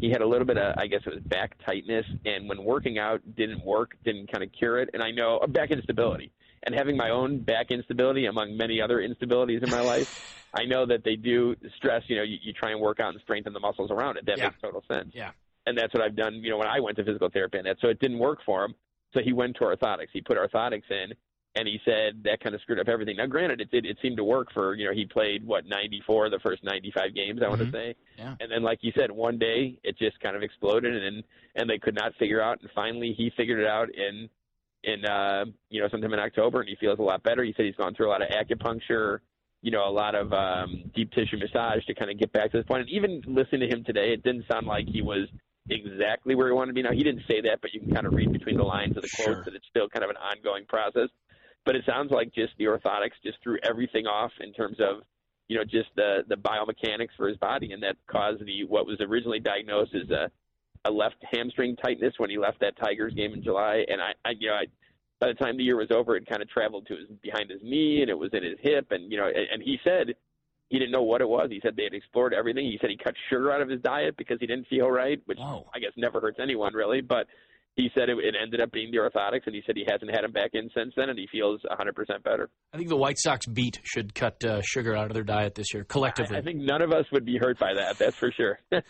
he 0.02 0.12
had 0.12 0.22
a 0.22 0.28
little 0.28 0.46
bit 0.46 0.58
of 0.58 0.78
I 0.78 0.88
guess 0.88 1.02
it 1.06 1.13
was 1.13 1.24
back 1.24 1.56
tightness, 1.66 2.06
and 2.26 2.48
when 2.50 2.63
working 2.63 3.00
out 3.00 3.22
didn't 3.36 3.66
work, 3.66 3.96
didn't 4.04 4.30
kind 4.32 4.44
of 4.44 4.52
cure 4.52 4.80
it. 4.80 4.90
And 4.94 5.02
I 5.02 5.12
know 5.12 5.38
uh, 5.38 5.48
back 5.48 5.72
instability, 5.72 6.32
and 6.63 6.76
having 6.76 6.98
my 6.98 7.12
own 7.12 7.40
back 7.40 7.72
instability 7.72 8.26
among 8.26 8.58
many 8.58 8.82
other 8.82 8.98
instabilities 8.98 9.63
in 9.63 9.70
my 9.70 9.82
life. 9.94 10.34
I 10.54 10.66
know 10.66 10.86
that 10.86 11.04
they 11.04 11.16
do 11.16 11.56
stress. 11.78 12.04
You 12.08 12.18
know, 12.18 12.24
you, 12.24 12.38
you 12.42 12.54
try 12.54 12.72
and 12.72 12.82
work 12.82 13.00
out 13.00 13.13
and 13.13 13.22
strengthen 13.22 13.54
the 13.54 13.60
muscles 13.60 13.90
around 13.90 14.18
it. 14.18 14.26
That 14.26 14.38
yeah. 14.38 14.46
makes 14.46 14.62
total 14.62 14.84
sense. 14.92 15.12
Yeah. 15.13 15.32
And 15.66 15.78
that's 15.78 15.94
what 15.94 16.02
I've 16.04 16.16
done. 16.16 16.36
You 16.36 16.50
know, 16.50 16.58
when 16.58 16.68
I 16.68 16.80
went 16.80 16.98
to 16.98 17.06
physical 17.06 17.30
therapy, 17.30 17.58
and 17.58 17.68
that 17.68 17.78
so 17.82 17.88
it 17.88 18.00
didn't 18.00 18.20
work 18.20 18.40
for 18.46 18.66
him. 18.66 18.76
So 19.13 19.22
he 19.24 19.32
went 19.32 19.56
to 19.58 19.62
orthotics. 19.62 20.10
He 20.12 20.20
put 20.20 20.38
orthotics 20.38 20.92
in, 20.92 21.13
and 21.58 21.67
he 21.67 21.80
said 21.84 22.22
that 22.24 22.39
kind 22.39 22.54
of 22.54 22.62
screwed 22.62 22.80
up 22.80 22.88
everything. 22.88 23.17
Now, 23.17 23.26
granted, 23.26 23.60
it 23.62 23.72
did 23.72 23.86
it 23.86 23.98
seemed 24.02 24.17
to 24.17 24.24
work 24.24 24.50
for 24.54 24.76
you 24.76 24.86
know 24.86 24.93
he 24.93 25.06
played 25.06 25.46
what 25.46 25.65
94 25.65 26.30
the 26.30 26.39
first 26.39 26.63
95 26.63 27.15
games 27.15 27.41
I 27.43 27.50
want 27.50 27.62
mm-hmm. 27.62 27.72
to 27.72 27.78
say, 27.78 27.96
yeah. 28.17 28.36
and 28.39 28.52
then 28.52 28.62
like 28.62 28.80
you 28.82 28.91
said, 28.98 29.10
one 29.12 29.39
day 29.39 29.80
it 29.84 29.98
just 29.98 30.20
kind 30.20 30.36
of 30.36 30.43
exploded, 30.43 30.96
and 31.04 31.24
and 31.56 31.70
they 31.70 31.80
could 31.80 31.96
not 31.96 32.13
figure 32.20 32.41
out, 32.41 32.62
and 32.62 32.70
finally 32.76 33.13
he 33.17 33.32
figured 33.36 33.60
it 33.60 33.67
out 33.67 33.89
in 33.93 34.30
in 34.84 35.04
uh, 35.06 35.46
you 35.70 35.82
know 35.82 35.89
sometime 35.89 36.13
in 36.13 36.20
October, 36.20 36.60
and 36.60 36.70
he 36.70 36.76
feels 36.76 37.00
a 37.00 37.04
lot 37.04 37.24
better. 37.24 37.43
He 37.43 37.54
said 37.58 37.65
he's 37.65 37.76
gone 37.76 37.96
through 37.96 38.08
a 38.08 38.12
lot 38.12 38.22
of 38.22 38.30
acupuncture, 38.30 39.20
you 39.62 39.72
know, 39.72 39.88
a 39.88 39.91
lot 39.91 40.13
of 40.13 40.32
um, 40.34 40.91
deep 40.96 41.12
tissue 41.12 41.38
massage 41.38 41.84
to 41.86 41.96
kind 41.96 42.12
of 42.12 42.20
get 42.20 42.32
back 42.32 42.52
to 42.52 42.58
this 42.58 42.67
point. 42.67 42.82
And 42.82 42.89
even 42.89 43.24
listening 43.26 43.67
to 43.67 43.76
him 43.76 43.84
today, 43.84 44.13
it 44.13 44.24
didn't 44.24 44.46
sound 44.52 44.67
like 44.67 44.86
he 44.88 45.02
was 45.02 45.28
exactly 45.70 46.36
where 46.36 46.48
he 46.48 46.54
wanted 46.54 46.67
to 46.67 46.74
be. 46.74 46.84
Now 46.84 46.91
he 46.91 47.04
didn't 47.04 47.24
say 47.28 47.41
that, 47.41 47.60
but 47.62 47.74
you 47.74 47.82
can 47.82 47.93
kind 47.93 48.06
of 48.06 48.13
read 48.13 48.32
between 48.32 48.58
the 48.58 48.63
lines 48.63 48.96
of 48.96 49.04
the 49.04 49.10
quotes 49.15 49.46
that 49.46 49.56
it's 49.56 49.65
still 49.70 49.89
kind 49.89 50.04
of 50.04 50.10
an 50.10 50.17
ongoing 50.17 50.65
process 50.67 51.10
but 51.67 51.75
it 51.75 51.84
sounds 51.86 52.12
like 52.12 52.34
just 52.34 52.53
the 52.58 52.63
orthotics 52.63 53.19
just 53.23 53.38
threw 53.43 53.58
everything 53.62 54.08
off 54.08 54.32
in 54.39 54.53
terms 54.53 54.77
of 54.80 55.03
you 55.49 55.58
know 55.58 55.63
just 55.63 55.89
the 55.95 56.23
the 56.27 56.36
biomechanics 56.36 57.10
for 57.17 57.27
his 57.27 57.38
body, 57.38 57.73
and 57.73 57.84
that 57.84 57.97
caused 58.08 58.43
the 58.45 58.63
what 58.63 58.88
was 58.88 58.99
originally 59.01 59.39
diagnosed 59.39 59.93
as 59.93 60.10
a 60.10 60.32
a 60.86 60.91
left 60.91 61.17
hamstring 61.32 61.75
tightness 61.75 62.13
when 62.17 62.30
he 62.30 62.38
left 62.38 62.62
that 62.62 62.77
Tigers 62.77 63.13
game 63.13 63.34
in 63.34 63.43
July. 63.43 63.84
And 63.89 64.01
I, 64.01 64.13
I 64.23 64.32
you 64.39 64.47
know, 64.47 64.53
I, 64.53 64.65
by 65.19 65.27
the 65.27 65.34
time 65.34 65.58
the 65.58 65.63
year 65.63 65.75
was 65.75 65.91
over, 65.91 66.15
it 66.15 66.25
kind 66.25 66.41
of 66.41 66.49
traveled 66.49 66.88
to 66.88 66.95
his 66.95 67.08
behind 67.21 67.49
his 67.49 67.60
knee, 67.62 68.01
and 68.01 68.10
it 68.10 68.17
was 68.17 68.30
in 68.32 68.43
his 68.43 68.58
hip, 68.62 68.88
and 68.91 69.12
you 69.12 69.17
know, 69.17 69.27
and, 69.27 69.47
and 69.51 69.62
he 69.62 69.77
said 69.84 70.15
he 70.69 70.80
didn't 70.80 70.91
know 70.91 71.03
what 71.03 71.19
it 71.19 71.27
was. 71.27 71.49
He 71.49 71.60
said 71.62 71.75
they 71.75 71.84
had 71.84 71.93
explored 71.93 72.34
everything. 72.34 72.65
He 72.65 72.77
said 72.80 72.89
he 72.89 72.97
cut 72.97 73.15
sugar 73.30 73.51
out 73.51 73.62
of 73.62 73.67
his 73.67 73.82
diet 73.82 74.15
because 74.17 74.38
he 74.39 74.47
didn't 74.47 74.67
feel 74.67 74.89
right, 74.89 75.21
which 75.25 75.38
Whoa. 75.38 75.67
I 75.73 75.80
guess 75.80 75.91
never 75.97 76.21
hurts 76.21 76.39
anyone 76.41 76.73
really. 76.73 77.01
But 77.01 77.27
he 77.78 77.90
said 77.94 78.10
it, 78.10 78.18
it, 78.18 78.36
ended 78.42 78.60
up 78.60 78.72
being 78.72 78.92
the 78.92 78.98
orthotics, 78.98 79.46
and 79.46 79.54
he 79.54 79.62
said 79.66 79.78
he 79.78 79.86
hasn't 79.90 80.10
had 80.10 80.24
him 80.24 80.32
back 80.32 80.50
in 80.54 80.70
since 80.76 80.94
then, 80.98 81.10
and 81.10 81.18
he 81.18 81.28
feels 81.32 81.62
100% 81.72 82.24
better. 82.24 82.50
I 82.74 82.78
think 82.78 82.90
the 82.90 82.98
White 82.98 83.20
Sox 83.20 83.46
beat 83.46 83.80
should 83.84 84.16
cut 84.16 84.44
uh, 84.44 84.62
sugar 84.63 84.96
out 84.96 85.06
of 85.06 85.13
their 85.13 85.24
diet 85.24 85.54
this 85.54 85.74
year 85.74 85.84
collectively. 85.84 86.36
I, 86.36 86.40
I, 86.40 86.44
think 86.44 86.60
none 86.60 86.82
of 86.82 86.92
us 86.92 87.06
would 87.12 87.24
be 87.24 87.38
hurt 87.38 87.60
by 87.60 87.76
that. 87.76 88.00
That's 88.00 88.16
for 88.16 88.32
sure. 88.32 88.60
uh, 88.72 88.82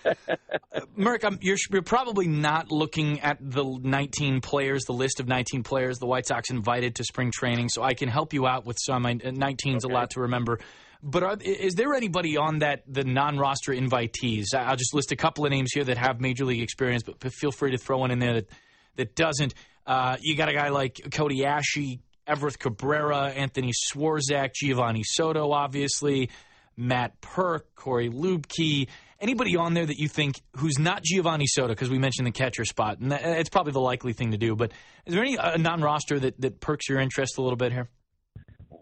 Merck, 0.97 1.37
you're, 1.41 1.57
you're, 1.69 1.81
probably 1.81 2.27
not 2.27 2.71
looking 2.71 3.19
at 3.19 3.37
the 3.41 3.63
19 3.63 4.39
players, 4.39 4.85
the 4.85 4.93
list 4.93 5.19
of 5.19 5.27
19 5.27 5.63
players 5.63 5.99
the 5.99 6.07
White 6.07 6.25
Sox 6.25 6.49
invited 6.49 6.95
to 6.95 7.03
spring 7.03 7.31
training, 7.31 7.67
so 7.67 7.83
I 7.83 7.93
can 7.93 8.07
help 8.07 8.33
you 8.33 8.47
out 8.47 8.65
with 8.65 8.77
some. 8.79 9.03
19 9.03 9.75
is 9.75 9.83
okay. 9.85 9.93
a 9.93 9.95
lot 9.95 10.11
to 10.11 10.21
remember. 10.21 10.59
But 11.03 11.23
are, 11.23 11.37
is 11.41 11.75
there 11.75 11.93
anybody 11.93 12.37
on 12.37 12.59
that 12.59 12.83
the 12.87 13.03
non-roster 13.03 13.73
invitees? 13.73 14.53
I'll 14.55 14.75
just 14.75 14.93
list 14.93 15.11
a 15.11 15.15
couple 15.15 15.45
of 15.45 15.51
names 15.51 15.71
here 15.73 15.83
that 15.83 15.97
have 15.97 16.19
major 16.21 16.45
league 16.45 16.61
experience, 16.61 17.03
but 17.03 17.33
feel 17.33 17.51
free 17.51 17.71
to 17.71 17.77
throw 17.77 17.99
one 17.99 18.11
in 18.11 18.19
there 18.19 18.33
that 18.33 18.49
that 18.97 19.15
doesn't. 19.15 19.53
Uh, 19.85 20.17
you 20.21 20.35
got 20.35 20.49
a 20.49 20.53
guy 20.53 20.69
like 20.69 20.99
Cody 21.11 21.41
Asche, 21.41 21.99
Everth 22.27 22.59
Cabrera, 22.59 23.29
Anthony 23.29 23.71
Swarzak, 23.71 24.51
Geovany 24.61 25.03
Soto, 25.05 25.51
obviously, 25.51 26.29
Matt 26.75 27.21
Purke, 27.21 27.63
Corey 27.75 28.09
Luebke. 28.09 28.87
Anybody 29.19 29.55
on 29.55 29.73
there 29.73 29.85
that 29.85 29.97
you 29.97 30.07
think 30.07 30.41
who's 30.57 30.77
not 30.77 31.03
Geovany 31.03 31.45
Soto 31.47 31.69
because 31.69 31.89
we 31.89 31.97
mentioned 31.97 32.27
the 32.27 32.31
catcher 32.31 32.65
spot, 32.65 32.99
and 32.99 33.11
that, 33.11 33.23
it's 33.23 33.49
probably 33.49 33.71
the 33.71 33.79
likely 33.79 34.13
thing 34.13 34.31
to 34.31 34.37
do. 34.37 34.55
But 34.55 34.73
is 35.05 35.13
there 35.13 35.23
any 35.23 35.37
uh, 35.37 35.57
non-roster 35.57 36.19
that 36.19 36.39
that 36.41 36.59
perks 36.59 36.87
your 36.89 36.99
interest 36.99 37.37
a 37.37 37.41
little 37.41 37.57
bit 37.57 37.71
here? 37.71 37.89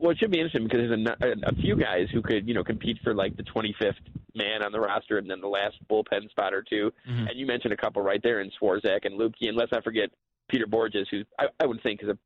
Well, 0.05 0.11
it 0.11 0.19
should 0.19 0.29
be 0.29 0.37
interesting 0.37 0.65
because 0.65 0.87
there's 0.87 1.07
a, 1.19 1.25
a, 1.25 1.49
a 1.49 1.55
few 1.55 1.75
guys 1.75 2.05
who 2.13 2.21
could, 2.21 2.47
you 2.47 2.53
know, 2.53 2.63
compete 2.63 2.99
for 3.03 3.15
like 3.15 3.35
the 3.37 3.43
25th 3.43 3.95
man 4.35 4.63
on 4.63 4.71
the 4.71 4.79
roster 4.79 5.17
and 5.17 5.27
then 5.27 5.41
the 5.41 5.47
last 5.47 5.77
bullpen 5.89 6.29
spot 6.29 6.53
or 6.53 6.61
2 6.61 6.91
mm-hmm. 7.09 7.27
And 7.27 7.31
you 7.39 7.47
mentioned 7.47 7.73
a 7.73 7.77
couple 7.77 8.03
right 8.03 8.21
there 8.21 8.41
in 8.41 8.51
Swarzak 8.61 9.05
and 9.05 9.19
Luebke, 9.19 9.47
and 9.47 9.57
let's 9.57 9.71
not 9.71 9.83
forget 9.83 10.11
Peter 10.47 10.67
Bourjos, 10.67 11.07
who 11.09 11.23
I, 11.39 11.45
I 11.59 11.65
would 11.65 11.81
think 11.81 12.03
is 12.03 12.09
a 12.09 12.17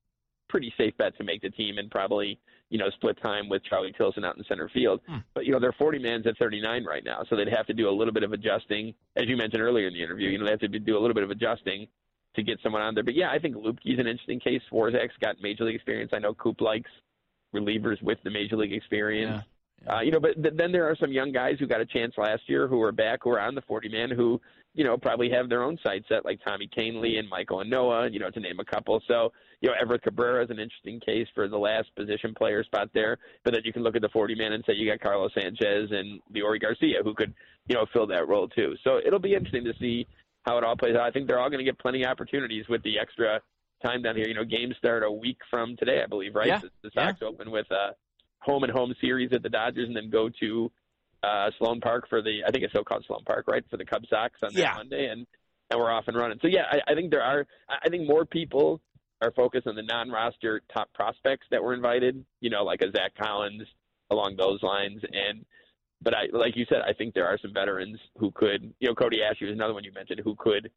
pretty 0.50 0.74
safe 0.78 0.98
bet 0.98 1.18
to 1.20 1.24
make 1.24 1.42
the 1.42 1.52
team 1.52 1.78
and 1.78 1.90
probably, 1.90 2.38
you 2.70 2.78
know, 2.78 2.90
split 2.96 3.18
time 3.24 3.48
with 3.48 3.64
Charlie 3.64 3.94
Tilson 3.98 4.26
out 4.26 4.36
in 4.36 4.44
center 4.44 4.70
field. 4.74 5.00
Hmm. 5.08 5.20
But, 5.34 5.46
you 5.46 5.54
know, 5.54 5.60
they're 5.62 5.72
40 5.72 6.00
mans 6.00 6.28
at 6.28 6.38
39 6.38 6.84
right 6.84 7.06
now, 7.06 7.24
so 7.30 7.38
they'd 7.38 7.48
have 7.48 7.68
to 7.68 7.74
do 7.74 7.88
a 7.88 7.96
little 7.96 8.14
bit 8.14 8.24
of 8.24 8.34
adjusting. 8.34 8.94
As 9.16 9.28
you 9.28 9.38
mentioned 9.38 9.64
earlier 9.64 9.88
in 9.88 9.94
the 9.94 10.04
interview, 10.04 10.28
you 10.28 10.38
know, 10.38 10.44
they 10.44 10.52
have 10.52 10.60
to 10.60 10.68
do 10.68 10.98
a 10.98 11.00
little 11.00 11.14
bit 11.16 11.24
of 11.24 11.32
adjusting 11.32 11.88
to 12.36 12.44
get 12.44 12.60
someone 12.62 12.82
on 12.82 12.94
there. 12.94 13.06
But, 13.06 13.16
yeah, 13.16 13.32
I 13.32 13.40
think 13.40 13.56
Luebke's 13.56 14.02
an 14.02 14.08
interesting 14.08 14.42
case. 14.42 14.62
Swarzak's 14.70 15.16
got 15.22 15.38
major 15.42 15.64
league 15.64 15.76
experience. 15.76 16.12
I 16.14 16.20
know 16.20 16.34
Coop 16.34 16.60
likes 16.60 16.92
relievers 17.54 18.02
with 18.02 18.18
the 18.24 18.30
major 18.30 18.56
league 18.56 18.74
experience. 18.74 19.44
Uh, 19.88 20.02
you 20.02 20.12
know, 20.12 20.20
but 20.20 20.42
th- 20.42 20.56
then 20.58 20.72
there 20.72 20.90
are 20.90 20.96
some 20.96 21.12
young 21.12 21.32
guys 21.32 21.56
who 21.60 21.66
got 21.66 21.82
a 21.82 21.86
chance 21.86 22.14
last 22.18 22.42
year 22.48 22.68
who 22.68 22.82
are 22.82 22.92
back, 22.92 23.22
who 23.24 23.30
are 23.30 23.40
on 23.40 23.56
the 23.56 23.62
40 23.62 23.90
man, 23.90 24.10
who 24.12 24.40
you 24.74 24.84
know 24.84 24.98
probably 24.98 25.30
have 25.30 25.50
their 25.50 25.64
own 25.64 25.78
sights 25.84 26.06
set, 26.10 26.26
like 26.26 26.40
Tommy 26.44 26.68
Kahnle 26.68 27.18
and 27.18 27.30
Michael 27.30 27.64
Ynoa, 27.64 28.12
you 28.12 28.20
know, 28.20 28.30
to 28.30 28.40
name 28.40 28.60
a 28.60 28.66
couple. 28.66 29.02
So 29.08 29.32
you 29.62 29.70
know, 29.70 29.76
Everth 29.82 30.02
Cabrera 30.02 30.44
is 30.44 30.50
an 30.50 30.60
interesting 30.60 31.00
case 31.00 31.28
for 31.34 31.48
the 31.48 31.58
last 31.58 31.96
position 31.96 32.34
player 32.34 32.64
spot 32.64 32.90
there. 32.94 33.18
But 33.44 33.54
then 33.54 33.62
you 33.64 33.74
can 33.74 33.84
look 33.84 33.96
at 33.96 34.02
the 34.02 34.10
40 34.10 34.36
man 34.36 34.54
and 34.54 34.64
say 34.66 34.74
you 34.74 34.90
got 34.90 35.00
Carlos 35.00 35.32
Sanchez 35.34 35.90
and 35.92 36.20
Leury 36.34 36.62
Garcia 36.62 37.02
who 37.04 37.14
could 37.14 37.34
you 37.68 37.76
know 37.76 37.86
fill 37.94 38.08
that 38.08 38.28
role 38.28 38.48
too. 38.48 38.76
So 38.84 39.00
it'll 39.06 39.20
be 39.20 39.34
interesting 39.34 39.64
to 39.64 39.74
see 39.80 40.06
how 40.44 40.58
it 40.58 40.64
all 40.64 40.76
plays 40.76 40.96
out. 40.96 41.02
I 41.02 41.12
think 41.12 41.28
they're 41.28 41.40
all 41.40 41.50
going 41.50 41.60
to 41.60 41.66
get 41.66 41.80
plenty 41.80 42.04
of 42.04 42.12
opportunities 42.12 42.68
with 42.68 42.84
the 42.84 43.00
extra 43.00 43.42
time 43.84 44.02
down 44.02 44.16
here. 44.16 44.28
You 44.28 44.34
know, 44.34 44.44
games 44.46 44.76
start 44.78 45.04
a 45.04 45.12
week 45.12 45.38
from 45.50 45.76
today, 45.78 46.02
I 46.04 46.08
believe, 46.08 46.36
right? 46.36 46.48
Yeah. 46.48 46.60
The, 46.60 46.70
the 46.84 46.92
Sox 46.94 47.18
Yeah. 47.22 47.28
open 47.28 47.52
with 47.52 47.70
a 47.72 47.96
home 48.40 48.64
and 48.64 48.72
home 48.72 48.94
series 49.02 49.32
at 49.34 49.44
the 49.44 49.50
Dodgers, 49.50 49.88
and 49.88 49.96
then 49.96 50.10
go 50.10 50.30
to 50.40 50.72
uh, 51.24 51.50
Sloan 51.58 51.82
Park 51.82 52.08
for 52.10 52.22
the 52.22 52.42
I 52.48 52.52
think 52.52 52.64
it's 52.64 52.72
still 52.72 52.84
called 52.84 53.04
Sloan 53.08 53.24
Park, 53.26 53.46
right, 53.48 53.64
for 53.70 53.78
the 53.78 53.86
Cub 53.86 54.04
Sox 54.10 54.34
on 54.44 54.54
that 54.54 54.60
Yeah. 54.60 54.74
Monday, 54.76 55.08
and 55.12 55.26
and 55.72 55.80
we're 55.80 55.92
off 55.92 56.06
and 56.08 56.18
running. 56.18 56.40
So 56.42 56.48
yeah, 56.48 56.64
I, 56.72 56.92
I 56.92 56.96
think 56.96 57.12
there 57.12 57.22
are. 57.22 57.46
I 57.70 57.90
think 57.90 58.08
more 58.08 58.26
people 58.26 58.82
are 59.22 59.32
focused 59.32 59.68
on 59.68 59.76
the 59.76 59.84
non-roster 59.84 60.62
top 60.74 60.92
prospects 60.94 61.46
that 61.52 61.62
were 61.62 61.74
invited. 61.74 62.24
You 62.40 62.50
know, 62.50 62.64
like 62.64 62.82
a 62.82 62.92
Zach 62.92 63.12
Collins 63.22 63.64
along 64.10 64.36
those 64.38 64.64
lines, 64.64 65.02
and 65.12 65.46
but 66.02 66.14
I 66.16 66.28
like 66.32 66.56
you 66.56 66.66
said, 66.70 66.80
I 66.88 66.94
think 66.94 67.14
there 67.14 67.28
are 67.28 67.38
some 67.42 67.54
veterans 67.54 68.00
who 68.18 68.32
could. 68.32 68.74
You 68.80 68.88
know, 68.88 68.96
Cody 68.96 69.18
Asche 69.18 69.46
was 69.46 69.52
another 69.54 69.74
one 69.74 69.84
you 69.84 69.92
mentioned 69.94 70.22
who 70.24 70.36
could 70.36 70.72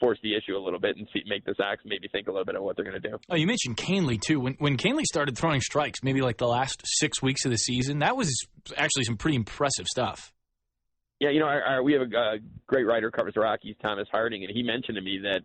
force 0.00 0.18
the 0.22 0.36
issue 0.36 0.56
a 0.56 0.62
little 0.62 0.80
bit 0.80 0.96
and 0.96 1.08
see, 1.12 1.22
make 1.26 1.44
the 1.44 1.54
Sox 1.56 1.82
maybe 1.84 2.08
think 2.08 2.28
a 2.28 2.30
little 2.30 2.44
bit 2.44 2.54
of 2.54 2.62
what 2.62 2.76
they're 2.76 2.84
going 2.84 3.00
to 3.00 3.08
do. 3.08 3.18
Oh, 3.28 3.36
you 3.36 3.46
mentioned 3.46 3.76
Kahnle 3.76 4.20
too. 4.20 4.40
When 4.40 4.54
when 4.58 4.76
Kahnle 4.76 5.02
started 5.04 5.36
throwing 5.36 5.60
strikes, 5.60 6.00
maybe 6.02 6.20
like 6.20 6.38
the 6.38 6.48
last 6.48 6.80
six 6.84 7.22
weeks 7.22 7.44
of 7.44 7.50
the 7.50 7.58
season, 7.58 8.00
that 8.00 8.16
was 8.16 8.46
actually 8.76 9.04
some 9.04 9.16
pretty 9.16 9.36
impressive 9.36 9.86
stuff. 9.86 10.32
Yeah, 11.20 11.30
you 11.30 11.40
know, 11.40 11.46
our, 11.46 11.62
our, 11.62 11.82
we 11.82 11.94
have 11.94 12.02
a 12.02 12.16
uh, 12.16 12.36
great 12.68 12.86
writer 12.86 13.10
covers 13.10 13.34
the 13.34 13.40
Rockies, 13.40 13.74
Thomas 13.82 14.06
Harding, 14.10 14.44
and 14.44 14.52
he 14.54 14.62
mentioned 14.62 14.96
to 14.96 15.02
me 15.02 15.18
that 15.24 15.40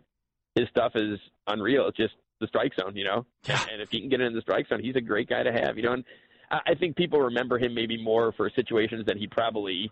his 0.54 0.68
stuff 0.68 0.92
is 0.94 1.18
unreal. 1.48 1.88
It's 1.88 1.96
just 1.96 2.14
the 2.40 2.46
strike 2.46 2.72
zone, 2.76 2.94
you 2.94 3.04
know. 3.04 3.26
Yeah. 3.48 3.60
And 3.72 3.82
if 3.82 3.88
he 3.90 4.00
can 4.00 4.08
get 4.08 4.20
in 4.20 4.34
the 4.34 4.40
strike 4.40 4.68
zone, 4.68 4.80
he's 4.80 4.94
a 4.96 5.00
great 5.00 5.28
guy 5.28 5.42
to 5.42 5.52
have, 5.52 5.76
you 5.76 5.82
know. 5.82 5.94
And 5.94 6.04
I, 6.50 6.60
I 6.68 6.74
think 6.74 6.96
people 6.96 7.20
remember 7.20 7.58
him 7.58 7.74
maybe 7.74 8.02
more 8.02 8.32
for 8.32 8.50
situations 8.54 9.06
that 9.06 9.16
he 9.16 9.26
probably 9.26 9.90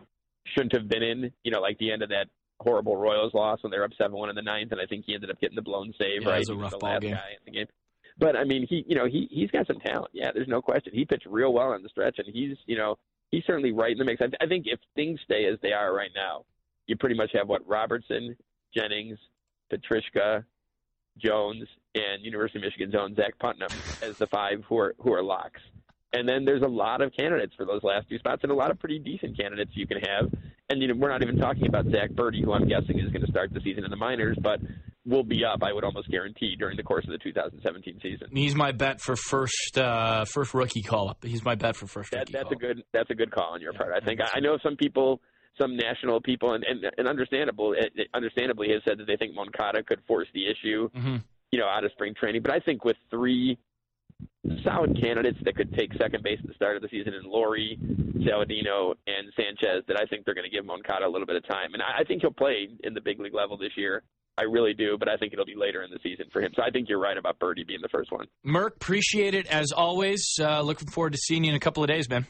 shouldn't 0.54 0.72
have 0.72 0.88
been 0.88 1.02
in. 1.02 1.32
You 1.42 1.50
know, 1.50 1.60
like 1.60 1.78
the 1.78 1.90
end 1.90 2.02
of 2.02 2.10
that 2.10 2.26
horrible 2.60 2.96
Royals 2.96 3.34
loss 3.34 3.62
when 3.62 3.70
they 3.70 3.78
were 3.78 3.84
up 3.84 3.92
seven 3.98 4.16
one 4.16 4.28
in 4.28 4.36
the 4.36 4.42
ninth, 4.42 4.72
and 4.72 4.80
I 4.80 4.86
think 4.86 5.04
he 5.06 5.14
ended 5.14 5.30
up 5.30 5.40
getting 5.40 5.56
the 5.56 5.62
blown 5.62 5.92
save. 5.98 6.22
Yeah, 6.22 6.28
it 6.28 6.30
right, 6.30 6.38
was 6.40 6.48
a 6.48 6.54
rough 6.54 6.78
ball 6.78 7.00
game. 7.00 7.14
guy 7.14 7.30
in 7.30 7.52
the 7.52 7.58
game. 7.58 7.66
But 8.18 8.36
I 8.36 8.44
mean, 8.44 8.66
he, 8.68 8.84
you 8.86 8.94
know, 8.94 9.06
he 9.06 9.28
he's 9.30 9.50
got 9.50 9.66
some 9.66 9.80
talent. 9.80 10.10
Yeah, 10.12 10.30
there's 10.32 10.48
no 10.48 10.62
question. 10.62 10.92
He 10.94 11.04
pitched 11.04 11.26
real 11.26 11.52
well 11.52 11.72
on 11.72 11.82
the 11.82 11.88
stretch, 11.88 12.18
and 12.18 12.26
he's, 12.32 12.56
you 12.66 12.76
know, 12.76 12.98
he's 13.30 13.44
certainly 13.46 13.72
right 13.72 13.92
in 13.92 13.98
the 13.98 14.04
mix. 14.04 14.20
I, 14.20 14.26
I 14.44 14.46
think 14.46 14.66
if 14.66 14.78
things 14.94 15.20
stay 15.24 15.46
as 15.46 15.58
they 15.62 15.72
are 15.72 15.94
right 15.94 16.10
now, 16.14 16.44
you 16.86 16.96
pretty 16.96 17.16
much 17.16 17.30
have 17.34 17.48
what 17.48 17.66
Robertson, 17.66 18.36
Jennings, 18.74 19.18
Petricka, 19.72 20.44
Jones, 21.18 21.66
and 21.94 22.22
University 22.22 22.58
of 22.58 22.64
Michigan's 22.64 22.94
own 22.94 23.14
Zach 23.14 23.38
Putnam 23.38 23.70
as 24.02 24.16
the 24.18 24.26
five 24.26 24.62
who 24.68 24.78
are 24.78 24.94
who 24.98 25.12
are 25.12 25.22
locks. 25.22 25.60
And 26.12 26.28
then 26.28 26.44
there's 26.44 26.62
a 26.62 26.68
lot 26.68 27.00
of 27.00 27.12
candidates 27.16 27.54
for 27.56 27.64
those 27.64 27.82
last 27.82 28.08
two 28.08 28.18
spots, 28.18 28.40
and 28.42 28.52
a 28.52 28.54
lot 28.54 28.70
of 28.70 28.78
pretty 28.78 28.98
decent 28.98 29.36
candidates 29.38 29.70
you 29.74 29.86
can 29.86 29.98
have. 29.98 30.30
And 30.68 30.80
you 30.80 30.88
know, 30.88 30.94
we're 30.96 31.10
not 31.10 31.22
even 31.22 31.36
talking 31.36 31.66
about 31.66 31.86
Zack 31.90 32.10
Burdi, 32.10 32.44
who 32.44 32.52
I'm 32.52 32.68
guessing 32.68 32.98
is 32.98 33.10
going 33.10 33.24
to 33.24 33.30
start 33.30 33.52
the 33.52 33.60
season 33.60 33.84
in 33.84 33.90
the 33.90 33.96
minors, 33.96 34.36
but 34.42 34.60
will 35.04 35.24
be 35.24 35.44
up, 35.44 35.62
I 35.62 35.72
would 35.72 35.84
almost 35.84 36.10
guarantee, 36.10 36.54
during 36.56 36.76
the 36.76 36.82
course 36.82 37.04
of 37.06 37.12
the 37.12 37.18
2017 37.18 37.98
season. 38.02 38.28
He's 38.32 38.54
my 38.54 38.72
bet 38.72 39.00
for 39.00 39.16
first 39.16 39.76
uh, 39.76 40.24
first 40.24 40.54
rookie 40.54 40.82
call 40.82 41.08
up. 41.08 41.24
He's 41.24 41.44
my 41.44 41.54
bet 41.54 41.76
for 41.76 41.86
first 41.86 42.12
That, 42.12 42.20
rookie 42.20 42.32
that's 42.32 42.52
a 42.52 42.56
good 42.56 42.82
that's 42.92 43.10
a 43.10 43.14
good 43.14 43.30
call 43.32 43.54
on 43.54 43.60
your 43.60 43.72
Yeah, 43.72 43.78
part. 43.78 43.92
I 44.00 44.04
think 44.04 44.20
I, 44.20 44.36
I 44.36 44.40
know 44.40 44.58
some 44.62 44.76
people, 44.76 45.20
some 45.60 45.76
national 45.76 46.20
people, 46.20 46.54
and 46.54 46.64
and, 46.64 46.84
and 46.96 47.08
understandable, 47.08 47.74
eh, 47.76 47.86
eh, 47.98 48.02
understandably, 48.14 48.68
have 48.72 48.82
said 48.86 48.98
that 48.98 49.06
they 49.06 49.16
think 49.16 49.34
Moncada 49.34 49.82
could 49.82 50.00
force 50.06 50.28
the 50.34 50.44
issue, 50.46 50.88
hmm 50.94 51.16
you 51.50 51.58
know, 51.58 51.66
out 51.66 51.84
of 51.84 51.90
spring 51.92 52.14
training. 52.18 52.40
But 52.42 52.52
I 52.52 52.60
think 52.60 52.82
with 52.84 52.96
three 53.10 53.58
solid 54.64 54.98
candidates 55.00 55.38
that 55.44 55.56
could 55.56 55.72
take 55.74 55.92
second 55.94 56.22
base 56.22 56.38
at 56.42 56.48
the 56.48 56.54
start 56.54 56.76
of 56.76 56.82
the 56.82 56.88
season 56.88 57.14
in 57.14 57.22
Lawrie, 57.24 57.78
Saladino, 58.26 58.94
and 59.06 59.32
Sanchez, 59.36 59.84
that 59.88 59.96
I 60.00 60.06
think 60.06 60.24
they're 60.24 60.34
going 60.34 60.48
to 60.48 60.54
give 60.54 60.64
Moncada 60.64 61.06
a 61.06 61.10
little 61.10 61.26
bit 61.26 61.36
of 61.36 61.46
time, 61.48 61.74
and 61.74 61.82
I, 61.82 62.00
I 62.00 62.04
think 62.04 62.22
he'll 62.22 62.32
play 62.32 62.68
in 62.82 62.94
the 62.94 63.00
big 63.00 63.20
league 63.20 63.34
level 63.34 63.56
this 63.56 63.72
year. 63.76 64.02
I 64.38 64.44
really 64.44 64.72
do, 64.72 64.96
but 64.98 65.08
I 65.08 65.16
think 65.18 65.34
it'll 65.34 65.44
be 65.44 65.54
later 65.56 65.82
in 65.82 65.90
the 65.90 65.98
season 66.02 66.26
for 66.32 66.40
him. 66.40 66.52
So 66.56 66.62
I 66.62 66.70
think 66.70 66.88
you're 66.88 66.98
right 66.98 67.18
about 67.18 67.38
Burdi 67.38 67.66
being 67.66 67.80
the 67.82 67.88
first 67.90 68.10
one. 68.10 68.26
Merck, 68.46 68.76
appreciate 68.76 69.34
it 69.34 69.46
as 69.46 69.72
always. 69.72 70.36
Uh, 70.40 70.62
looking 70.62 70.88
forward 70.88 71.12
to 71.12 71.18
seeing 71.18 71.44
you 71.44 71.50
in 71.50 71.56
a 71.56 71.60
couple 71.60 71.82
of 71.82 71.88
days, 71.88 72.08
man. 72.08 72.26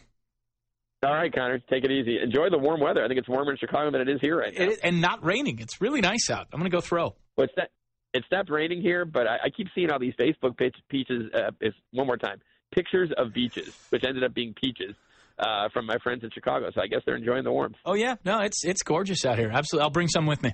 All 1.04 1.12
right, 1.12 1.32
Connor, 1.32 1.58
take 1.70 1.84
it 1.84 1.90
easy. 1.90 2.18
Enjoy 2.22 2.48
the 2.50 2.58
warm 2.58 2.80
weather. 2.80 3.04
I 3.04 3.08
think 3.08 3.18
it's 3.18 3.28
warmer 3.28 3.52
in 3.52 3.58
Chicago 3.58 3.90
than 3.90 4.00
it 4.00 4.08
is 4.08 4.20
here 4.20 4.38
right 4.38 4.52
now. 4.56 4.64
It, 4.66 4.80
and 4.84 5.00
not 5.00 5.24
raining. 5.24 5.58
It's 5.58 5.80
really 5.80 6.00
nice 6.00 6.30
out. 6.30 6.46
I'm 6.52 6.60
going 6.60 6.70
to 6.70 6.76
go 6.76 6.80
throw. 6.80 7.16
What's 7.34 7.52
not, 7.56 7.68
it 8.14 8.24
stopped 8.26 8.50
raining 8.50 8.82
here, 8.82 9.04
but 9.04 9.26
I, 9.26 9.36
I 9.44 9.50
keep 9.50 9.68
seeing 9.74 9.90
all 9.90 9.98
these 9.98 10.14
Facebook 10.20 10.56
pitch, 10.56 10.76
peaches. 10.88 11.30
Uh, 11.34 11.50
is 11.60 11.74
one 11.92 12.06
more 12.06 12.16
time, 12.16 12.40
pictures 12.74 13.10
of 13.16 13.32
beaches, 13.32 13.74
which 13.90 14.04
ended 14.04 14.24
up 14.24 14.34
being 14.34 14.54
peaches 14.54 14.94
uh, 15.38 15.68
from 15.72 15.86
my 15.86 15.96
friends 16.02 16.22
in 16.22 16.30
Chicago. 16.30 16.70
So 16.74 16.80
I 16.80 16.86
guess 16.86 17.00
they're 17.06 17.16
enjoying 17.16 17.44
the 17.44 17.52
warmth. 17.52 17.76
Oh 17.84 17.94
yeah, 17.94 18.16
no, 18.24 18.40
it's 18.40 18.64
it's 18.64 18.82
gorgeous 18.82 19.24
out 19.24 19.38
here. 19.38 19.50
Absolutely, 19.52 19.84
I'll 19.84 19.90
bring 19.90 20.08
some 20.08 20.26
with 20.26 20.42
me. 20.42 20.52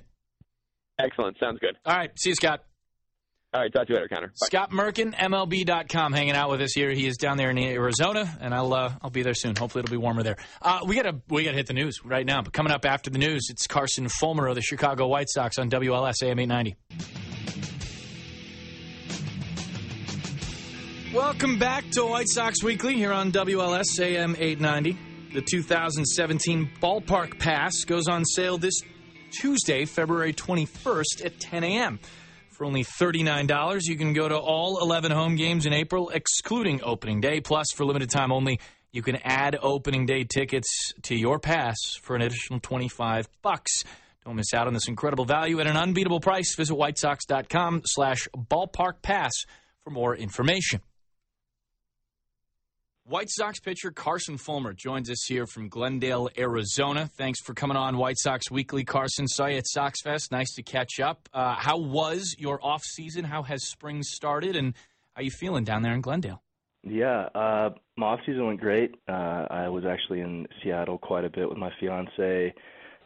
Excellent, 0.99 1.37
sounds 1.39 1.59
good. 1.59 1.75
All 1.85 1.95
right, 1.95 2.11
see 2.17 2.29
you, 2.29 2.35
Scott. 2.35 2.63
All 3.51 3.59
right, 3.59 3.73
talk 3.73 3.87
to 3.87 3.93
you 3.93 3.95
later, 3.95 4.07
Connor. 4.07 4.27
Bye. 4.27 4.45
Scott 4.45 4.69
Merkin, 4.69 5.15
MLB.com, 5.15 6.13
hanging 6.13 6.35
out 6.35 6.51
with 6.51 6.61
us 6.61 6.71
here. 6.73 6.91
He 6.91 7.07
is 7.07 7.17
down 7.17 7.37
there 7.37 7.49
in 7.49 7.57
Arizona, 7.57 8.37
and 8.39 8.53
I'll 8.53 8.71
uh, 8.71 8.93
I'll 9.01 9.09
be 9.09 9.23
there 9.23 9.33
soon. 9.33 9.55
Hopefully, 9.55 9.83
it'll 9.83 9.91
be 9.91 9.97
warmer 9.97 10.21
there. 10.21 10.37
Uh, 10.61 10.81
we 10.85 10.95
gotta 10.95 11.19
we 11.29 11.43
gotta 11.45 11.57
hit 11.57 11.65
the 11.65 11.73
news 11.73 12.05
right 12.05 12.27
now. 12.27 12.43
But 12.43 12.53
coming 12.53 12.71
up 12.71 12.85
after 12.85 13.09
the 13.09 13.17
news, 13.17 13.47
it's 13.49 13.65
Carson 13.65 14.07
Fulmer 14.07 14.45
of 14.47 14.53
the 14.53 14.61
Chicago 14.61 15.07
White 15.07 15.29
Sox 15.29 15.57
on 15.57 15.67
WLS 15.71 16.21
AM 16.21 16.37
890. 16.37 16.75
Welcome 21.11 21.57
back 21.57 21.89
to 21.93 22.05
White 22.05 22.29
Sox 22.29 22.63
Weekly 22.63 22.93
here 22.93 23.11
on 23.11 23.31
WLS 23.31 23.99
AM 23.99 24.35
890. 24.37 24.95
The 25.33 25.41
2017 25.41 26.69
Ballpark 26.79 27.39
Pass 27.39 27.83
goes 27.83 28.07
on 28.07 28.25
sale 28.25 28.59
this 28.59 28.79
Tuesday, 29.31 29.85
February 29.85 30.33
21st 30.33 31.25
at 31.25 31.39
10 31.39 31.63
a.m. 31.63 31.99
For 32.59 32.65
only 32.65 32.83
$39, 32.83 33.83
you 33.85 33.95
can 33.95 34.11
go 34.11 34.27
to 34.27 34.37
all 34.37 34.81
11 34.81 35.13
home 35.13 35.37
games 35.37 35.65
in 35.65 35.71
April, 35.71 36.09
excluding 36.09 36.81
opening 36.83 37.21
day. 37.21 37.39
Plus, 37.39 37.71
for 37.71 37.85
limited 37.85 38.09
time 38.09 38.33
only, 38.33 38.59
you 38.91 39.01
can 39.01 39.15
add 39.23 39.57
opening 39.61 40.05
day 40.05 40.25
tickets 40.25 40.67
to 41.03 41.15
your 41.15 41.39
pass 41.39 41.77
for 42.01 42.17
an 42.17 42.21
additional 42.21 42.59
25 42.59 43.29
bucks. 43.41 43.85
Don't 44.25 44.35
miss 44.35 44.53
out 44.53 44.67
on 44.67 44.73
this 44.73 44.89
incredible 44.89 45.23
value 45.23 45.61
at 45.61 45.67
an 45.67 45.77
unbeatable 45.77 46.19
price. 46.19 46.53
Visit 46.57 46.73
whitesox.com 46.73 47.83
slash 47.85 48.27
ballpark 48.35 49.01
pass 49.01 49.31
for 49.85 49.91
more 49.91 50.13
information. 50.13 50.81
White 53.09 53.31
Sox 53.31 53.59
pitcher 53.59 53.89
Carson 53.89 54.37
Fulmer 54.37 54.71
joins 54.71 55.09
us 55.09 55.25
here 55.27 55.47
from 55.47 55.67
Glendale, 55.67 56.29
Arizona. 56.37 57.09
Thanks 57.17 57.39
for 57.41 57.55
coming 57.55 57.75
on 57.75 57.97
White 57.97 58.19
Sox 58.19 58.51
Weekly. 58.51 58.83
Carson, 58.83 59.27
saw 59.27 59.47
you 59.47 59.57
at 59.57 59.67
Sox 59.67 59.99
Fest. 60.03 60.31
Nice 60.31 60.53
to 60.53 60.61
catch 60.61 60.99
up. 60.99 61.27
Uh, 61.33 61.55
how 61.55 61.79
was 61.79 62.35
your 62.37 62.63
off 62.63 62.83
season? 62.83 63.25
How 63.25 63.41
has 63.41 63.67
spring 63.67 64.03
started? 64.03 64.55
And 64.55 64.75
how 65.15 65.21
are 65.21 65.23
you 65.23 65.31
feeling 65.31 65.63
down 65.63 65.81
there 65.81 65.95
in 65.95 66.01
Glendale? 66.01 66.43
Yeah, 66.83 67.29
uh, 67.33 67.71
my 67.97 68.05
off 68.05 68.19
season 68.27 68.45
went 68.45 68.59
great. 68.59 68.93
Uh, 69.07 69.47
I 69.49 69.69
was 69.69 69.85
actually 69.85 70.19
in 70.21 70.47
Seattle 70.61 70.99
quite 70.99 71.25
a 71.25 71.31
bit 71.31 71.49
with 71.49 71.57
my 71.57 71.71
fiance, 71.79 72.53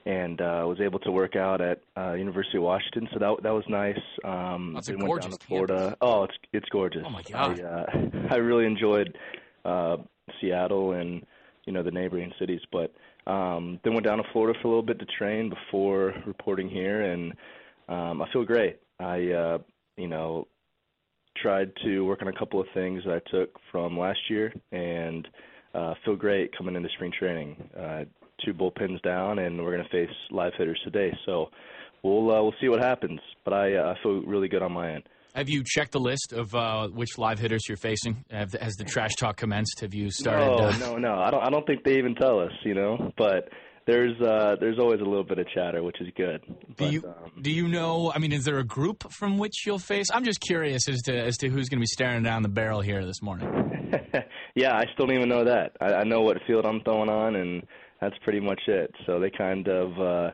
and 0.05 0.41
uh, 0.41 0.65
was 0.67 0.81
able 0.81 0.99
to 0.99 1.11
work 1.11 1.37
out 1.37 1.61
at 1.61 1.79
uh, 1.95 2.11
University 2.11 2.57
of 2.57 2.63
Washington. 2.63 3.07
So 3.13 3.19
that 3.19 3.41
that 3.43 3.53
was 3.53 3.63
nice. 3.69 3.95
Um, 4.25 4.73
That's 4.73 4.89
a 4.89 4.91
then 4.91 4.97
went 4.99 5.07
gorgeous 5.11 5.29
down 5.29 5.37
to 5.37 5.45
Florida. 5.47 5.77
campus. 5.77 5.97
Oh, 6.01 6.23
it's 6.23 6.35
it's 6.51 6.69
gorgeous. 6.69 7.03
Oh, 7.05 7.09
my 7.09 7.21
God. 7.21 7.61
I, 7.61 7.63
uh, 7.63 7.85
I 8.31 8.35
really 8.35 8.65
enjoyed 8.65 9.17
uh, 9.65 9.97
Seattle 10.39 10.93
and 10.93 11.25
you 11.65 11.73
know 11.73 11.83
the 11.83 11.91
neighboring 11.91 12.31
cities, 12.39 12.61
but 12.71 12.93
um, 13.29 13.79
then 13.83 13.93
went 13.93 14.05
down 14.05 14.17
to 14.17 14.23
Florida 14.33 14.57
for 14.61 14.67
a 14.67 14.71
little 14.71 14.83
bit 14.83 14.99
to 14.99 15.05
train 15.17 15.49
before 15.49 16.13
reporting 16.25 16.69
here, 16.69 17.01
and 17.01 17.33
um, 17.87 18.21
I 18.21 18.31
feel 18.31 18.43
great. 18.43 18.79
I 18.99 19.31
uh, 19.31 19.57
you 19.97 20.07
know 20.07 20.47
tried 21.37 21.71
to 21.83 22.01
work 22.01 22.21
on 22.21 22.27
a 22.27 22.37
couple 22.37 22.59
of 22.59 22.67
things 22.73 23.01
that 23.05 23.13
I 23.13 23.31
took 23.31 23.59
from 23.71 23.97
last 23.97 24.19
year 24.29 24.53
and 24.71 25.27
uh, 25.73 25.95
feel 26.05 26.15
great 26.15 26.55
coming 26.55 26.75
into 26.75 26.89
spring 26.95 27.11
training. 27.17 27.69
Uh, 27.77 28.03
two 28.43 28.53
bullpens 28.53 29.01
down, 29.01 29.39
and 29.39 29.63
we're 29.63 29.71
going 29.71 29.83
to 29.83 29.89
face 29.89 30.15
live 30.31 30.53
hitters 30.57 30.79
today. 30.83 31.15
So 31.25 31.49
we'll 32.03 32.31
uh, 32.31 32.41
we'll 32.41 32.53
see 32.61 32.69
what 32.69 32.81
happens. 32.81 33.19
But 33.43 33.53
I 33.53 33.75
uh, 33.75 33.93
I 33.93 34.03
feel 34.03 34.21
really 34.23 34.47
good 34.47 34.61
on 34.61 34.71
my 34.71 34.93
end. 34.93 35.03
Have 35.33 35.49
you 35.49 35.63
checked 35.65 35.91
the 35.93 35.99
list 35.99 36.31
of 36.31 36.53
uh, 36.53 36.87
which 36.89 37.17
live 37.17 37.39
hitters 37.39 37.67
you're 37.67 37.77
facing? 37.77 38.23
Have, 38.29 38.53
has 38.53 38.75
the 38.75 38.83
trash 38.83 39.11
talk 39.19 39.35
commenced? 39.37 39.79
Have 39.81 39.93
you 39.93 40.11
started? 40.11 40.45
No, 40.45 40.67
uh, 40.67 40.77
no, 40.77 40.97
no. 40.97 41.13
I 41.15 41.31
don't 41.31 41.43
I 41.43 41.49
don't 41.49 41.65
think 41.65 41.83
they 41.83 41.97
even 41.97 42.15
tell 42.15 42.39
us. 42.39 42.51
You 42.63 42.75
know, 42.75 43.11
but. 43.17 43.49
There's 43.85 44.15
uh 44.21 44.55
there's 44.61 44.79
always 44.79 45.01
a 45.01 45.03
little 45.03 45.25
bit 45.25 45.39
of 45.39 45.47
chatter, 45.53 45.83
which 45.83 45.99
is 45.99 46.07
good. 46.15 46.41
Do 46.47 46.55
But, 46.77 46.93
you 46.93 47.03
um, 47.05 47.41
do 47.41 47.51
you 47.51 47.67
know? 47.67 48.13
I 48.15 48.19
mean, 48.19 48.31
is 48.31 48.45
there 48.45 48.59
a 48.59 48.63
group 48.63 49.11
from 49.11 49.37
which 49.37 49.65
you'll 49.65 49.77
face? 49.77 50.07
I'm 50.09 50.23
just 50.23 50.39
curious 50.39 50.87
as 50.87 51.01
to 51.01 51.13
as 51.13 51.35
to 51.39 51.49
who's 51.49 51.67
going 51.67 51.79
to 51.79 51.81
be 51.81 51.87
staring 51.87 52.23
down 52.23 52.43
the 52.43 52.47
barrel 52.47 52.79
here 52.79 53.05
this 53.05 53.21
morning. 53.21 53.49
yeah, 54.55 54.73
I 54.73 54.85
still 54.93 55.07
don't 55.07 55.17
even 55.17 55.27
know 55.27 55.43
that. 55.43 55.73
I, 55.81 55.95
I 55.95 56.03
know 56.05 56.21
what 56.21 56.37
field 56.47 56.65
I'm 56.65 56.79
throwing 56.85 57.09
on, 57.09 57.35
and 57.35 57.63
that's 57.99 58.15
pretty 58.23 58.39
much 58.39 58.61
it. 58.67 58.89
So 59.05 59.19
they 59.19 59.29
kind 59.29 59.67
of, 59.67 59.99
uh, 59.99 60.31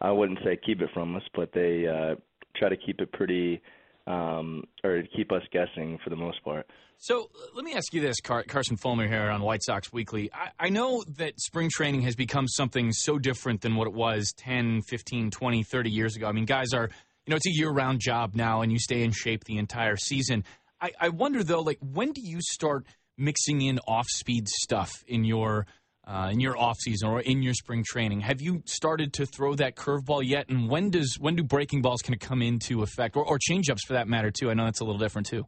I 0.00 0.10
wouldn't 0.10 0.40
say 0.44 0.58
keep 0.66 0.80
it 0.80 0.90
from 0.92 1.14
us, 1.14 1.22
but 1.32 1.52
they 1.54 1.86
uh, 1.86 2.16
try 2.56 2.70
to 2.70 2.76
keep 2.76 3.00
it 3.00 3.12
pretty, 3.12 3.62
um, 4.10 4.64
or 4.82 5.02
keep 5.16 5.32
us 5.32 5.42
guessing 5.52 5.98
for 6.02 6.10
the 6.10 6.16
most 6.16 6.42
part. 6.42 6.66
So 6.98 7.30
let 7.54 7.64
me 7.64 7.72
ask 7.74 7.94
you 7.94 8.00
this, 8.00 8.20
Car- 8.20 8.42
Carson 8.42 8.76
Fulmer 8.76 9.08
here 9.08 9.30
on 9.30 9.40
White 9.40 9.62
Sox 9.62 9.92
Weekly. 9.92 10.30
I-, 10.34 10.66
I 10.66 10.68
know 10.68 11.02
that 11.16 11.40
spring 11.40 11.70
training 11.72 12.02
has 12.02 12.14
become 12.14 12.46
something 12.46 12.92
so 12.92 13.18
different 13.18 13.62
than 13.62 13.76
what 13.76 13.86
it 13.86 13.94
was 13.94 14.34
10, 14.36 14.82
15, 14.82 15.30
20, 15.30 15.62
30 15.62 15.90
years 15.90 16.16
ago. 16.16 16.26
I 16.26 16.32
mean, 16.32 16.44
guys 16.44 16.74
are, 16.74 16.90
you 17.24 17.30
know, 17.30 17.36
it's 17.36 17.46
a 17.46 17.52
year 17.52 17.70
round 17.70 18.00
job 18.00 18.34
now, 18.34 18.60
and 18.62 18.70
you 18.70 18.78
stay 18.78 19.02
in 19.02 19.12
shape 19.12 19.44
the 19.44 19.56
entire 19.56 19.96
season. 19.96 20.44
I, 20.80 20.92
I 21.00 21.08
wonder 21.10 21.42
though, 21.42 21.60
like 21.60 21.78
when 21.80 22.12
do 22.12 22.20
you 22.22 22.38
start 22.40 22.84
mixing 23.16 23.62
in 23.62 23.78
off 23.86 24.06
speed 24.08 24.48
stuff 24.48 24.92
in 25.06 25.24
your 25.24 25.66
uh, 26.10 26.30
in 26.30 26.40
your 26.40 26.58
off 26.58 26.76
season 26.78 27.08
or 27.08 27.20
in 27.20 27.42
your 27.42 27.54
spring 27.54 27.84
training? 27.86 28.20
Have 28.20 28.40
you 28.40 28.62
started 28.66 29.12
to 29.14 29.26
throw 29.26 29.54
that 29.54 29.76
curveball 29.76 30.22
yet? 30.24 30.48
And 30.48 30.68
when 30.68 30.90
does 30.90 31.16
when 31.20 31.36
do 31.36 31.42
breaking 31.42 31.82
balls 31.82 32.02
kind 32.02 32.14
of 32.14 32.26
come 32.26 32.42
into 32.42 32.82
effect, 32.82 33.16
or, 33.16 33.24
or 33.24 33.38
changeups 33.38 33.80
for 33.86 33.92
that 33.92 34.08
matter 34.08 34.30
too? 34.30 34.50
I 34.50 34.54
know 34.54 34.64
that's 34.64 34.80
a 34.80 34.84
little 34.84 34.98
different 34.98 35.28
too. 35.28 35.46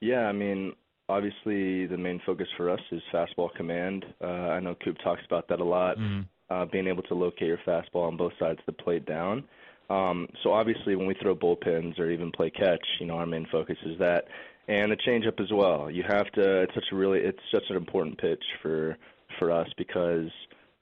Yeah, 0.00 0.26
I 0.26 0.32
mean, 0.32 0.72
obviously 1.08 1.86
the 1.86 1.96
main 1.98 2.20
focus 2.24 2.48
for 2.56 2.70
us 2.70 2.80
is 2.90 3.02
fastball 3.12 3.54
command. 3.54 4.04
Uh, 4.22 4.26
I 4.26 4.60
know 4.60 4.74
Coop 4.82 4.96
talks 5.04 5.22
about 5.26 5.48
that 5.48 5.60
a 5.60 5.64
lot. 5.64 5.98
Mm-hmm. 5.98 6.22
Uh, 6.48 6.64
being 6.66 6.86
able 6.86 7.02
to 7.02 7.14
locate 7.14 7.48
your 7.48 7.58
fastball 7.66 8.06
on 8.06 8.16
both 8.16 8.32
sides 8.38 8.60
of 8.60 8.66
the 8.66 8.82
plate 8.82 9.04
down. 9.04 9.42
Um, 9.90 10.28
so 10.42 10.52
obviously, 10.52 10.94
when 10.96 11.06
we 11.06 11.14
throw 11.20 11.34
bullpens 11.34 11.98
or 11.98 12.10
even 12.10 12.30
play 12.32 12.50
catch, 12.50 12.84
you 13.00 13.06
know, 13.06 13.14
our 13.14 13.26
main 13.26 13.46
focus 13.50 13.76
is 13.84 13.98
that, 13.98 14.24
and 14.68 14.90
the 14.90 14.96
changeup 14.96 15.40
as 15.40 15.50
well. 15.52 15.90
You 15.90 16.04
have 16.08 16.30
to. 16.32 16.62
It's 16.62 16.74
such 16.74 16.84
a 16.92 16.96
really. 16.96 17.20
It's 17.20 17.38
such 17.52 17.64
an 17.68 17.76
important 17.76 18.18
pitch 18.18 18.42
for 18.62 18.96
for 19.38 19.50
us 19.50 19.68
because 19.76 20.30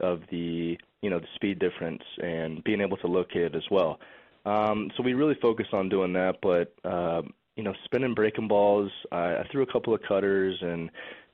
of 0.01 0.21
the 0.31 0.77
you 1.03 1.11
know 1.11 1.19
the 1.19 1.27
speed 1.35 1.59
difference 1.59 2.03
and 2.23 2.63
being 2.65 2.81
able 2.81 2.97
to 2.99 3.07
locate 3.07 3.43
it 3.43 3.55
as 3.55 3.65
well. 3.71 3.99
Um, 4.47 4.91
so 4.97 5.03
we 5.03 5.15
really 5.15 5.37
focus 5.41 5.67
on 5.73 5.89
doing 5.89 6.13
that, 6.15 6.37
but 6.43 6.75
uh, 6.89 7.23
you 7.57 7.63
know, 7.63 7.75
spinning 7.85 8.15
breaking 8.15 8.49
balls. 8.49 8.91
I, 9.13 9.37
I 9.37 9.49
threw 9.51 9.63
a 9.63 9.73
couple 9.73 9.95
of 9.95 10.03
cutters 10.03 10.57
and 10.61 10.91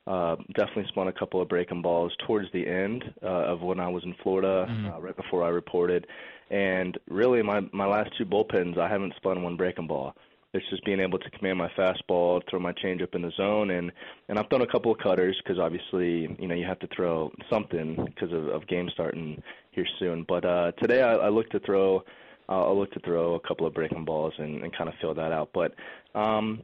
uh, 0.07 0.35
definitely 0.55 0.85
spun 0.89 1.07
a 1.07 1.13
couple 1.13 1.41
of 1.41 1.49
breaking 1.49 1.81
balls 1.81 2.11
towards 2.25 2.51
the 2.53 2.67
end 2.67 3.03
uh, 3.23 3.51
of 3.53 3.61
when 3.61 3.79
I 3.79 3.87
was 3.87 4.03
in 4.03 4.15
Florida, 4.23 4.65
mm-hmm. 4.69 4.87
uh, 4.87 4.99
right 4.99 5.15
before 5.15 5.43
I 5.43 5.49
reported. 5.49 6.07
And 6.49 6.97
really, 7.09 7.41
my 7.41 7.61
my 7.71 7.85
last 7.85 8.11
two 8.17 8.25
bullpens, 8.25 8.77
I 8.77 8.89
haven't 8.89 9.13
spun 9.17 9.43
one 9.43 9.57
breaking 9.57 9.87
ball. 9.87 10.15
It's 10.53 10.69
just 10.69 10.83
being 10.83 10.99
able 10.99 11.17
to 11.17 11.29
command 11.29 11.57
my 11.57 11.69
fastball, 11.77 12.41
throw 12.49 12.59
my 12.59 12.73
changeup 12.73 13.15
in 13.15 13.21
the 13.21 13.31
zone, 13.37 13.71
and 13.71 13.89
and 14.27 14.37
I've 14.37 14.49
done 14.49 14.61
a 14.61 14.67
couple 14.67 14.91
of 14.91 14.97
cutters 14.97 15.39
because 15.41 15.59
obviously 15.59 16.35
you 16.39 16.47
know 16.47 16.55
you 16.55 16.65
have 16.65 16.79
to 16.79 16.89
throw 16.93 17.31
something 17.49 17.95
because 18.05 18.33
of, 18.33 18.47
of 18.49 18.67
game 18.67 18.89
starting 18.93 19.41
here 19.71 19.87
soon. 19.97 20.25
But 20.27 20.43
uh, 20.43 20.73
today 20.73 21.03
I, 21.03 21.13
I 21.13 21.29
look 21.29 21.49
to 21.51 21.59
throw. 21.61 22.03
Uh, 22.49 22.65
I'll 22.65 22.77
look 22.77 22.91
to 22.91 22.99
throw 22.99 23.35
a 23.35 23.39
couple 23.39 23.65
of 23.65 23.73
breaking 23.73 24.03
balls 24.03 24.33
and, 24.39 24.61
and 24.61 24.75
kind 24.75 24.89
of 24.89 24.95
fill 24.99 25.13
that 25.13 25.31
out. 25.31 25.51
But 25.53 25.73
um, 26.19 26.63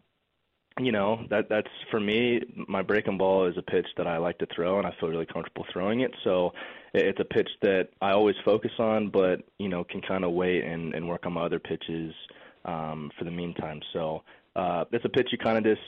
you 0.79 0.91
know 0.91 1.25
that 1.29 1.47
that's 1.47 1.69
for 1.89 2.01
me. 2.01 2.41
My 2.67 2.81
breaking 2.81 3.17
ball 3.17 3.45
is 3.45 3.57
a 3.57 3.61
pitch 3.61 3.87
that 3.95 4.05
I 4.05 4.17
like 4.17 4.37
to 4.39 4.47
throw, 4.53 4.79
and 4.79 4.85
I 4.85 4.93
feel 4.99 5.07
really 5.07 5.25
comfortable 5.25 5.65
throwing 5.71 6.01
it. 6.01 6.11
So 6.25 6.51
it's 6.93 7.21
a 7.21 7.25
pitch 7.25 7.49
that 7.61 7.87
I 8.01 8.11
always 8.11 8.35
focus 8.43 8.71
on, 8.79 9.11
but 9.11 9.43
you 9.59 9.69
know 9.69 9.85
can 9.85 10.01
kind 10.01 10.25
of 10.25 10.33
wait 10.33 10.65
and, 10.65 10.93
and 10.93 11.07
work 11.07 11.25
on 11.25 11.31
my 11.31 11.45
other 11.45 11.59
pitches 11.59 12.13
um, 12.67 13.09
for 13.17 13.25
the 13.25 13.31
meantime. 13.31 13.79
So 13.93 14.23
uh, 14.55 14.85
it's 14.91 15.05
a 15.05 15.09
pitch 15.09 15.29
you 15.31 15.37
kind 15.37 15.57
of 15.57 15.63
just 15.63 15.81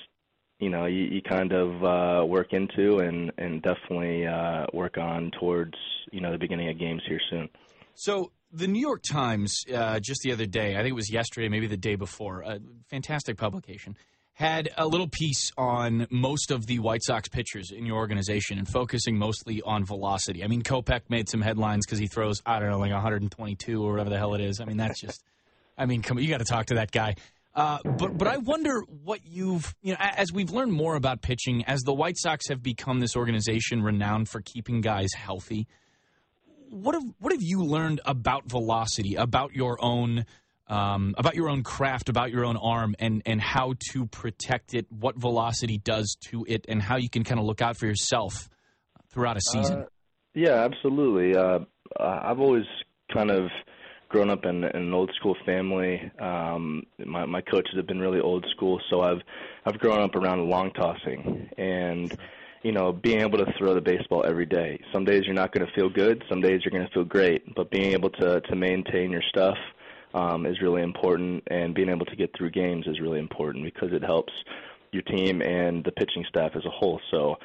you 0.60 0.70
know 0.70 0.86
you, 0.86 1.04
you 1.04 1.22
kind 1.22 1.52
of 1.52 1.84
uh, 1.84 2.26
work 2.26 2.54
into 2.54 3.00
and 3.00 3.32
and 3.38 3.62
definitely 3.62 4.26
uh, 4.26 4.66
work 4.74 4.98
on 4.98 5.32
towards 5.40 5.76
you 6.12 6.22
know 6.22 6.32
the 6.32 6.40
beginning 6.40 6.70
of 6.70 6.80
games 6.80 7.02
here 7.08 7.22
soon. 7.30 7.50
So 7.96 8.32
the 8.52 8.68
New 8.68 8.82
York 8.82 9.04
Times 9.04 9.64
uh, 9.74 10.00
just 10.00 10.22
the 10.24 10.32
other 10.32 10.46
day, 10.46 10.74
I 10.74 10.78
think 10.78 10.90
it 10.90 10.96
was 10.96 11.12
yesterday, 11.12 11.50
maybe 11.50 11.68
the 11.68 11.78
day 11.78 11.96
before, 11.96 12.42
a 12.42 12.60
fantastic 12.90 13.38
publication 13.38 13.96
had 14.40 14.70
a 14.78 14.88
little 14.88 15.10
piece 15.10 15.52
on 15.58 16.08
most 16.10 16.50
of 16.50 16.66
the 16.66 16.80
White 16.80 17.04
Sox 17.04 17.28
pitchers 17.28 17.72
in 17.72 17.86
your 17.86 17.98
organization 17.98 18.58
and 18.58 18.70
focusing 18.70 19.18
mostly 19.18 19.62
on 19.62 19.84
velocity. 19.84 20.46
I 20.46 20.48
mean, 20.48 20.62
Kopech 20.62 21.02
made 21.10 21.28
some 21.28 21.42
headlines 21.42 21.86
because 21.86 22.00
he 22.00 22.08
throws, 22.08 22.42
I 22.46 22.60
don't 22.60 22.70
know, 22.70 22.80
like 22.80 22.94
122 22.94 23.84
or 23.84 23.92
whatever 23.92 24.10
the 24.10 24.18
hell 24.18 24.36
it 24.36 24.42
is. 24.42 24.62
I 24.62 24.66
mean, 24.66 24.78
that's 24.78 25.02
just, 25.02 25.22
I 25.80 25.86
mean, 25.86 26.02
come, 26.02 26.20
you 26.20 26.30
got 26.30 26.40
to 26.40 26.46
talk 26.46 26.68
to 26.68 26.76
that 26.76 26.92
guy. 26.92 27.16
Uh, 27.56 27.80
but 27.84 28.18
but 28.18 28.28
I 28.28 28.38
wonder 28.38 28.82
what 29.04 29.22
you've 29.26 29.74
you 29.82 29.94
know 29.94 29.98
as 30.00 30.32
we've 30.32 30.52
learned 30.52 30.72
more 30.72 30.96
about 30.96 31.22
pitching, 31.22 31.66
as 31.66 31.82
the 31.82 31.94
White 31.94 32.18
Sox 32.18 32.48
have 32.50 32.62
become 32.62 33.00
this 33.00 33.16
organization 33.16 33.82
renowned 33.82 34.30
for 34.30 34.42
keeping 34.42 34.82
guys 34.82 35.10
healthy. 35.16 35.68
What 36.70 36.94
have 36.94 37.04
what 37.20 37.34
have 37.34 37.42
you 37.42 37.64
learned 37.64 38.02
about 38.06 38.46
velocity, 38.46 39.16
about 39.16 39.54
your 39.54 39.84
own 39.84 40.26
um, 40.68 41.16
about 41.18 41.36
your 41.36 41.50
own 41.50 41.64
craft, 41.64 42.10
about 42.10 42.30
your 42.32 42.46
own 42.46 42.56
arm, 42.56 42.96
and 43.00 43.24
and 43.26 43.42
how 43.42 43.74
to 43.92 44.06
protect 44.06 44.76
it, 44.76 44.86
what 44.92 45.18
velocity 45.18 45.80
does 45.80 46.16
to 46.30 46.46
it, 46.48 46.66
and 46.70 46.82
how 46.82 46.98
you 46.98 47.10
can 47.10 47.24
kind 47.24 47.40
of 47.40 47.46
look 47.46 47.62
out 47.62 47.78
for 47.78 47.88
yourself 47.88 48.48
throughout 49.12 49.38
a 49.38 49.42
season. 49.42 49.80
Uh, 49.80 49.86
yeah, 50.36 50.64
absolutely. 50.64 51.36
Uh, 51.36 51.60
I've 52.00 52.40
always 52.40 52.66
kind 53.12 53.32
of 53.32 53.50
grown 54.10 54.30
up 54.30 54.46
in, 54.46 54.64
in 54.64 54.76
an 54.76 54.94
old 54.94 55.12
school 55.16 55.36
family. 55.46 56.12
Um, 56.20 56.84
my 57.06 57.26
my 57.26 57.42
coaches 57.42 57.76
have 57.78 57.88
been 57.88 58.00
really 58.00 58.20
old 58.20 58.46
school, 58.52 58.82
so 58.90 59.02
I've 59.02 59.22
I've 59.66 59.80
grown 59.80 60.02
up 60.02 60.16
around 60.16 60.50
long 60.50 60.72
tossing 60.72 61.50
and 61.58 62.18
you 62.64 62.72
know, 62.74 62.92
being 62.92 63.22
able 63.22 63.38
to 63.38 63.46
throw 63.58 63.74
the 63.74 63.82
baseball 63.82 64.26
every 64.28 64.46
day. 64.46 64.80
Some 64.92 65.06
days 65.06 65.24
you're 65.26 65.34
not 65.34 65.54
going 65.54 65.66
to 65.66 65.74
feel 65.74 65.90
good, 65.90 66.24
some 66.28 66.42
days 66.42 66.62
you're 66.64 66.72
going 66.72 66.86
to 66.86 66.94
feel 66.94 67.06
great, 67.06 67.56
but 67.56 67.72
being 67.72 67.94
able 67.94 68.10
to 68.10 68.42
to 68.42 68.56
maintain 68.56 69.12
your 69.12 69.22
stuff 69.30 69.58
um, 70.14 70.46
is 70.46 70.62
really 70.62 70.82
important, 70.82 71.44
and 71.48 71.74
being 71.74 71.90
able 71.90 72.06
to 72.06 72.16
get 72.16 72.36
through 72.38 72.52
games 72.52 72.86
is 72.88 73.00
really 73.00 73.20
important 73.20 73.64
because 73.64 73.94
it 73.94 74.04
helps 74.04 74.34
your 74.92 75.04
team 75.04 75.42
and 75.42 75.84
the 75.84 75.92
pitching 75.92 76.26
staff 76.28 76.52
as 76.56 76.66
a 76.66 76.70
whole. 76.70 77.00
So 77.12 77.38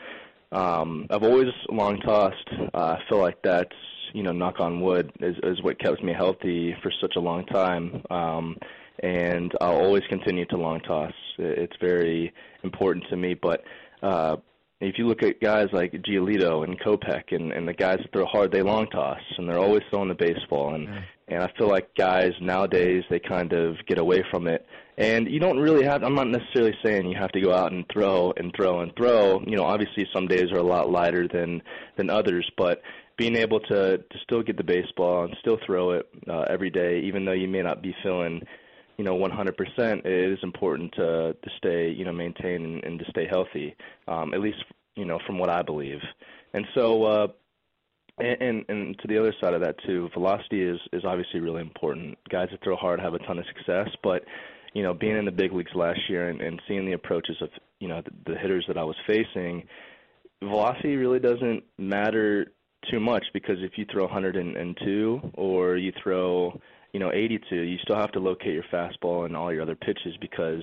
um, 0.55 1.07
I've 1.11 1.23
always 1.23 1.53
long 1.69 2.01
tossed. 2.01 2.49
Uh, 2.73 2.97
I 2.97 2.99
feel 3.09 3.19
like 3.19 3.43
that's 3.43 3.75
you 4.14 4.23
know, 4.23 4.33
knock 4.33 4.61
on 4.61 4.81
wood, 4.81 5.12
is, 5.21 5.37
is 5.43 5.61
what 5.62 5.79
kept 5.81 6.03
me 6.03 6.12
healthy 6.12 6.75
for 6.83 6.90
such 7.01 7.17
a 7.17 7.21
long 7.21 7.45
time. 7.47 8.01
Um, 8.11 8.57
and 9.03 9.53
I'll 9.61 9.77
always 9.77 10.05
continue 10.09 10.47
to 10.47 10.57
long 10.57 10.81
toss. 10.81 11.12
It's 11.37 11.77
very 11.81 12.33
important 12.62 13.07
to 13.11 13.17
me. 13.17 13.35
But 13.35 13.64
uh, 14.03 14.37
if 14.85 14.99
you 14.99 15.07
look 15.07 15.23
at 15.23 15.40
guys 15.40 15.68
like 15.73 15.92
Giolito 15.92 16.64
and 16.64 16.79
Kopech 16.81 17.33
and, 17.33 17.53
and 17.53 17.66
the 17.66 17.73
guys 17.73 17.99
that 17.99 18.12
throw 18.12 18.27
hard, 18.27 18.53
they 18.53 18.62
long 18.62 18.87
toss 18.88 19.20
and 19.38 19.49
they're 19.49 19.59
always 19.59 19.83
throwing 19.90 20.09
the 20.09 20.14
baseball. 20.14 20.75
And 20.75 20.88
and 21.27 21.42
I 21.42 21.51
feel 21.57 21.68
like 21.68 21.94
guys 21.94 22.33
nowadays 22.40 23.03
they 23.09 23.18
kind 23.18 23.53
of 23.53 23.77
get 23.87 23.99
away 23.99 24.23
from 24.31 24.47
it. 24.47 24.66
And 24.97 25.29
you 25.29 25.40
don't 25.40 25.59
really 25.59 25.85
have. 25.85 26.03
I'm 26.05 26.14
not 26.14 26.29
necessarily 26.29 26.75
saying 26.85 27.09
you 27.09 27.16
have 27.18 27.33
to 27.33 27.40
go 27.40 27.53
out 27.53 27.73
and 27.73 27.85
throw 27.92 28.33
and 28.37 28.53
throw 28.55 28.81
and 28.81 28.92
throw. 28.97 29.40
You 29.47 29.57
know, 29.57 29.64
obviously 29.64 30.07
some 30.12 30.29
days 30.29 30.53
are 30.53 30.59
a 30.59 30.62
lot 30.62 30.90
lighter 30.90 31.27
than 31.27 31.62
than 31.97 32.11
others, 32.11 32.49
but 32.57 32.81
being 33.16 33.37
able 33.37 33.61
to 33.61 33.99
to 33.99 34.18
still 34.23 34.42
get 34.42 34.57
the 34.57 34.64
baseball 34.64 35.25
and 35.25 35.37
still 35.40 35.59
throw 35.66 35.92
it 35.92 36.09
uh, 36.29 36.44
every 36.49 36.70
day, 36.70 37.01
even 37.01 37.25
though 37.25 37.33
you 37.33 37.49
may 37.49 37.62
not 37.62 37.83
be 37.83 37.94
feeling 38.03 38.42
you 38.96 39.04
know 39.04 39.16
100%, 39.16 40.07
it 40.07 40.33
is 40.33 40.38
important 40.42 40.92
to 40.92 41.37
to 41.42 41.50
stay 41.59 41.90
you 41.90 42.04
know 42.04 42.12
maintain 42.12 42.64
and, 42.64 42.85
and 42.85 42.98
to 42.98 43.04
stay 43.11 43.26
healthy. 43.30 43.74
Um, 44.09 44.35
at 44.35 44.40
least 44.40 44.59
you 44.96 45.04
know 45.04 45.18
from 45.26 45.38
what 45.38 45.50
I 45.50 45.62
believe. 45.62 46.00
And 46.52 46.64
so 46.74 47.04
uh, 47.04 47.26
and, 48.18 48.40
and 48.40 48.64
and 48.68 48.98
to 49.00 49.09
the 49.09 49.18
other 49.18 49.35
side 49.40 49.54
of 49.54 49.61
that 49.62 49.76
too, 49.87 50.09
velocity 50.14 50.62
is 50.62 50.78
is 50.92 51.04
obviously 51.04 51.40
really 51.40 51.61
important. 51.61 52.16
Guys 52.30 52.48
that 52.50 52.62
throw 52.62 52.76
hard 52.76 53.00
have 53.00 53.14
a 53.14 53.18
ton 53.18 53.38
of 53.38 53.44
success, 53.46 53.88
but 54.02 54.24
you 54.72 54.83
know 54.83 54.94
being 54.94 55.16
in 55.16 55.24
the 55.24 55.33
big 55.33 55.52
leagues 55.52 55.72
last 55.74 56.00
year 56.09 56.28
and, 56.28 56.40
and 56.40 56.61
seeing 56.68 56.87
the 56.87 56.92
approaches 56.92 57.37
of 57.40 57.48
you 57.80 57.88
know 57.88 58.02
the, 58.02 58.33
the 58.33 58.38
hitters 58.38 58.64
that 58.68 58.78
I 58.78 58.85
was 58.85 58.96
facing, 59.07 59.66
velocity 60.42 60.96
really 60.96 61.18
doesn't 61.18 61.64
matter 61.78 62.52
too 62.90 63.00
much 63.00 63.24
because 63.33 63.57
if 63.61 63.72
you 63.76 63.87
throw 63.90 64.04
102 64.04 65.33
or 65.35 65.76
you 65.76 65.92
throw 66.02 66.61
you 66.94 67.00
know 67.00 67.12
82, 67.12 67.57
you 67.57 67.76
still 67.83 67.96
have 67.96 68.12
to 68.12 68.20
locate 68.20 68.54
your 68.54 68.62
fastball 68.72 69.26
and 69.26 69.37
all 69.37 69.52
your 69.52 69.62
other 69.62 69.74
pitches 69.74 70.16
because 70.20 70.62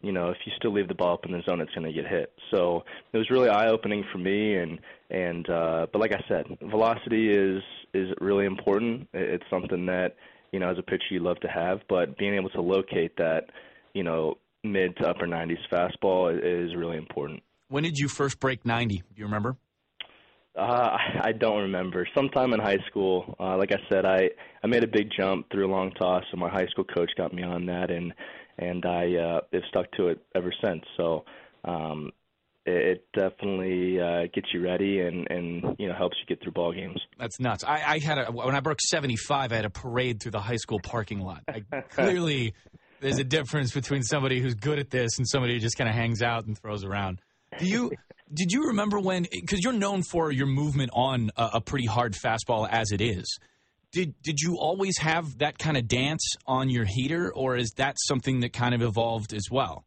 you 0.00 0.10
know 0.10 0.30
if 0.30 0.38
you 0.46 0.52
still 0.56 0.72
leave 0.72 0.88
the 0.88 0.94
ball 0.94 1.14
up 1.14 1.26
in 1.26 1.32
the 1.32 1.42
zone, 1.48 1.60
it's 1.60 1.72
going 1.74 1.86
to 1.86 1.92
get 1.92 2.10
hit. 2.10 2.32
So 2.50 2.82
it 3.12 3.18
was 3.18 3.30
really 3.30 3.50
eye 3.50 3.68
opening 3.68 4.02
for 4.10 4.18
me 4.18 4.56
and 4.56 4.80
and 5.10 5.48
uh, 5.50 5.86
but 5.92 6.00
like 6.00 6.12
I 6.12 6.24
said, 6.26 6.46
velocity 6.62 7.30
is 7.30 7.62
is 7.92 8.08
really 8.20 8.46
important. 8.46 9.06
It's 9.12 9.44
something 9.50 9.84
that 9.86 10.16
you 10.50 10.60
know 10.60 10.70
as 10.70 10.78
a 10.78 10.82
pitcher 10.82 11.04
you 11.10 11.20
love 11.20 11.38
to 11.40 11.48
have, 11.48 11.80
but 11.90 12.16
being 12.16 12.34
able 12.34 12.50
to 12.50 12.62
locate 12.62 13.14
that 13.18 13.50
you 13.92 14.02
know 14.02 14.38
mid 14.64 14.96
to 14.96 15.08
upper 15.08 15.26
90s 15.26 15.58
fastball 15.70 16.34
is 16.34 16.74
really 16.74 16.96
important. 16.96 17.42
When 17.68 17.82
did 17.84 17.98
you 17.98 18.08
first 18.08 18.40
break 18.40 18.64
90? 18.64 18.96
Do 18.96 19.02
you 19.14 19.24
remember? 19.24 19.56
Uh, 20.60 20.98
I 21.22 21.32
don't 21.32 21.62
remember. 21.62 22.06
Sometime 22.14 22.52
in 22.52 22.60
high 22.60 22.80
school, 22.86 23.34
uh, 23.40 23.56
like 23.56 23.72
I 23.72 23.78
said, 23.90 24.04
I 24.04 24.28
I 24.62 24.66
made 24.66 24.84
a 24.84 24.88
big 24.88 25.08
jump 25.16 25.50
through 25.50 25.66
a 25.66 25.72
long 25.72 25.90
toss, 25.92 26.22
and 26.32 26.40
my 26.40 26.50
high 26.50 26.66
school 26.66 26.84
coach 26.84 27.10
got 27.16 27.32
me 27.32 27.42
on 27.42 27.64
that, 27.66 27.90
and 27.90 28.12
and 28.58 28.84
I 28.84 29.14
uh, 29.16 29.40
have 29.54 29.62
stuck 29.70 29.90
to 29.92 30.08
it 30.08 30.22
ever 30.34 30.52
since. 30.62 30.82
So, 30.98 31.24
um, 31.64 32.10
it 32.66 32.98
it 32.98 33.06
definitely 33.18 33.98
uh, 33.98 34.26
gets 34.34 34.48
you 34.52 34.62
ready 34.62 35.00
and 35.00 35.26
and 35.30 35.76
you 35.78 35.88
know 35.88 35.94
helps 35.94 36.18
you 36.20 36.26
get 36.26 36.42
through 36.42 36.52
ball 36.52 36.74
games. 36.74 37.00
That's 37.18 37.40
nuts. 37.40 37.64
I, 37.64 37.94
I 37.94 37.98
had 37.98 38.18
a 38.18 38.26
when 38.30 38.54
I 38.54 38.60
broke 38.60 38.82
seventy 38.82 39.16
five, 39.16 39.52
I 39.52 39.56
had 39.56 39.64
a 39.64 39.70
parade 39.70 40.20
through 40.22 40.32
the 40.32 40.40
high 40.40 40.56
school 40.56 40.80
parking 40.82 41.20
lot. 41.20 41.42
I, 41.48 41.62
clearly, 41.90 42.52
there's 43.00 43.18
a 43.18 43.24
difference 43.24 43.72
between 43.72 44.02
somebody 44.02 44.40
who's 44.40 44.56
good 44.56 44.78
at 44.78 44.90
this 44.90 45.16
and 45.16 45.26
somebody 45.26 45.54
who 45.54 45.60
just 45.60 45.78
kind 45.78 45.88
of 45.88 45.94
hangs 45.96 46.20
out 46.20 46.44
and 46.44 46.58
throws 46.58 46.84
around. 46.84 47.22
Do 47.58 47.66
you? 47.66 47.92
Did 48.32 48.52
you 48.52 48.68
remember 48.68 48.98
when? 48.98 49.26
Because 49.30 49.60
you're 49.62 49.72
known 49.72 50.02
for 50.02 50.30
your 50.30 50.46
movement 50.46 50.90
on 50.92 51.30
a, 51.36 51.50
a 51.54 51.60
pretty 51.60 51.86
hard 51.86 52.14
fastball 52.14 52.68
as 52.70 52.92
it 52.92 53.00
is. 53.00 53.38
Did 53.92 54.14
did 54.22 54.40
you 54.40 54.56
always 54.58 54.98
have 54.98 55.38
that 55.38 55.58
kind 55.58 55.76
of 55.76 55.88
dance 55.88 56.36
on 56.46 56.70
your 56.70 56.84
heater, 56.84 57.32
or 57.34 57.56
is 57.56 57.72
that 57.76 57.96
something 57.98 58.40
that 58.40 58.52
kind 58.52 58.74
of 58.74 58.82
evolved 58.82 59.34
as 59.34 59.48
well? 59.50 59.84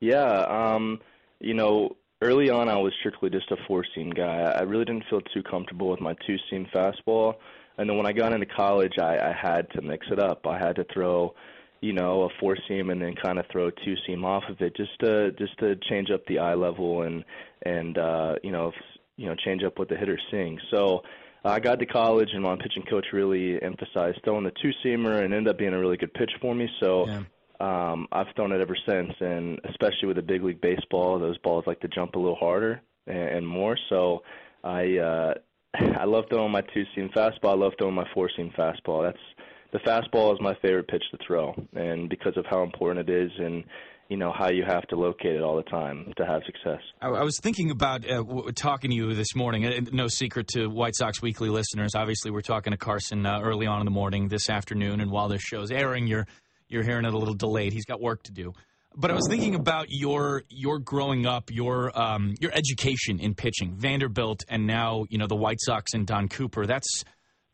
Yeah, 0.00 0.24
um, 0.48 1.00
you 1.38 1.54
know, 1.54 1.96
early 2.20 2.50
on 2.50 2.68
I 2.68 2.76
was 2.76 2.92
strictly 2.98 3.30
just 3.30 3.50
a 3.52 3.56
four 3.68 3.84
seam 3.94 4.10
guy. 4.10 4.52
I 4.56 4.62
really 4.62 4.84
didn't 4.84 5.04
feel 5.08 5.20
too 5.32 5.42
comfortable 5.42 5.90
with 5.90 6.00
my 6.00 6.14
two 6.26 6.36
seam 6.50 6.66
fastball. 6.74 7.34
And 7.78 7.88
then 7.88 7.96
when 7.96 8.06
I 8.06 8.12
got 8.12 8.32
into 8.32 8.46
college, 8.46 8.92
I, 9.00 9.16
I 9.16 9.32
had 9.32 9.70
to 9.70 9.82
mix 9.82 10.06
it 10.10 10.18
up. 10.18 10.46
I 10.46 10.58
had 10.58 10.76
to 10.76 10.84
throw, 10.92 11.34
you 11.82 11.92
know, 11.92 12.22
a 12.22 12.28
four 12.40 12.56
seam 12.66 12.88
and 12.88 13.02
then 13.02 13.14
kind 13.14 13.38
of 13.38 13.44
throw 13.52 13.66
a 13.66 13.72
two 13.84 13.94
seam 14.06 14.24
off 14.24 14.44
of 14.48 14.60
it, 14.60 14.74
just 14.74 14.98
to 15.00 15.32
just 15.32 15.58
to 15.58 15.76
change 15.90 16.10
up 16.10 16.24
the 16.26 16.38
eye 16.38 16.54
level 16.54 17.02
and 17.02 17.24
and 17.66 17.98
uh, 17.98 18.36
you 18.42 18.52
know, 18.52 18.72
you 19.16 19.26
know, 19.26 19.34
change 19.44 19.62
up 19.62 19.78
what 19.78 19.88
the 19.88 19.96
hitter's 19.96 20.22
seeing. 20.30 20.58
So 20.70 21.02
I 21.44 21.60
got 21.60 21.78
to 21.80 21.86
college, 21.86 22.30
and 22.32 22.42
my 22.42 22.56
pitching 22.56 22.84
coach 22.88 23.06
really 23.12 23.60
emphasized 23.60 24.20
throwing 24.24 24.44
the 24.44 24.52
two 24.62 24.70
seamer, 24.84 25.22
and 25.24 25.34
ended 25.34 25.48
up 25.48 25.58
being 25.58 25.74
a 25.74 25.78
really 25.78 25.98
good 25.98 26.14
pitch 26.14 26.32
for 26.40 26.54
me. 26.54 26.68
So. 26.80 27.06
Yeah 27.06 27.22
um, 27.62 28.08
I've 28.10 28.26
thrown 28.34 28.50
it 28.50 28.60
ever 28.60 28.76
since, 28.88 29.12
and 29.20 29.60
especially 29.70 30.08
with 30.08 30.16
the 30.16 30.22
big 30.22 30.42
league 30.42 30.60
baseball, 30.60 31.18
those 31.20 31.38
balls 31.38 31.62
like 31.64 31.78
to 31.80 31.88
jump 31.88 32.16
a 32.16 32.18
little 32.18 32.34
harder 32.34 32.80
and, 33.06 33.16
and 33.16 33.46
more. 33.46 33.78
So 33.88 34.24
I 34.64 34.96
uh, 34.98 35.34
I 35.74 36.04
love 36.04 36.24
throwing 36.28 36.50
my 36.50 36.62
two 36.74 36.84
seam 36.94 37.08
fastball. 37.14 37.50
I 37.50 37.54
love 37.54 37.72
throwing 37.78 37.94
my 37.94 38.06
four 38.12 38.28
seam 38.36 38.52
fastball. 38.58 39.04
That's 39.04 39.24
the 39.72 39.78
fastball 39.78 40.32
is 40.32 40.40
my 40.40 40.54
favorite 40.60 40.88
pitch 40.88 41.02
to 41.10 41.18
throw, 41.26 41.54
and 41.74 42.08
because 42.08 42.36
of 42.36 42.44
how 42.50 42.62
important 42.62 43.08
it 43.08 43.12
is, 43.24 43.30
and 43.38 43.64
you 44.08 44.16
know 44.18 44.32
how 44.36 44.50
you 44.50 44.64
have 44.66 44.86
to 44.88 44.96
locate 44.96 45.34
it 45.34 45.42
all 45.42 45.56
the 45.56 45.62
time 45.62 46.12
to 46.18 46.26
have 46.26 46.42
success. 46.44 46.80
I, 47.00 47.08
I 47.08 47.22
was 47.22 47.38
thinking 47.42 47.70
about 47.70 48.04
uh, 48.04 48.16
w- 48.16 48.52
talking 48.52 48.90
to 48.90 48.96
you 48.96 49.14
this 49.14 49.34
morning. 49.34 49.88
No 49.92 50.08
secret 50.08 50.48
to 50.48 50.66
White 50.66 50.94
Sox 50.94 51.22
Weekly 51.22 51.48
listeners. 51.48 51.92
Obviously, 51.94 52.30
we're 52.30 52.42
talking 52.42 52.72
to 52.72 52.76
Carson 52.76 53.24
uh, 53.24 53.40
early 53.42 53.66
on 53.66 53.80
in 53.80 53.86
the 53.86 53.90
morning 53.90 54.28
this 54.28 54.50
afternoon, 54.50 55.00
and 55.00 55.10
while 55.10 55.28
this 55.28 55.40
show's 55.40 55.70
airing, 55.70 56.06
you're 56.06 56.26
you're 56.68 56.82
hearing 56.82 57.06
it 57.06 57.14
a 57.14 57.18
little 57.18 57.34
delayed. 57.34 57.72
He's 57.72 57.86
got 57.86 58.00
work 58.00 58.22
to 58.24 58.32
do. 58.32 58.52
But 58.94 59.10
I 59.10 59.14
was 59.14 59.26
thinking 59.26 59.54
about 59.54 59.86
your 59.88 60.42
your 60.50 60.78
growing 60.78 61.24
up, 61.24 61.50
your 61.50 61.98
um, 61.98 62.34
your 62.40 62.52
education 62.52 63.20
in 63.20 63.34
pitching, 63.34 63.74
Vanderbilt, 63.76 64.44
and 64.48 64.66
now 64.66 65.06
you 65.08 65.16
know 65.16 65.26
the 65.26 65.36
White 65.36 65.60
Sox 65.60 65.94
and 65.94 66.06
Don 66.06 66.28
Cooper. 66.28 66.66
That's 66.66 67.04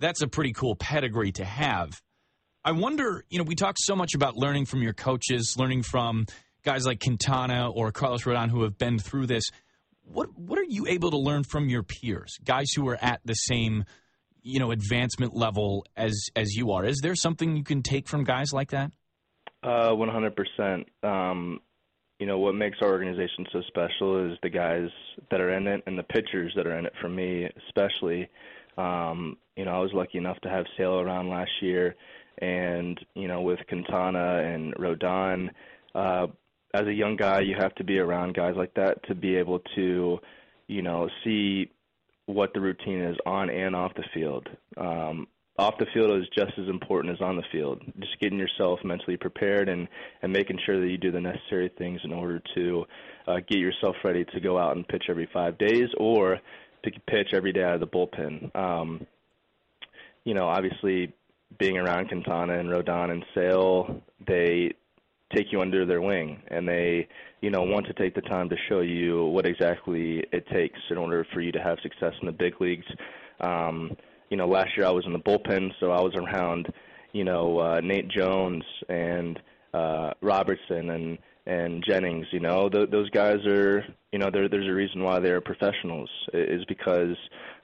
that's 0.01 0.23
a 0.23 0.27
pretty 0.27 0.53
cool 0.53 0.75
pedigree 0.75 1.31
to 1.33 1.45
have. 1.45 2.01
I 2.69 2.73
wonder, 2.73 3.25
you 3.31 3.39
know, 3.39 3.45
we 3.45 3.55
talk 3.55 3.77
so 3.79 3.97
much 3.97 4.15
about 4.15 4.37
learning 4.37 4.67
from 4.67 4.83
your 4.83 4.93
coaches, 4.93 5.57
learning 5.57 5.85
from 5.85 6.27
guys 6.65 6.85
like 6.85 7.01
Quintana 7.01 7.71
or 7.71 7.93
Carlos 7.93 8.25
Rodon 8.25 8.51
who 8.51 8.63
have 8.63 8.77
been 8.77 8.99
through 8.99 9.27
this. 9.27 9.45
What 10.03 10.39
what 10.39 10.59
are 10.59 10.67
you 10.69 10.87
able 10.87 11.11
to 11.13 11.17
learn 11.17 11.45
from 11.45 11.71
your 11.71 11.83
peers, 11.83 12.37
guys 12.45 12.71
who 12.77 12.87
are 12.91 12.99
at 13.01 13.23
the 13.25 13.33
same, 13.33 13.85
you 14.43 14.59
know, 14.59 14.71
advancement 14.71 15.35
level 15.35 15.87
as 15.97 16.15
as 16.37 16.57
you 16.57 16.73
are? 16.73 16.85
Is 16.85 16.99
there 17.03 17.15
something 17.15 17.57
you 17.57 17.65
can 17.65 17.83
take 17.83 18.07
from 18.07 18.23
guys 18.23 18.53
like 18.53 18.73
that? 18.73 18.93
Uh, 19.63 19.93
100%. 19.93 20.85
Um, 21.03 21.61
you 22.19 22.27
know, 22.27 22.39
what 22.39 22.55
makes 22.55 22.77
our 22.83 22.89
organization 22.89 23.47
so 23.51 23.63
special 23.67 24.31
is 24.31 24.37
the 24.43 24.51
guys 24.51 24.91
that 25.31 25.41
are 25.41 25.57
in 25.57 25.67
it 25.67 25.83
and 25.87 25.99
the 25.99 26.03
pitchers 26.03 26.53
that 26.55 26.67
are 26.67 26.79
in 26.79 26.85
it 26.85 26.93
for 27.01 27.09
me, 27.09 27.49
especially. 27.67 28.29
Um, 28.77 29.39
you 29.57 29.65
know, 29.65 29.73
I 29.73 29.79
was 29.79 29.91
lucky 29.95 30.19
enough 30.19 30.39
to 30.43 30.51
have 30.51 30.67
Sale 30.77 31.01
around 31.01 31.31
last 31.31 31.51
year, 31.63 31.97
and, 32.41 32.99
you 33.15 33.29
know, 33.29 33.43
with 33.43 33.61
Quintana 33.69 34.43
and 34.43 34.75
Rodon, 34.75 35.51
uh, 35.95 36.27
as 36.75 36.87
a 36.87 36.93
young 36.93 37.17
guy, 37.17 37.41
you 37.41 37.57
have 37.59 37.75
to 37.77 37.85
be 37.85 37.99
around 37.99 38.35
guys 38.35 38.55
like 38.57 38.75
that 38.75 39.03
to 39.09 39.15
be 39.15 39.37
able 39.37 39.61
to, 39.75 40.19
you 40.67 40.83
know, 40.83 41.09
see 41.25 41.71
what 42.27 42.53
the 42.53 42.61
routine 42.61 43.01
is 43.01 43.17
on 43.25 43.49
and 43.49 43.75
off 43.75 43.95
the 43.95 44.05
field. 44.13 44.49
Um, 44.77 45.27
off 45.59 45.75
the 45.79 45.87
field 45.93 46.21
is 46.21 46.29
just 46.37 46.53
as 46.57 46.69
important 46.69 47.13
as 47.13 47.21
on 47.21 47.37
the 47.37 47.43
field. 47.51 47.83
Just 47.99 48.21
getting 48.21 48.39
yourself 48.39 48.79
mentally 48.85 49.17
prepared 49.17 49.69
and 49.69 49.89
and 50.23 50.33
making 50.33 50.59
sure 50.65 50.81
that 50.81 50.89
you 50.89 50.99
do 50.99 51.11
the 51.11 51.21
necessary 51.21 51.71
things 51.77 52.01
in 52.05 52.13
order 52.13 52.41
to 52.55 52.85
uh, 53.27 53.37
get 53.49 53.59
yourself 53.59 53.97
ready 54.05 54.25
to 54.27 54.41
go 54.41 54.57
out 54.57 54.77
and 54.77 54.87
pitch 54.87 55.05
every 55.09 55.29
five 55.33 55.59
days 55.59 55.89
or 55.99 56.39
to 56.85 56.91
pitch 57.09 57.31
every 57.33 57.53
day 57.53 57.65
out 57.65 57.75
of 57.75 57.81
the 57.81 57.87
bullpen. 57.87 58.55
Um, 58.55 59.07
you 60.25 60.35
know, 60.35 60.47
obviously, 60.47 61.13
being 61.59 61.77
around 61.77 62.09
Quintana 62.09 62.59
and 62.59 62.69
Rodon 62.69 63.11
and 63.11 63.25
Sale, 63.35 64.03
they 64.27 64.73
take 65.35 65.53
you 65.53 65.61
under 65.61 65.85
their 65.85 66.01
wing 66.01 66.43
and 66.49 66.67
they 66.67 67.07
you 67.43 67.51
know 67.51 67.63
want 67.63 67.87
to 67.87 67.93
take 67.93 68.15
the 68.15 68.23
time 68.23 68.49
to 68.49 68.57
show 68.69 68.81
you 68.81 69.27
what 69.27 69.45
exactly 69.45 70.25
it 70.33 70.47
takes 70.49 70.79
in 70.91 70.97
order 70.97 71.27
for 71.35 71.43
you 71.43 71.53
to 71.53 71.61
have 71.61 71.77
success 71.83 72.15
in 72.23 72.27
the 72.27 72.33
big 72.33 72.59
leagues 72.63 72.87
um 73.41 73.95
you 74.31 74.37
know, 74.37 74.47
last 74.47 74.77
year 74.77 74.87
I 74.87 74.91
was 74.91 75.07
in 75.07 75.13
the 75.13 75.19
bullpen, 75.19 75.71
so 75.81 75.91
I 75.91 76.01
was 76.01 76.15
around, 76.15 76.69
you 77.13 77.25
know, 77.25 77.59
uh, 77.59 77.81
Nate 77.81 78.09
Jones 78.09 78.65
and 78.89 79.39
uh, 79.73 80.13
Robertson 80.21 80.91
and 80.91 81.19
and 81.47 81.83
Jennings. 81.89 82.27
You 82.31 82.41
know, 82.41 82.69
th- 82.69 82.91
those 82.91 83.09
guys 83.11 83.45
are, 83.47 83.83
you 84.13 84.19
know, 84.19 84.31
there's 84.31 84.69
a 84.69 84.73
reason 84.73 85.03
why 85.03 85.19
they're 85.19 85.41
professionals 85.41 86.11
is 86.35 86.63
because 86.67 87.17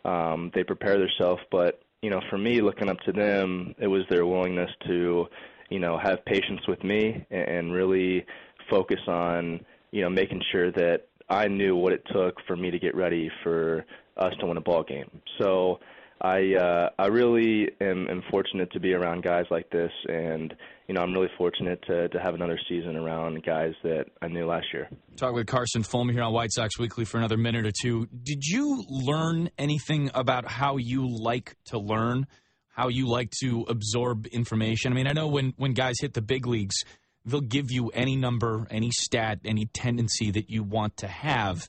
um, 0.07 0.51
they 0.55 0.65
prepare 0.65 0.99
themselves. 0.99 1.43
But 1.51 1.83
you 2.05 2.11
know, 2.11 2.21
for 2.29 2.37
me, 2.37 2.61
looking 2.61 2.91
up 2.91 3.01
to 3.07 3.13
them, 3.13 3.75
it 3.79 3.87
was 3.87 4.03
their 4.11 4.27
willingness 4.27 4.71
to, 4.87 5.27
you 5.71 5.79
know, 5.79 5.97
have 5.97 6.23
patience 6.27 6.61
with 6.69 6.85
me 6.85 7.25
and, 7.31 7.73
really 7.73 8.27
focus 8.69 9.01
on, 9.09 9.59
you 9.91 10.03
know, 10.03 10.11
making 10.11 10.43
sure 10.53 10.71
that 10.73 11.07
I 11.31 11.49
knew 11.49 11.75
what 11.77 11.95
it 11.95 12.03
took 12.13 12.37
for 12.47 12.57
me 12.57 12.71
to 12.71 12.79
get 12.79 12.95
ready 12.95 13.31
for 13.43 13.87
us 14.19 14.35
to 14.41 14.47
win 14.47 14.59
a 14.59 14.61
ball 14.61 14.83
game. 14.83 15.11
So 15.41 15.81
I 16.21 16.55
uh, 16.55 16.91
I 16.99 17.07
really 17.07 17.69
am, 17.81 18.09
am 18.09 18.23
fortunate 18.31 18.71
to 18.73 18.81
be 18.81 18.95
around 18.95 19.23
guys 19.23 19.45
like 19.51 19.69
this, 19.71 19.91
and 20.09 20.55
you 20.89 20.95
know 20.95 21.03
I'm 21.03 21.13
really 21.13 21.31
fortunate 21.37 21.83
to 21.87 22.09
to 22.09 22.21
have 22.21 22.35
another 22.35 22.59
season 22.69 22.97
around 22.97 23.45
guys 23.45 23.73
that 23.83 24.07
I 24.23 24.29
knew 24.29 24.47
last 24.47 24.67
year. 24.73 24.89
Talk 25.17 25.35
with 25.35 25.47
Carson 25.47 25.83
Fulmer 25.83 26.13
here 26.13 26.23
on 26.23 26.33
White 26.33 26.53
Sox 26.53 26.79
Weekly 26.79 27.05
for 27.05 27.19
another 27.19 27.37
minute 27.37 27.67
or 27.67 27.73
two. 27.83 28.07
Did 28.07 28.45
you 28.45 28.85
learn 28.89 29.51
anything 29.59 30.11
about 30.15 30.49
how 30.49 30.77
you 30.77 31.09
like 31.09 31.57
to 31.67 31.79
learn, 31.79 32.27
how 32.69 32.89
you 32.89 33.09
like 33.09 33.31
to 33.43 33.67
absorb 33.69 34.27
information? 34.29 34.93
I 34.93 34.97
mean, 34.97 35.07
I 35.07 35.13
know 35.13 35.27
when 35.27 35.53
when 35.57 35.73
guys 35.73 35.97
hit 36.01 36.15
the 36.15 36.23
big 36.23 36.47
leagues, 36.47 36.77
they'll 37.25 37.41
give 37.41 37.71
you 37.71 37.89
any 37.89 38.17
number, 38.17 38.67
any 38.71 38.91
stat, 38.93 39.41
any 39.45 39.67
tendency 39.67 40.31
that 40.31 40.49
you 40.49 40.63
want 40.63 40.99
to 40.99 41.09
have 41.09 41.69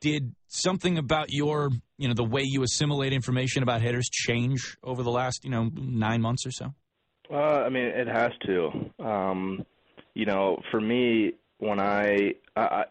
did 0.00 0.34
something 0.46 0.98
about 0.98 1.32
your, 1.32 1.70
you 1.98 2.08
know, 2.08 2.14
the 2.14 2.24
way 2.24 2.42
you 2.44 2.62
assimilate 2.62 3.12
information 3.12 3.62
about 3.62 3.82
hitters 3.82 4.08
change 4.08 4.76
over 4.82 5.02
the 5.02 5.10
last, 5.10 5.44
you 5.44 5.50
know, 5.50 5.68
nine 5.74 6.22
months 6.22 6.46
or 6.46 6.52
so? 6.52 6.72
Uh, 7.30 7.34
I 7.34 7.68
mean, 7.68 7.84
it 7.84 8.06
has 8.06 8.30
to. 8.46 9.04
Um, 9.04 9.66
you 10.14 10.24
know, 10.24 10.60
for 10.70 10.80
me, 10.80 11.32
when 11.58 11.80
I, 11.80 12.34
I 12.56 12.84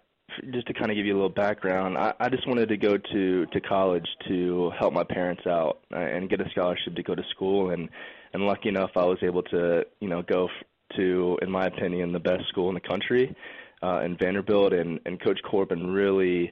just 0.51 0.67
to 0.67 0.73
kind 0.73 0.91
of 0.91 0.95
give 0.95 1.05
you 1.05 1.13
a 1.13 1.17
little 1.17 1.29
background, 1.29 1.97
I, 1.97 2.13
I 2.19 2.29
just 2.29 2.47
wanted 2.47 2.69
to 2.69 2.77
go 2.77 2.97
to 2.97 3.45
to 3.45 3.61
college 3.61 4.05
to 4.27 4.71
help 4.77 4.93
my 4.93 5.03
parents 5.03 5.43
out 5.47 5.79
uh, 5.93 5.99
and 5.99 6.29
get 6.29 6.41
a 6.41 6.49
scholarship 6.51 6.95
to 6.95 7.03
go 7.03 7.15
to 7.15 7.23
school, 7.31 7.71
and 7.71 7.89
and 8.33 8.43
lucky 8.43 8.69
enough, 8.69 8.91
I 8.95 9.05
was 9.05 9.17
able 9.23 9.43
to, 9.43 9.83
you 9.99 10.09
know, 10.09 10.21
go 10.21 10.49
to, 10.95 11.39
in 11.41 11.49
my 11.49 11.65
opinion, 11.65 12.11
the 12.11 12.19
best 12.19 12.47
school 12.49 12.69
in 12.69 12.75
the 12.75 12.81
country, 12.81 13.35
uh, 13.81 14.01
in 14.01 14.17
Vanderbilt, 14.17 14.73
and 14.73 14.99
and 15.05 15.21
Coach 15.21 15.39
Corbin 15.49 15.87
really 15.87 16.51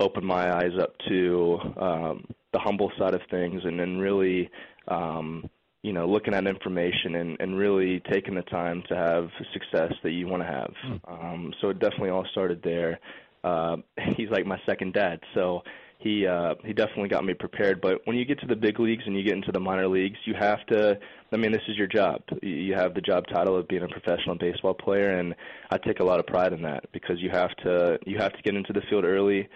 opened 0.00 0.26
my 0.26 0.54
eyes 0.56 0.72
up 0.80 0.94
to 1.08 1.58
um, 1.76 2.24
the 2.52 2.58
humble 2.58 2.90
side 2.98 3.14
of 3.14 3.20
things, 3.30 3.62
and 3.64 3.78
then 3.78 3.98
really, 3.98 4.50
um, 4.88 5.48
you 5.82 5.92
know, 5.92 6.06
looking 6.06 6.34
at 6.34 6.46
information 6.46 7.16
and, 7.16 7.36
and 7.40 7.56
really 7.56 8.00
taking 8.10 8.34
the 8.34 8.42
time 8.42 8.82
to 8.88 8.96
have 8.96 9.28
success 9.52 9.92
that 10.02 10.12
you 10.12 10.26
want 10.26 10.42
to 10.42 10.46
have. 10.46 10.72
Mm. 10.86 11.00
Um, 11.06 11.54
so 11.60 11.68
it 11.68 11.78
definitely 11.78 12.10
all 12.10 12.26
started 12.32 12.60
there. 12.62 12.98
Uh, 13.42 13.76
he's 14.16 14.30
like 14.30 14.46
my 14.46 14.58
second 14.66 14.94
dad, 14.94 15.20
so 15.34 15.62
he 15.98 16.26
uh, 16.26 16.54
he 16.64 16.72
definitely 16.72 17.08
got 17.08 17.24
me 17.24 17.34
prepared. 17.34 17.80
But 17.80 18.00
when 18.04 18.16
you 18.16 18.24
get 18.24 18.40
to 18.40 18.46
the 18.46 18.56
big 18.56 18.80
leagues 18.80 19.04
and 19.06 19.16
you 19.16 19.22
get 19.22 19.34
into 19.34 19.52
the 19.52 19.60
minor 19.60 19.88
leagues, 19.88 20.18
you 20.24 20.34
have 20.38 20.64
to. 20.66 20.98
I 21.32 21.36
mean, 21.36 21.52
this 21.52 21.62
is 21.68 21.76
your 21.76 21.86
job. 21.86 22.22
You 22.42 22.74
have 22.74 22.94
the 22.94 23.00
job 23.00 23.24
title 23.32 23.56
of 23.56 23.66
being 23.68 23.82
a 23.82 23.88
professional 23.88 24.36
baseball 24.36 24.74
player, 24.74 25.18
and 25.18 25.34
I 25.70 25.78
take 25.78 26.00
a 26.00 26.04
lot 26.04 26.20
of 26.20 26.26
pride 26.26 26.52
in 26.52 26.62
that 26.62 26.84
because 26.92 27.16
you 27.20 27.30
have 27.30 27.54
to 27.64 27.98
you 28.06 28.18
have 28.18 28.32
to 28.32 28.42
get 28.42 28.54
into 28.54 28.72
the 28.72 28.82
field 28.88 29.04
early 29.04 29.48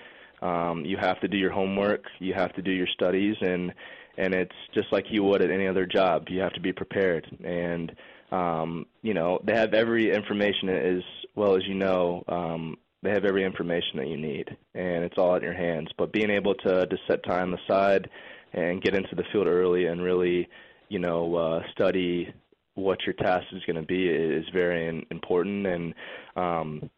um, 0.43 0.85
you 0.85 0.97
have 0.97 1.21
to 1.21 1.29
do 1.29 1.37
your 1.37 1.51
homework, 1.51 2.05
you 2.19 2.35
have 2.35 2.55
to 2.55 2.63
do 2.63 2.71
your 2.71 2.87
studies, 2.87 3.37
and 3.41 3.73
and 4.17 4.35
it's 4.35 4.55
just 4.75 4.89
like 4.93 5.07
you 5.11 5.23
would 5.23 5.43
at 5.43 5.51
any 5.51 5.67
other 5.67 5.87
job. 5.87 6.27
You 6.29 6.41
have 6.41 6.53
to 6.55 6.61
be 6.61 6.73
prepared, 6.73 7.27
and 7.45 7.93
um, 8.31 8.87
you 9.03 9.15
know 9.15 9.41
they 9.45 9.55
have 9.55 9.75
every 9.75 10.13
information 10.13 10.69
as 10.69 11.03
well 11.35 11.57
as 11.57 11.63
you 11.67 11.75
know. 11.75 12.25
Um, 12.29 12.77
they 13.03 13.11
have 13.11 13.25
every 13.25 13.45
information 13.45 13.99
that 13.99 14.09
you 14.09 14.17
need, 14.17 14.49
and 14.75 15.05
it's 15.05 15.19
all 15.19 15.37
in 15.37 15.43
your 15.43 15.55
hands. 15.55 15.89
But 15.97 16.13
being 16.13 16.31
able 16.31 16.55
to 16.55 16.87
to 16.87 16.97
set 17.07 17.25
time 17.25 17.55
aside 17.55 18.09
and 18.53 18.83
get 18.83 18.95
into 18.95 19.15
the 19.15 19.25
field 19.33 19.47
early 19.47 19.87
and 19.87 20.03
really, 20.03 20.49
you 20.89 20.99
know, 20.99 21.35
uh, 21.35 21.63
study 21.73 22.33
what 22.75 22.99
your 23.05 23.15
task 23.15 23.45
is 23.53 23.63
going 23.67 23.77
to 23.77 23.87
be 23.87 24.09
is 24.09 24.45
very 24.53 25.05
important. 25.11 25.67
And 25.67 25.95
um, 26.37 26.91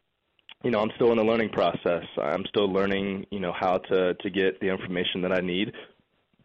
you 0.63 0.71
know, 0.71 0.81
I'm 0.81 0.91
still 0.97 1.11
in 1.11 1.19
the 1.19 1.25
learning 1.25 1.51
process. 1.51 2.05
I'm 2.23 2.45
still 2.49 2.71
learning, 2.71 3.27
you 3.31 3.41
know, 3.41 3.53
how 3.59 3.79
to 3.79 4.15
to 4.15 4.31
get 4.31 4.61
the 4.61 4.69
information 4.69 5.23
that 5.23 5.33
I 5.33 5.41
need. 5.41 5.73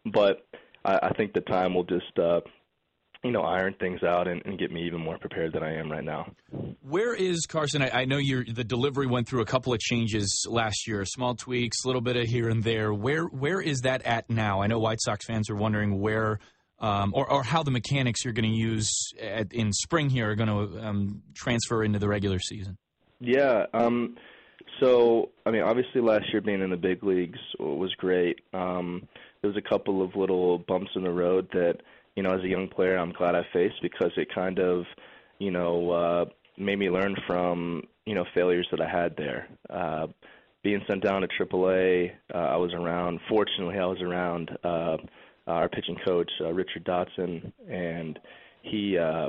But 0.04 0.46
I, 0.84 0.98
I 1.02 1.12
think 1.14 1.32
the 1.32 1.40
time 1.42 1.74
will 1.74 1.84
just 1.84 2.18
uh, 2.18 2.40
you 3.26 3.32
know, 3.32 3.42
iron 3.42 3.74
things 3.80 4.02
out 4.02 4.28
and, 4.28 4.40
and, 4.44 4.58
get 4.58 4.70
me 4.70 4.86
even 4.86 5.00
more 5.00 5.18
prepared 5.18 5.52
than 5.52 5.62
I 5.62 5.74
am 5.74 5.90
right 5.90 6.04
now. 6.04 6.32
Where 6.80 7.12
is 7.14 7.44
Carson? 7.46 7.82
I, 7.82 8.02
I 8.02 8.04
know 8.04 8.18
your 8.18 8.44
the 8.44 8.62
delivery 8.62 9.06
went 9.06 9.28
through 9.28 9.42
a 9.42 9.46
couple 9.46 9.72
of 9.72 9.80
changes 9.80 10.46
last 10.48 10.86
year, 10.86 11.04
small 11.04 11.34
tweaks, 11.34 11.84
a 11.84 11.88
little 11.88 12.00
bit 12.00 12.16
of 12.16 12.26
here 12.26 12.48
and 12.48 12.62
there. 12.62 12.92
Where 12.94 13.24
where 13.24 13.60
is 13.60 13.80
that 13.80 14.02
at 14.02 14.30
now? 14.30 14.62
I 14.62 14.68
know 14.68 14.78
White 14.78 15.00
Sox 15.02 15.26
fans 15.26 15.50
are 15.50 15.56
wondering 15.56 16.00
where. 16.00 16.38
Um, 16.78 17.14
or, 17.14 17.32
or 17.32 17.42
how 17.42 17.62
the 17.62 17.70
mechanics 17.70 18.22
you're 18.22 18.34
going 18.34 18.52
to 18.52 18.54
use 18.54 18.92
at, 19.18 19.54
in 19.54 19.72
spring 19.72 20.10
here 20.10 20.30
are 20.30 20.34
going 20.34 20.50
to 20.50 20.86
um, 20.86 21.22
transfer 21.34 21.82
into 21.82 21.98
the 21.98 22.06
regular 22.06 22.38
season. 22.38 22.76
Yeah. 23.20 23.66
Um, 23.72 24.16
so, 24.80 25.30
I 25.46 25.50
mean, 25.50 25.62
obviously 25.62 26.00
last 26.00 26.24
year 26.32 26.40
being 26.40 26.60
in 26.60 26.70
the 26.70 26.76
big 26.76 27.02
leagues 27.02 27.38
was 27.58 27.94
great. 27.94 28.40
Um, 28.52 29.08
there 29.40 29.50
was 29.50 29.56
a 29.56 29.68
couple 29.68 30.02
of 30.02 30.16
little 30.16 30.58
bumps 30.58 30.90
in 30.94 31.04
the 31.04 31.10
road 31.10 31.48
that 31.52 31.80
you 32.16 32.22
know, 32.22 32.30
as 32.30 32.42
a 32.42 32.48
young 32.48 32.66
player, 32.66 32.96
I'm 32.96 33.12
glad 33.12 33.34
I 33.34 33.46
faced 33.52 33.80
because 33.82 34.10
it 34.16 34.34
kind 34.34 34.58
of, 34.58 34.84
you 35.38 35.50
know, 35.50 35.90
uh, 35.90 36.24
made 36.56 36.78
me 36.78 36.90
learn 36.90 37.14
from, 37.26 37.82
you 38.06 38.14
know, 38.14 38.24
failures 38.34 38.66
that 38.70 38.80
I 38.80 38.88
had 38.88 39.14
there. 39.16 39.46
Uh, 39.68 40.06
being 40.62 40.80
sent 40.88 41.04
down 41.04 41.20
to 41.20 41.28
AAA, 41.28 42.12
uh, 42.34 42.38
I 42.38 42.56
was 42.56 42.72
around. 42.72 43.20
Fortunately, 43.28 43.78
I 43.78 43.84
was 43.84 44.00
around 44.00 44.50
uh, 44.64 44.96
our 45.46 45.68
pitching 45.68 45.98
coach, 46.04 46.30
uh, 46.40 46.52
Richard 46.52 46.84
Dotson, 46.84 47.52
and 47.70 48.18
he 48.62 48.98
uh, 48.98 49.28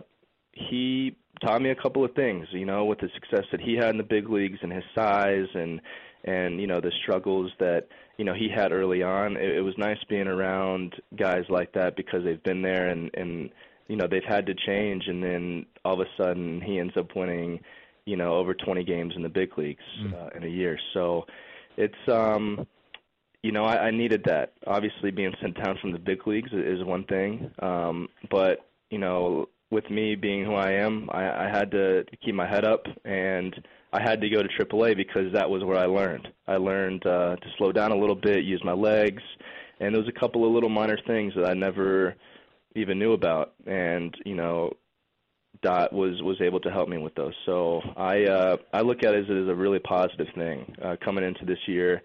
he 0.70 1.16
taught 1.42 1.62
me 1.62 1.70
a 1.70 1.76
couple 1.76 2.04
of 2.04 2.14
things. 2.14 2.48
You 2.52 2.66
know, 2.66 2.86
with 2.86 3.00
the 3.00 3.10
success 3.14 3.46
that 3.52 3.62
he 3.62 3.76
had 3.76 3.90
in 3.90 3.98
the 3.98 4.04
big 4.04 4.30
leagues 4.30 4.60
and 4.62 4.72
his 4.72 4.84
size 4.96 5.48
and 5.54 5.82
and 6.24 6.60
you 6.60 6.68
know 6.68 6.82
the 6.82 6.92
struggles 7.04 7.52
that 7.60 7.88
you 8.18 8.26
know 8.26 8.34
he 8.34 8.50
had 8.50 8.72
early 8.72 9.04
on. 9.04 9.38
It, 9.38 9.58
it 9.58 9.62
was 9.62 9.78
nice 9.78 9.98
being 10.10 10.28
around 10.28 10.96
guys 11.16 11.46
like 11.50 11.74
that 11.74 11.96
because 11.96 12.24
they've 12.24 12.44
been 12.44 12.62
there 12.62 12.90
and 12.90 13.10
and 13.16 13.50
you 13.88 13.96
know 13.96 14.08
they've 14.08 14.24
had 14.24 14.46
to 14.48 14.54
change, 14.54 15.08
and 15.08 15.24
then 15.24 15.66
all 15.86 16.00
of 16.00 16.08
a 16.08 16.22
sudden 16.22 16.62
he 16.62 16.80
ends 16.80 16.94
up 16.98 17.16
winning, 17.16 17.60
you 18.06 18.18
know, 18.18 18.36
over 18.36 18.54
20 18.54 18.84
games 18.84 19.14
in 19.16 19.22
the 19.22 19.30
big 19.30 19.58
leagues 19.58 19.84
mm. 20.02 20.14
uh, 20.14 20.30
in 20.36 20.44
a 20.44 20.48
year. 20.48 20.78
So 20.94 21.26
it's 21.78 21.96
um 22.08 22.68
you 23.44 23.52
know, 23.52 23.64
I, 23.64 23.88
I 23.88 23.92
needed 23.92 24.24
that. 24.26 24.54
Obviously, 24.66 25.12
being 25.12 25.34
sent 25.42 25.64
down 25.64 25.78
from 25.80 25.92
the 25.92 26.00
big 26.00 26.26
leagues 26.28 26.52
is 26.52 26.84
one 26.84 27.06
thing, 27.06 27.52
um, 27.60 28.10
but 28.30 28.68
you 28.90 28.98
know, 28.98 29.48
with 29.70 29.90
me 29.90 30.16
being 30.16 30.46
who 30.46 30.54
I 30.54 30.72
am, 30.72 31.10
I, 31.12 31.46
I 31.46 31.50
had 31.52 31.72
to 31.72 32.06
keep 32.24 32.36
my 32.36 32.48
head 32.48 32.66
up 32.66 32.86
and 33.04 33.54
I 33.94 34.02
had 34.02 34.22
to 34.22 34.30
go 34.30 34.42
to 34.42 34.50
AAA 34.50 34.96
because 34.98 35.32
that 35.34 35.50
was 35.50 35.64
where 35.64 35.78
I 35.78 35.86
learned. 35.86 36.28
I 36.48 36.58
learned 36.58 37.06
uh, 37.06 37.36
to 37.36 37.48
slow 37.58 37.72
down 37.72 37.92
a 37.92 37.98
little 37.98 38.16
bit, 38.16 38.44
use 38.44 38.62
my 38.64 38.74
legs, 38.74 39.24
and 39.80 39.94
there 39.94 40.02
was 40.02 40.12
a 40.14 40.20
couple 40.20 40.46
of 40.46 40.52
little 40.52 40.70
minor 40.70 40.98
things 41.08 41.34
that 41.36 41.46
I 41.46 41.54
never 41.54 42.16
even 42.76 43.00
knew 43.00 43.14
about. 43.14 43.54
And 43.66 44.14
you 44.26 44.36
know, 44.36 44.72
Dot 45.62 45.94
was 45.94 46.22
was 46.22 46.38
able 46.42 46.60
to 46.62 46.70
help 46.70 46.90
me 46.90 46.98
with 46.98 47.16
those. 47.16 47.34
So 47.46 47.82
I 47.96 48.26
uh, 48.26 48.58
I 48.74 48.82
look 48.82 49.04
at 49.04 49.14
it 49.14 49.30
as 49.30 49.48
a 49.48 49.56
really 49.56 49.80
positive 49.80 50.28
thing 50.36 50.76
uh, 50.84 50.96
coming 51.04 51.24
into 51.24 51.46
this 51.46 51.60
year. 51.68 52.02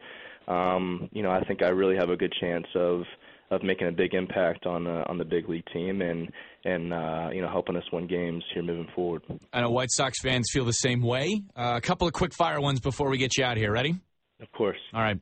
Um, 0.48 1.08
you 1.12 1.22
know, 1.22 1.30
I 1.30 1.44
think 1.44 1.62
I 1.62 1.68
really 1.68 1.96
have 1.96 2.10
a 2.10 2.16
good 2.16 2.32
chance 2.40 2.66
of 2.74 3.02
of 3.50 3.62
making 3.62 3.88
a 3.88 3.92
big 3.92 4.14
impact 4.14 4.66
on 4.66 4.86
uh, 4.86 5.04
on 5.08 5.18
the 5.18 5.24
big 5.24 5.48
league 5.48 5.66
team 5.72 6.00
and 6.00 6.32
and 6.64 6.92
uh, 6.92 7.28
you 7.32 7.42
know 7.42 7.48
helping 7.48 7.76
us 7.76 7.84
win 7.92 8.06
games 8.06 8.44
here 8.52 8.62
moving 8.62 8.88
forward. 8.94 9.22
I 9.52 9.60
know 9.60 9.70
White 9.70 9.90
Sox 9.90 10.20
fans 10.20 10.48
feel 10.52 10.64
the 10.64 10.72
same 10.72 11.02
way. 11.02 11.42
Uh, 11.56 11.74
a 11.76 11.80
couple 11.80 12.06
of 12.06 12.12
quick 12.12 12.34
fire 12.34 12.60
ones 12.60 12.80
before 12.80 13.08
we 13.10 13.18
get 13.18 13.36
you 13.36 13.44
out 13.44 13.56
here. 13.56 13.72
Ready? 13.72 13.94
Of 14.40 14.50
course. 14.52 14.78
All 14.92 15.02
right. 15.02 15.18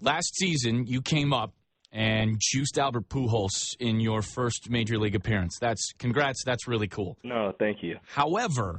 Last 0.00 0.34
season, 0.36 0.86
you 0.86 1.02
came 1.02 1.32
up 1.32 1.52
and 1.92 2.38
juiced 2.40 2.78
Albert 2.78 3.08
Pujols 3.08 3.74
in 3.78 4.00
your 4.00 4.22
first 4.22 4.70
major 4.70 4.98
league 4.98 5.14
appearance. 5.16 5.58
That's 5.60 5.92
congrats. 5.98 6.42
That's 6.44 6.68
really 6.68 6.88
cool. 6.88 7.16
No, 7.22 7.52
thank 7.58 7.82
you. 7.82 7.96
However, 8.06 8.78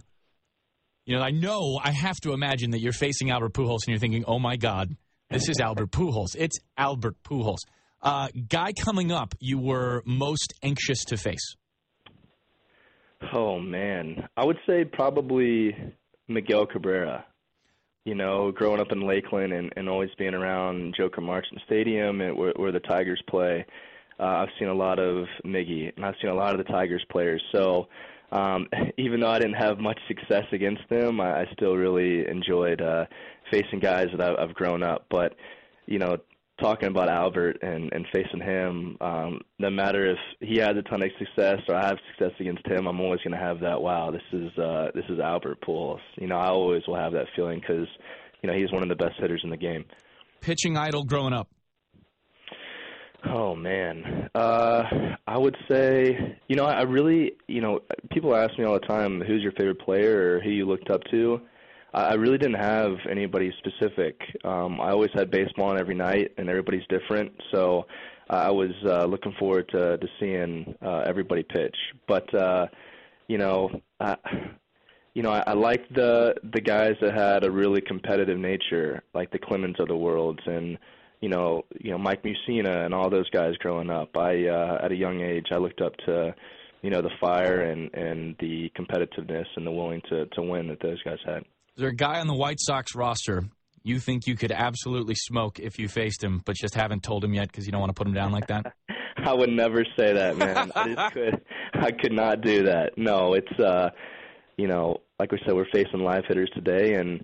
you 1.05 1.17
know 1.17 1.21
I 1.21 1.31
know 1.31 1.79
I 1.83 1.91
have 1.91 2.17
to 2.21 2.33
imagine 2.33 2.71
that 2.71 2.79
you're 2.79 2.93
facing 2.93 3.31
Albert 3.31 3.53
Pujols 3.53 3.79
and 3.85 3.89
you're 3.89 3.99
thinking, 3.99 4.23
"Oh 4.27 4.39
my 4.39 4.55
God, 4.55 4.95
this 5.29 5.49
is 5.49 5.59
Albert 5.59 5.91
Pujols. 5.91 6.35
It's 6.37 6.57
Albert 6.77 7.15
Pujols." 7.23 7.59
Uh, 8.01 8.29
guy 8.49 8.73
coming 8.73 9.11
up, 9.11 9.35
you 9.39 9.59
were 9.59 10.01
most 10.05 10.53
anxious 10.63 11.03
to 11.05 11.17
face. 11.17 11.55
Oh 13.33 13.59
man, 13.59 14.27
I 14.35 14.45
would 14.45 14.57
say 14.65 14.83
probably 14.83 15.75
Miguel 16.27 16.65
Cabrera. 16.65 17.25
You 18.03 18.15
know, 18.15 18.51
growing 18.51 18.81
up 18.81 18.91
in 18.91 19.05
Lakeland 19.07 19.53
and, 19.53 19.71
and 19.77 19.87
always 19.87 20.09
being 20.17 20.33
around 20.33 20.95
Joker 20.97 21.21
Marchant 21.21 21.61
Stadium 21.67 22.21
and 22.21 22.35
where, 22.35 22.51
where 22.55 22.71
the 22.71 22.79
Tigers 22.79 23.21
play, 23.29 23.63
uh, 24.19 24.23
I've 24.23 24.49
seen 24.57 24.69
a 24.69 24.73
lot 24.73 24.97
of 24.97 25.27
Miggy 25.45 25.91
and 25.95 26.03
I've 26.03 26.15
seen 26.19 26.31
a 26.31 26.35
lot 26.35 26.51
of 26.51 26.65
the 26.65 26.71
Tigers 26.71 27.05
players. 27.11 27.43
So 27.51 27.87
um, 28.31 28.67
even 28.97 29.19
though 29.19 29.29
I 29.29 29.37
didn't 29.37 29.55
have 29.55 29.77
much 29.77 29.99
success 30.07 30.45
against 30.51 30.81
them, 30.89 31.21
I, 31.21 31.41
I 31.41 31.45
still 31.53 31.75
really 31.75 32.27
enjoyed 32.27 32.81
uh, 32.81 33.05
facing 33.51 33.79
guys 33.79 34.07
that 34.11 34.21
I've, 34.21 34.49
I've 34.49 34.55
grown 34.55 34.81
up. 34.81 35.05
But 35.09 35.35
you 35.85 35.99
know, 35.99 36.17
talking 36.59 36.89
about 36.89 37.09
Albert 37.09 37.57
and 37.61 37.91
and 37.93 38.05
facing 38.13 38.41
him, 38.41 38.97
um, 39.01 39.41
no 39.59 39.69
matter 39.69 40.11
if 40.11 40.17
he 40.39 40.57
has 40.59 40.75
a 40.77 40.81
ton 40.83 41.03
of 41.03 41.09
success 41.17 41.59
or 41.67 41.75
I 41.75 41.87
have 41.87 41.97
success 42.11 42.35
against 42.39 42.65
him, 42.67 42.87
I'm 42.87 42.99
always 42.99 43.19
going 43.21 43.37
to 43.37 43.43
have 43.43 43.59
that. 43.61 43.81
Wow, 43.81 44.11
this 44.11 44.21
is 44.31 44.57
uh, 44.57 44.91
this 44.93 45.05
is 45.09 45.19
Albert 45.19 45.59
Pujols. 45.61 45.99
You 46.19 46.27
know, 46.27 46.37
I 46.37 46.47
always 46.47 46.83
will 46.87 46.97
have 46.97 47.13
that 47.13 47.27
feeling 47.35 47.59
because 47.59 47.87
you 48.41 48.49
know 48.49 48.55
he's 48.55 48.71
one 48.71 48.83
of 48.83 48.89
the 48.89 48.95
best 48.95 49.15
hitters 49.19 49.41
in 49.43 49.49
the 49.49 49.57
game. 49.57 49.85
Pitching 50.41 50.77
idol 50.77 51.03
growing 51.03 51.33
up. 51.33 51.49
Oh 53.23 53.55
man, 53.55 54.29
uh, 54.33 54.83
I 55.27 55.37
would 55.37 55.55
say 55.69 56.37
you 56.47 56.55
know 56.55 56.65
I 56.65 56.81
really 56.81 57.33
you 57.47 57.61
know 57.61 57.81
people 58.11 58.35
ask 58.35 58.57
me 58.57 58.65
all 58.65 58.73
the 58.73 58.87
time 58.87 59.21
who's 59.21 59.43
your 59.43 59.51
favorite 59.53 59.79
player 59.79 60.35
or 60.35 60.41
who 60.41 60.49
you 60.49 60.65
looked 60.65 60.89
up 60.89 61.01
to. 61.11 61.41
I 61.93 62.13
really 62.13 62.37
didn't 62.37 62.61
have 62.61 62.93
anybody 63.09 63.53
specific. 63.57 64.19
Um, 64.45 64.79
I 64.79 64.91
always 64.91 65.11
had 65.13 65.29
baseball 65.29 65.69
on 65.71 65.79
every 65.79 65.95
night, 65.95 66.31
and 66.37 66.49
everybody's 66.49 66.87
different. 66.87 67.33
So 67.51 67.85
I 68.29 68.49
was 68.49 68.71
uh, 68.85 69.05
looking 69.05 69.33
forward 69.37 69.67
to 69.69 69.97
to 69.97 70.07
seeing 70.19 70.73
uh, 70.81 70.99
everybody 71.05 71.43
pitch. 71.43 71.75
But 72.07 72.33
uh, 72.33 72.67
you 73.27 73.37
know, 73.37 73.69
uh, 73.99 74.15
you 75.13 75.21
know, 75.21 75.31
I, 75.31 75.43
I 75.47 75.53
liked 75.53 75.93
the 75.93 76.35
the 76.53 76.61
guys 76.61 76.95
that 77.01 77.13
had 77.13 77.43
a 77.43 77.51
really 77.51 77.81
competitive 77.81 78.37
nature, 78.37 79.03
like 79.13 79.31
the 79.31 79.39
Clemens 79.39 79.79
of 79.79 79.89
the 79.89 79.97
world, 79.97 80.39
and 80.45 80.77
you 81.19 81.27
know, 81.27 81.65
you 81.77 81.91
know 81.91 81.97
Mike 81.97 82.23
Mussina 82.23 82.85
and 82.85 82.93
all 82.93 83.09
those 83.09 83.29
guys 83.31 83.57
growing 83.57 83.89
up. 83.89 84.15
I 84.15 84.47
uh, 84.47 84.79
at 84.81 84.93
a 84.93 84.95
young 84.95 85.19
age, 85.19 85.47
I 85.51 85.57
looked 85.57 85.81
up 85.81 85.97
to 86.05 86.33
you 86.83 86.89
know 86.89 87.01
the 87.01 87.11
fire 87.19 87.63
and 87.63 87.93
and 87.93 88.37
the 88.39 88.71
competitiveness 88.77 89.45
and 89.57 89.67
the 89.67 89.71
willing 89.71 90.01
to 90.09 90.25
to 90.27 90.41
win 90.41 90.69
that 90.69 90.79
those 90.79 91.01
guys 91.03 91.19
had. 91.25 91.43
Is 91.75 91.81
there 91.81 91.89
a 91.89 91.95
guy 91.95 92.19
on 92.19 92.27
the 92.27 92.35
White 92.35 92.59
Sox 92.59 92.95
roster 92.95 93.43
you 93.83 93.99
think 93.99 94.27
you 94.27 94.35
could 94.35 94.51
absolutely 94.51 95.15
smoke 95.15 95.59
if 95.59 95.79
you 95.79 95.87
faced 95.87 96.23
him, 96.23 96.41
but 96.45 96.55
just 96.55 96.75
haven't 96.75 97.01
told 97.01 97.23
him 97.23 97.33
yet 97.33 97.47
because 97.47 97.65
you 97.65 97.71
don't 97.71 97.81
want 97.81 97.89
to 97.89 97.99
put 97.99 98.07
him 98.07 98.13
down 98.13 98.31
like 98.31 98.47
that? 98.47 98.73
I 99.25 99.33
would 99.33 99.49
never 99.49 99.85
say 99.97 100.13
that, 100.13 100.37
man. 100.37 100.71
I 100.75 100.93
just 100.93 101.13
could. 101.13 101.41
I 101.73 101.91
could 101.91 102.11
not 102.11 102.41
do 102.41 102.63
that. 102.63 102.91
No, 102.97 103.33
it's 103.33 103.59
uh, 103.59 103.89
you 104.57 104.67
know, 104.67 104.97
like 105.19 105.31
we 105.31 105.39
said, 105.45 105.55
we're 105.55 105.65
facing 105.71 106.01
live 106.01 106.23
hitters 106.27 106.49
today, 106.53 106.95
and 106.95 107.23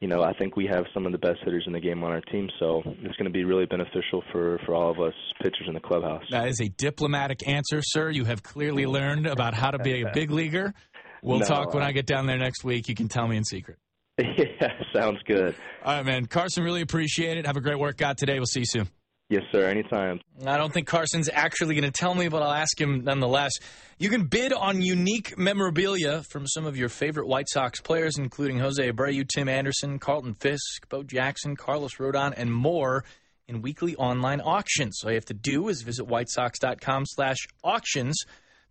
you 0.00 0.08
know, 0.08 0.22
I 0.22 0.32
think 0.34 0.56
we 0.56 0.66
have 0.66 0.84
some 0.94 1.06
of 1.06 1.12
the 1.12 1.18
best 1.18 1.38
hitters 1.44 1.64
in 1.66 1.72
the 1.72 1.80
game 1.80 2.04
on 2.04 2.12
our 2.12 2.20
team, 2.20 2.48
so 2.58 2.82
it's 2.84 3.16
going 3.16 3.24
to 3.24 3.30
be 3.30 3.44
really 3.44 3.66
beneficial 3.66 4.22
for 4.30 4.58
for 4.64 4.74
all 4.74 4.90
of 4.90 5.00
us 5.00 5.14
pitchers 5.42 5.66
in 5.66 5.74
the 5.74 5.80
clubhouse. 5.80 6.24
That 6.30 6.48
is 6.48 6.60
a 6.60 6.68
diplomatic 6.68 7.46
answer, 7.48 7.80
sir. 7.82 8.10
You 8.10 8.24
have 8.24 8.42
clearly 8.42 8.86
learned 8.86 9.26
about 9.26 9.54
how 9.54 9.70
to 9.70 9.78
be 9.78 10.02
a 10.02 10.10
big 10.12 10.30
leaguer. 10.30 10.74
We'll 11.22 11.40
no, 11.40 11.46
talk 11.46 11.74
when 11.74 11.82
I 11.82 11.92
get 11.92 12.06
down 12.06 12.26
there 12.26 12.38
next 12.38 12.62
week. 12.62 12.88
You 12.88 12.94
can 12.94 13.08
tell 13.08 13.26
me 13.26 13.36
in 13.36 13.44
secret. 13.44 13.78
Yeah, 14.36 14.72
sounds 14.92 15.20
good. 15.26 15.54
All 15.84 15.96
right, 15.96 16.04
man. 16.04 16.26
Carson, 16.26 16.64
really 16.64 16.80
appreciate 16.80 17.38
it. 17.38 17.46
Have 17.46 17.56
a 17.56 17.60
great 17.60 17.78
workout 17.78 18.18
today. 18.18 18.34
We'll 18.38 18.46
see 18.46 18.60
you 18.60 18.66
soon. 18.66 18.88
Yes, 19.28 19.42
sir. 19.52 19.66
Anytime. 19.68 20.20
I 20.46 20.56
don't 20.56 20.72
think 20.72 20.88
Carson's 20.88 21.28
actually 21.32 21.74
going 21.74 21.84
to 21.84 21.90
tell 21.90 22.14
me, 22.14 22.28
but 22.28 22.42
I'll 22.42 22.52
ask 22.52 22.80
him 22.80 23.04
nonetheless. 23.04 23.52
You 23.98 24.08
can 24.08 24.24
bid 24.24 24.52
on 24.52 24.80
unique 24.80 25.36
memorabilia 25.36 26.22
from 26.30 26.46
some 26.46 26.64
of 26.64 26.76
your 26.78 26.88
favorite 26.88 27.28
White 27.28 27.48
Sox 27.48 27.80
players, 27.80 28.16
including 28.16 28.58
Jose 28.58 28.90
Abreu, 28.90 29.28
Tim 29.28 29.48
Anderson, 29.48 29.98
Carlton 29.98 30.34
Fisk, 30.34 30.88
Bo 30.88 31.02
Jackson, 31.02 31.56
Carlos 31.56 31.96
Rodon, 31.96 32.32
and 32.36 32.52
more 32.52 33.04
in 33.46 33.60
weekly 33.60 33.94
online 33.96 34.40
auctions. 34.40 35.00
All 35.04 35.10
you 35.10 35.16
have 35.16 35.24
to 35.26 35.34
do 35.34 35.68
is 35.68 35.82
visit 35.82 36.06
whitesox.com 36.06 37.04
slash 37.06 37.38
auctions 37.62 38.16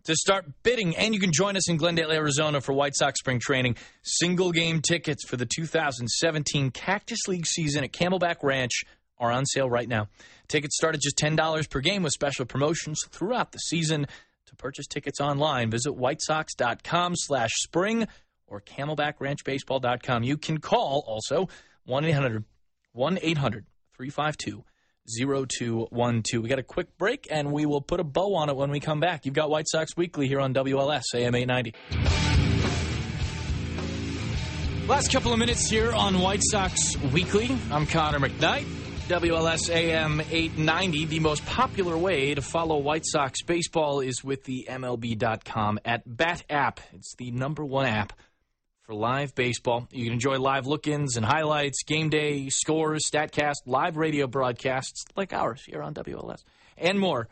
to 0.08 0.16
start 0.16 0.46
bidding. 0.62 0.96
And 0.96 1.14
you 1.14 1.20
can 1.20 1.32
join 1.32 1.54
us 1.56 1.68
in 1.68 1.76
Glendale, 1.76 2.10
Arizona 2.10 2.62
for 2.62 2.72
White 2.72 2.96
Sox 2.96 3.20
spring 3.20 3.38
training. 3.38 3.76
Single 4.02 4.52
game 4.52 4.80
tickets 4.80 5.22
for 5.28 5.36
the 5.36 5.44
2017 5.44 6.70
Cactus 6.70 7.28
League 7.28 7.46
season 7.46 7.84
at 7.84 7.92
Camelback 7.92 8.42
Ranch 8.42 8.84
are 9.18 9.30
on 9.30 9.44
sale 9.44 9.68
right 9.68 9.86
now. 9.86 10.08
Tickets 10.48 10.76
start 10.76 10.94
at 10.94 11.02
just 11.02 11.18
$10 11.18 11.68
per 11.68 11.80
game 11.80 12.02
with 12.02 12.14
special 12.14 12.46
promotions 12.46 13.02
throughout 13.10 13.52
the 13.52 13.58
season. 13.58 14.06
To 14.46 14.56
purchase 14.56 14.86
tickets 14.86 15.20
online, 15.20 15.70
visit 15.70 15.92
whitesox.com 15.92 17.12
slash 17.14 17.50
spring 17.56 18.08
or 18.46 18.62
camelbackranchbaseball.com. 18.62 20.22
You 20.22 20.38
can 20.38 20.56
call 20.58 21.04
also 21.06 21.48
1 21.84 22.04
800 25.20 25.28
1 25.28 25.42
800 25.44 25.50
352 25.50 25.88
0212. 25.90 26.42
We 26.42 26.48
got 26.48 26.58
a 26.58 26.62
quick 26.62 26.98
break 26.98 27.28
and 27.30 27.52
we 27.52 27.66
will 27.66 27.80
put 27.80 28.00
a 28.00 28.04
bow 28.04 28.34
on 28.34 28.48
it 28.48 28.56
when 28.56 28.70
we 28.70 28.80
come 28.80 29.00
back. 29.00 29.24
You've 29.24 29.34
got 29.34 29.50
White 29.50 29.68
Sox 29.68 29.96
Weekly 29.96 30.28
here 30.28 30.40
on 30.40 30.54
WLS 30.54 31.02
AM 31.14 31.34
890. 31.34 31.74
Last 34.86 35.12
couple 35.12 35.32
of 35.32 35.38
minutes 35.38 35.68
here 35.68 35.92
on 35.92 36.18
White 36.18 36.42
Sox 36.42 36.96
Weekly. 37.12 37.56
I'm 37.70 37.86
Connor 37.86 38.20
McKnight. 38.20 38.64
WLS 39.08 39.70
AM 39.70 40.20
890. 40.20 41.06
The 41.06 41.20
most 41.20 41.44
popular 41.46 41.96
way 41.96 42.34
to 42.34 42.42
follow 42.42 42.78
White 42.78 43.06
Sox 43.06 43.42
baseball 43.42 44.00
is 44.00 44.22
with 44.22 44.44
the 44.44 44.66
MLB.com 44.68 45.78
at 45.84 46.02
Bat 46.04 46.44
app. 46.50 46.80
It's 46.92 47.14
the 47.16 47.30
number 47.30 47.64
one 47.64 47.86
app 47.86 48.12
for 48.88 48.94
live 48.94 49.34
baseball. 49.34 49.86
You 49.92 50.04
can 50.04 50.14
enjoy 50.14 50.38
live 50.38 50.66
look 50.66 50.86
ins 50.86 51.18
and 51.18 51.26
highlights, 51.26 51.82
game 51.82 52.08
day 52.08 52.48
scores, 52.48 53.02
StatCast, 53.12 53.66
live 53.66 53.98
radio 53.98 54.26
broadcasts 54.26 55.04
like 55.14 55.34
ours 55.34 55.62
here 55.66 55.82
on 55.82 55.92
WLS, 55.92 56.42
and 56.78 56.98
more. 56.98 57.28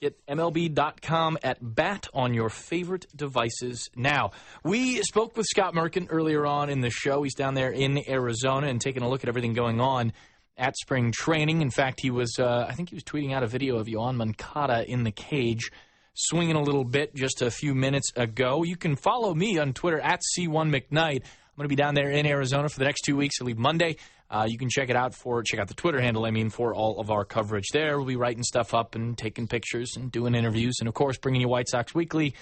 Get 0.00 0.18
MLB.com 0.26 1.38
at 1.44 1.58
bat 1.62 2.08
on 2.12 2.34
your 2.34 2.50
favorite 2.50 3.06
devices 3.14 3.88
now. 3.94 4.32
We 4.64 5.00
spoke 5.02 5.36
with 5.36 5.46
Scott 5.46 5.74
Merkin 5.74 6.08
earlier 6.10 6.44
on 6.44 6.68
in 6.70 6.80
the 6.80 6.90
show. 6.90 7.22
He's 7.22 7.34
down 7.34 7.54
there 7.54 7.70
in 7.70 8.02
Arizona 8.06 8.66
and 8.66 8.80
taking 8.80 9.02
a 9.02 9.08
look 9.08 9.22
at 9.22 9.28
everything 9.28 9.54
going 9.54 9.80
on 9.80 10.12
at 10.58 10.76
spring 10.76 11.12
training. 11.12 11.62
In 11.62 11.70
fact, 11.70 12.00
he 12.00 12.10
was, 12.10 12.36
uh, 12.38 12.66
I 12.68 12.74
think 12.74 12.90
he 12.90 12.96
was 12.96 13.04
tweeting 13.04 13.32
out 13.32 13.44
a 13.44 13.46
video 13.46 13.76
of 13.76 13.86
Yoan 13.86 14.16
Moncada 14.16 14.84
in 14.86 15.04
the 15.04 15.12
cage, 15.12 15.70
swinging 16.16 16.56
a 16.56 16.62
little 16.62 16.84
bit 16.84 17.14
just 17.14 17.42
a 17.42 17.50
few 17.50 17.74
minutes 17.74 18.10
ago. 18.16 18.62
You 18.64 18.76
can 18.76 18.96
follow 18.96 19.34
me 19.34 19.58
on 19.58 19.72
Twitter 19.72 20.00
at 20.00 20.22
C1McKnight. 20.36 21.22
I'm 21.22 21.56
going 21.56 21.64
to 21.64 21.68
be 21.68 21.76
down 21.76 21.94
there 21.94 22.10
in 22.10 22.26
Arizona 22.26 22.68
for 22.68 22.78
the 22.78 22.84
next 22.84 23.02
two 23.02 23.16
weeks. 23.16 23.36
I 23.40 23.44
leave 23.44 23.58
Monday. 23.58 23.96
Uh, 24.30 24.46
you 24.48 24.58
can 24.58 24.68
check 24.68 24.90
it 24.90 24.96
out 24.96 25.14
for 25.14 25.42
check 25.42 25.60
out 25.60 25.68
the 25.68 25.74
Twitter 25.74 26.00
handle. 26.00 26.24
I 26.24 26.30
mean, 26.30 26.50
for 26.50 26.74
all 26.74 26.98
of 26.98 27.10
our 27.10 27.24
coverage 27.24 27.68
there, 27.72 27.96
we'll 27.98 28.06
be 28.06 28.16
writing 28.16 28.42
stuff 28.42 28.74
up 28.74 28.94
and 28.94 29.16
taking 29.16 29.46
pictures 29.46 29.92
and 29.96 30.10
doing 30.10 30.34
interviews, 30.34 30.76
and 30.80 30.88
of 30.88 30.94
course, 30.94 31.18
bringing 31.18 31.42
you 31.42 31.48
White 31.48 31.68
Sox 31.68 31.94
Weekly 31.94 32.34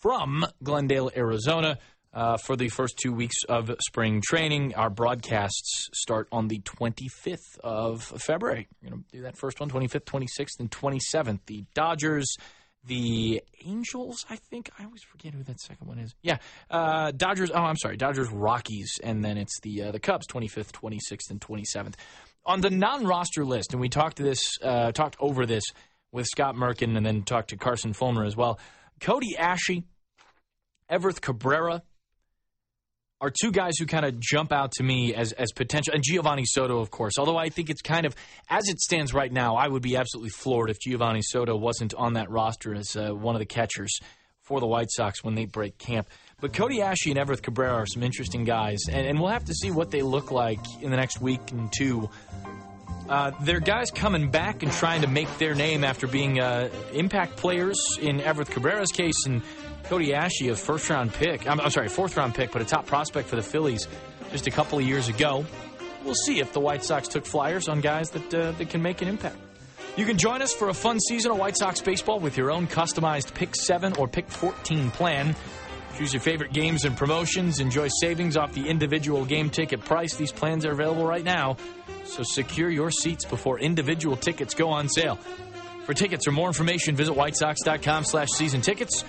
from 0.00 0.44
Glendale, 0.62 1.10
Arizona. 1.16 1.78
Uh, 2.12 2.36
for 2.36 2.56
the 2.56 2.68
first 2.68 2.98
two 2.98 3.12
weeks 3.12 3.44
of 3.48 3.70
spring 3.86 4.20
training. 4.20 4.74
Our 4.74 4.90
broadcasts 4.90 5.88
start 5.92 6.26
on 6.32 6.48
the 6.48 6.58
25th 6.58 7.56
of 7.62 8.02
February. 8.02 8.66
We're 8.82 8.90
going 8.90 9.04
to 9.04 9.16
do 9.16 9.22
that 9.22 9.38
first 9.38 9.60
one, 9.60 9.70
25th, 9.70 10.06
26th, 10.06 10.58
and 10.58 10.68
27th. 10.72 11.38
The 11.46 11.64
Dodgers, 11.72 12.34
the 12.84 13.42
Angels, 13.64 14.24
I 14.30 14.36
think. 14.36 14.70
I 14.78 14.84
always 14.84 15.02
forget 15.02 15.34
who 15.34 15.42
that 15.44 15.60
second 15.60 15.86
one 15.86 15.98
is. 15.98 16.14
Yeah, 16.22 16.38
uh, 16.70 17.10
Dodgers. 17.12 17.50
Oh, 17.50 17.62
I'm 17.62 17.76
sorry, 17.76 17.96
Dodgers, 17.96 18.30
Rockies, 18.30 18.98
and 19.02 19.24
then 19.24 19.36
it's 19.36 19.60
the 19.60 19.82
uh, 19.84 19.92
the 19.92 20.00
Cubs, 20.00 20.26
25th, 20.26 20.72
26th, 20.72 21.30
and 21.30 21.40
27th. 21.40 21.94
On 22.46 22.60
the 22.60 22.70
non-roster 22.70 23.44
list, 23.44 23.72
and 23.72 23.80
we 23.80 23.90
talked 23.90 24.16
this, 24.16 24.40
uh, 24.62 24.92
talked 24.92 25.16
over 25.20 25.44
this 25.44 25.64
with 26.10 26.26
Scott 26.26 26.54
Merkin, 26.54 26.96
and 26.96 27.04
then 27.04 27.22
talked 27.22 27.50
to 27.50 27.56
Carson 27.56 27.92
Fulmer 27.92 28.24
as 28.24 28.34
well. 28.34 28.58
Cody 29.00 29.36
Asche, 29.38 29.84
Everth 30.90 31.20
Cabrera 31.20 31.82
are 33.20 33.30
two 33.30 33.52
guys 33.52 33.74
who 33.78 33.86
kind 33.86 34.06
of 34.06 34.18
jump 34.18 34.52
out 34.52 34.72
to 34.72 34.82
me 34.82 35.14
as 35.14 35.32
as 35.32 35.52
potential, 35.52 35.94
and 35.94 36.02
Geovany 36.02 36.44
Soto, 36.46 36.78
of 36.78 36.90
course. 36.90 37.18
Although 37.18 37.36
I 37.36 37.48
think 37.50 37.70
it's 37.70 37.82
kind 37.82 38.06
of 38.06 38.14
as 38.48 38.68
it 38.68 38.80
stands 38.80 39.12
right 39.12 39.30
now, 39.30 39.56
I 39.56 39.68
would 39.68 39.82
be 39.82 39.96
absolutely 39.96 40.30
floored 40.30 40.70
if 40.70 40.78
Geovany 40.80 41.22
Soto 41.22 41.56
wasn't 41.56 41.94
on 41.94 42.14
that 42.14 42.30
roster 42.30 42.74
as 42.74 42.96
uh, 42.96 43.10
one 43.10 43.34
of 43.34 43.40
the 43.40 43.46
catchers 43.46 43.98
for 44.42 44.58
the 44.58 44.66
White 44.66 44.90
Sox 44.90 45.22
when 45.22 45.34
they 45.34 45.44
break 45.44 45.78
camp. 45.78 46.08
But 46.40 46.52
Cody 46.52 46.78
Asche 46.78 47.14
and 47.14 47.16
Everth 47.16 47.42
Cabrera 47.42 47.74
are 47.74 47.86
some 47.86 48.02
interesting 48.02 48.44
guys, 48.44 48.80
and, 48.90 49.06
and 49.06 49.20
we'll 49.20 49.30
have 49.30 49.44
to 49.44 49.54
see 49.54 49.70
what 49.70 49.90
they 49.90 50.02
look 50.02 50.30
like 50.32 50.60
in 50.80 50.90
the 50.90 50.96
next 50.96 51.20
week 51.20 51.52
and 51.52 51.70
two. 51.72 52.08
Uh, 53.08 53.32
they're 53.42 53.60
guys 53.60 53.90
coming 53.90 54.30
back 54.30 54.62
and 54.62 54.72
trying 54.72 55.02
to 55.02 55.08
make 55.08 55.28
their 55.38 55.54
name 55.54 55.84
after 55.84 56.06
being 56.06 56.40
uh, 56.40 56.68
impact 56.92 57.36
players 57.36 57.98
in 58.00 58.20
Everth 58.20 58.50
Cabrera's 58.50 58.92
case 58.92 59.26
and 59.26 59.42
Cody 59.90 60.12
Asche, 60.12 60.48
a 60.52 60.54
first 60.54 60.88
round 60.88 61.12
pick. 61.12 61.50
I'm, 61.50 61.60
I'm, 61.60 61.70
sorry, 61.70 61.88
fourth 61.88 62.16
round 62.16 62.32
pick, 62.32 62.52
but 62.52 62.62
a 62.62 62.64
top 62.64 62.86
prospect 62.86 63.28
for 63.28 63.34
the 63.34 63.42
Phillies 63.42 63.88
just 64.30 64.46
a 64.46 64.50
couple 64.52 64.78
of 64.78 64.86
years 64.86 65.08
ago. 65.08 65.44
We'll 66.04 66.14
see 66.14 66.38
if 66.38 66.52
the 66.52 66.60
White 66.60 66.84
Sox 66.84 67.08
took 67.08 67.26
flyers 67.26 67.68
on 67.68 67.80
guys 67.80 68.10
that, 68.10 68.32
uh, 68.32 68.52
that 68.52 68.70
can 68.70 68.82
make 68.82 69.02
an 69.02 69.08
impact. 69.08 69.36
You 69.96 70.06
can 70.06 70.16
join 70.16 70.42
us 70.42 70.54
for 70.54 70.68
a 70.68 70.74
fun 70.74 71.00
season 71.00 71.32
of 71.32 71.38
White 71.38 71.58
Sox 71.58 71.80
baseball 71.80 72.20
with 72.20 72.36
your 72.36 72.52
own 72.52 72.68
customized 72.68 73.34
Pick 73.34 73.56
7 73.56 73.94
or 73.96 74.06
Pick 74.06 74.28
14 74.28 74.92
plan. 74.92 75.34
Choose 75.98 76.14
your 76.14 76.22
favorite 76.22 76.52
games 76.52 76.84
and 76.84 76.96
promotions. 76.96 77.58
Enjoy 77.58 77.88
savings 78.00 78.36
off 78.36 78.52
the 78.54 78.68
individual 78.68 79.24
game 79.24 79.50
ticket 79.50 79.84
price. 79.84 80.14
These 80.14 80.30
plans 80.30 80.64
are 80.64 80.70
available 80.70 81.04
right 81.04 81.24
now, 81.24 81.56
so 82.04 82.22
secure 82.22 82.70
your 82.70 82.92
seats 82.92 83.24
before 83.24 83.58
individual 83.58 84.16
tickets 84.16 84.54
go 84.54 84.68
on 84.68 84.88
sale. 84.88 85.18
For 85.84 85.94
tickets 85.94 86.28
or 86.28 86.30
more 86.30 86.46
information, 86.46 86.94
visit 86.94 87.16
whitesox.com 87.16 88.04
slash 88.04 88.28
season 88.28 88.60
tickets 88.60 89.04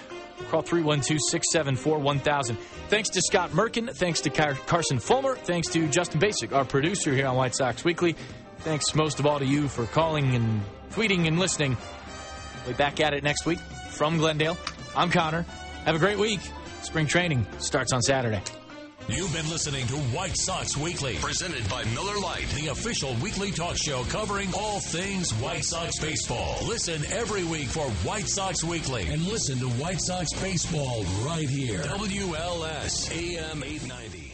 Call 0.50 0.62
312 0.62 1.20
674 1.30 2.00
1000. 2.00 2.58
Thanks 2.90 3.10
to 3.10 3.22
Scott 3.22 3.52
Merkin. 3.52 3.94
Thanks 3.96 4.22
to 4.22 4.30
Car- 4.30 4.56
Carson 4.66 5.00
Fulmer. 5.00 5.36
Thanks 5.36 5.70
to 5.70 5.88
Justin 5.88 6.20
Basic, 6.20 6.52
our 6.54 6.66
producer 6.66 7.14
here 7.14 7.28
on 7.28 7.36
White 7.36 7.56
Sox 7.56 7.84
Weekly. 7.86 8.16
Thanks 8.60 8.94
most 8.96 9.20
of 9.20 9.26
all 9.26 9.40
to 9.40 9.46
you 9.46 9.68
for 9.68 9.86
calling 9.86 10.36
and 10.36 10.62
tweeting 10.92 11.28
and 11.28 11.40
listening. 11.40 11.78
We'll 12.66 12.74
be 12.74 12.78
back 12.78 13.00
at 13.00 13.14
it 13.14 13.24
next 13.24 13.46
week 13.46 13.60
from 13.90 14.18
Glendale. 14.18 14.58
I'm 14.96 15.10
Connor. 15.10 15.44
Have 15.86 15.96
a 15.96 16.00
great 16.00 16.20
week. 16.20 16.42
Spring 16.82 17.08
training 17.08 17.46
starts 17.60 17.94
on 17.94 18.02
Saturday. 18.02 18.42
You've 19.08 19.34
been 19.34 19.50
listening 19.50 19.88
to 19.88 19.96
White 20.16 20.38
Sox 20.38 20.78
Weekly, 20.78 21.16
presented 21.16 21.68
by 21.70 21.84
Miller 21.86 22.18
Lite, 22.20 22.48
the 22.50 22.68
official 22.68 23.16
weekly 23.16 23.52
talk 23.52 23.76
show 23.76 24.04
covering 24.04 24.50
all 24.54 24.80
things 24.80 25.32
White 25.34 25.66
Sox 25.66 26.00
baseball. 26.00 26.58
Listen 26.66 27.04
every 27.12 27.44
week 27.44 27.68
for 27.68 27.90
White 28.08 28.30
Sox 28.30 28.64
Weekly 28.64 29.08
and 29.08 29.26
listen 29.26 29.58
to 29.60 29.70
White 29.82 30.02
Sox 30.02 30.32
baseball 30.42 31.04
right 31.26 31.50
here. 31.50 31.82
WLS 31.82 33.12
AM 33.12 33.64
890. 33.64 34.31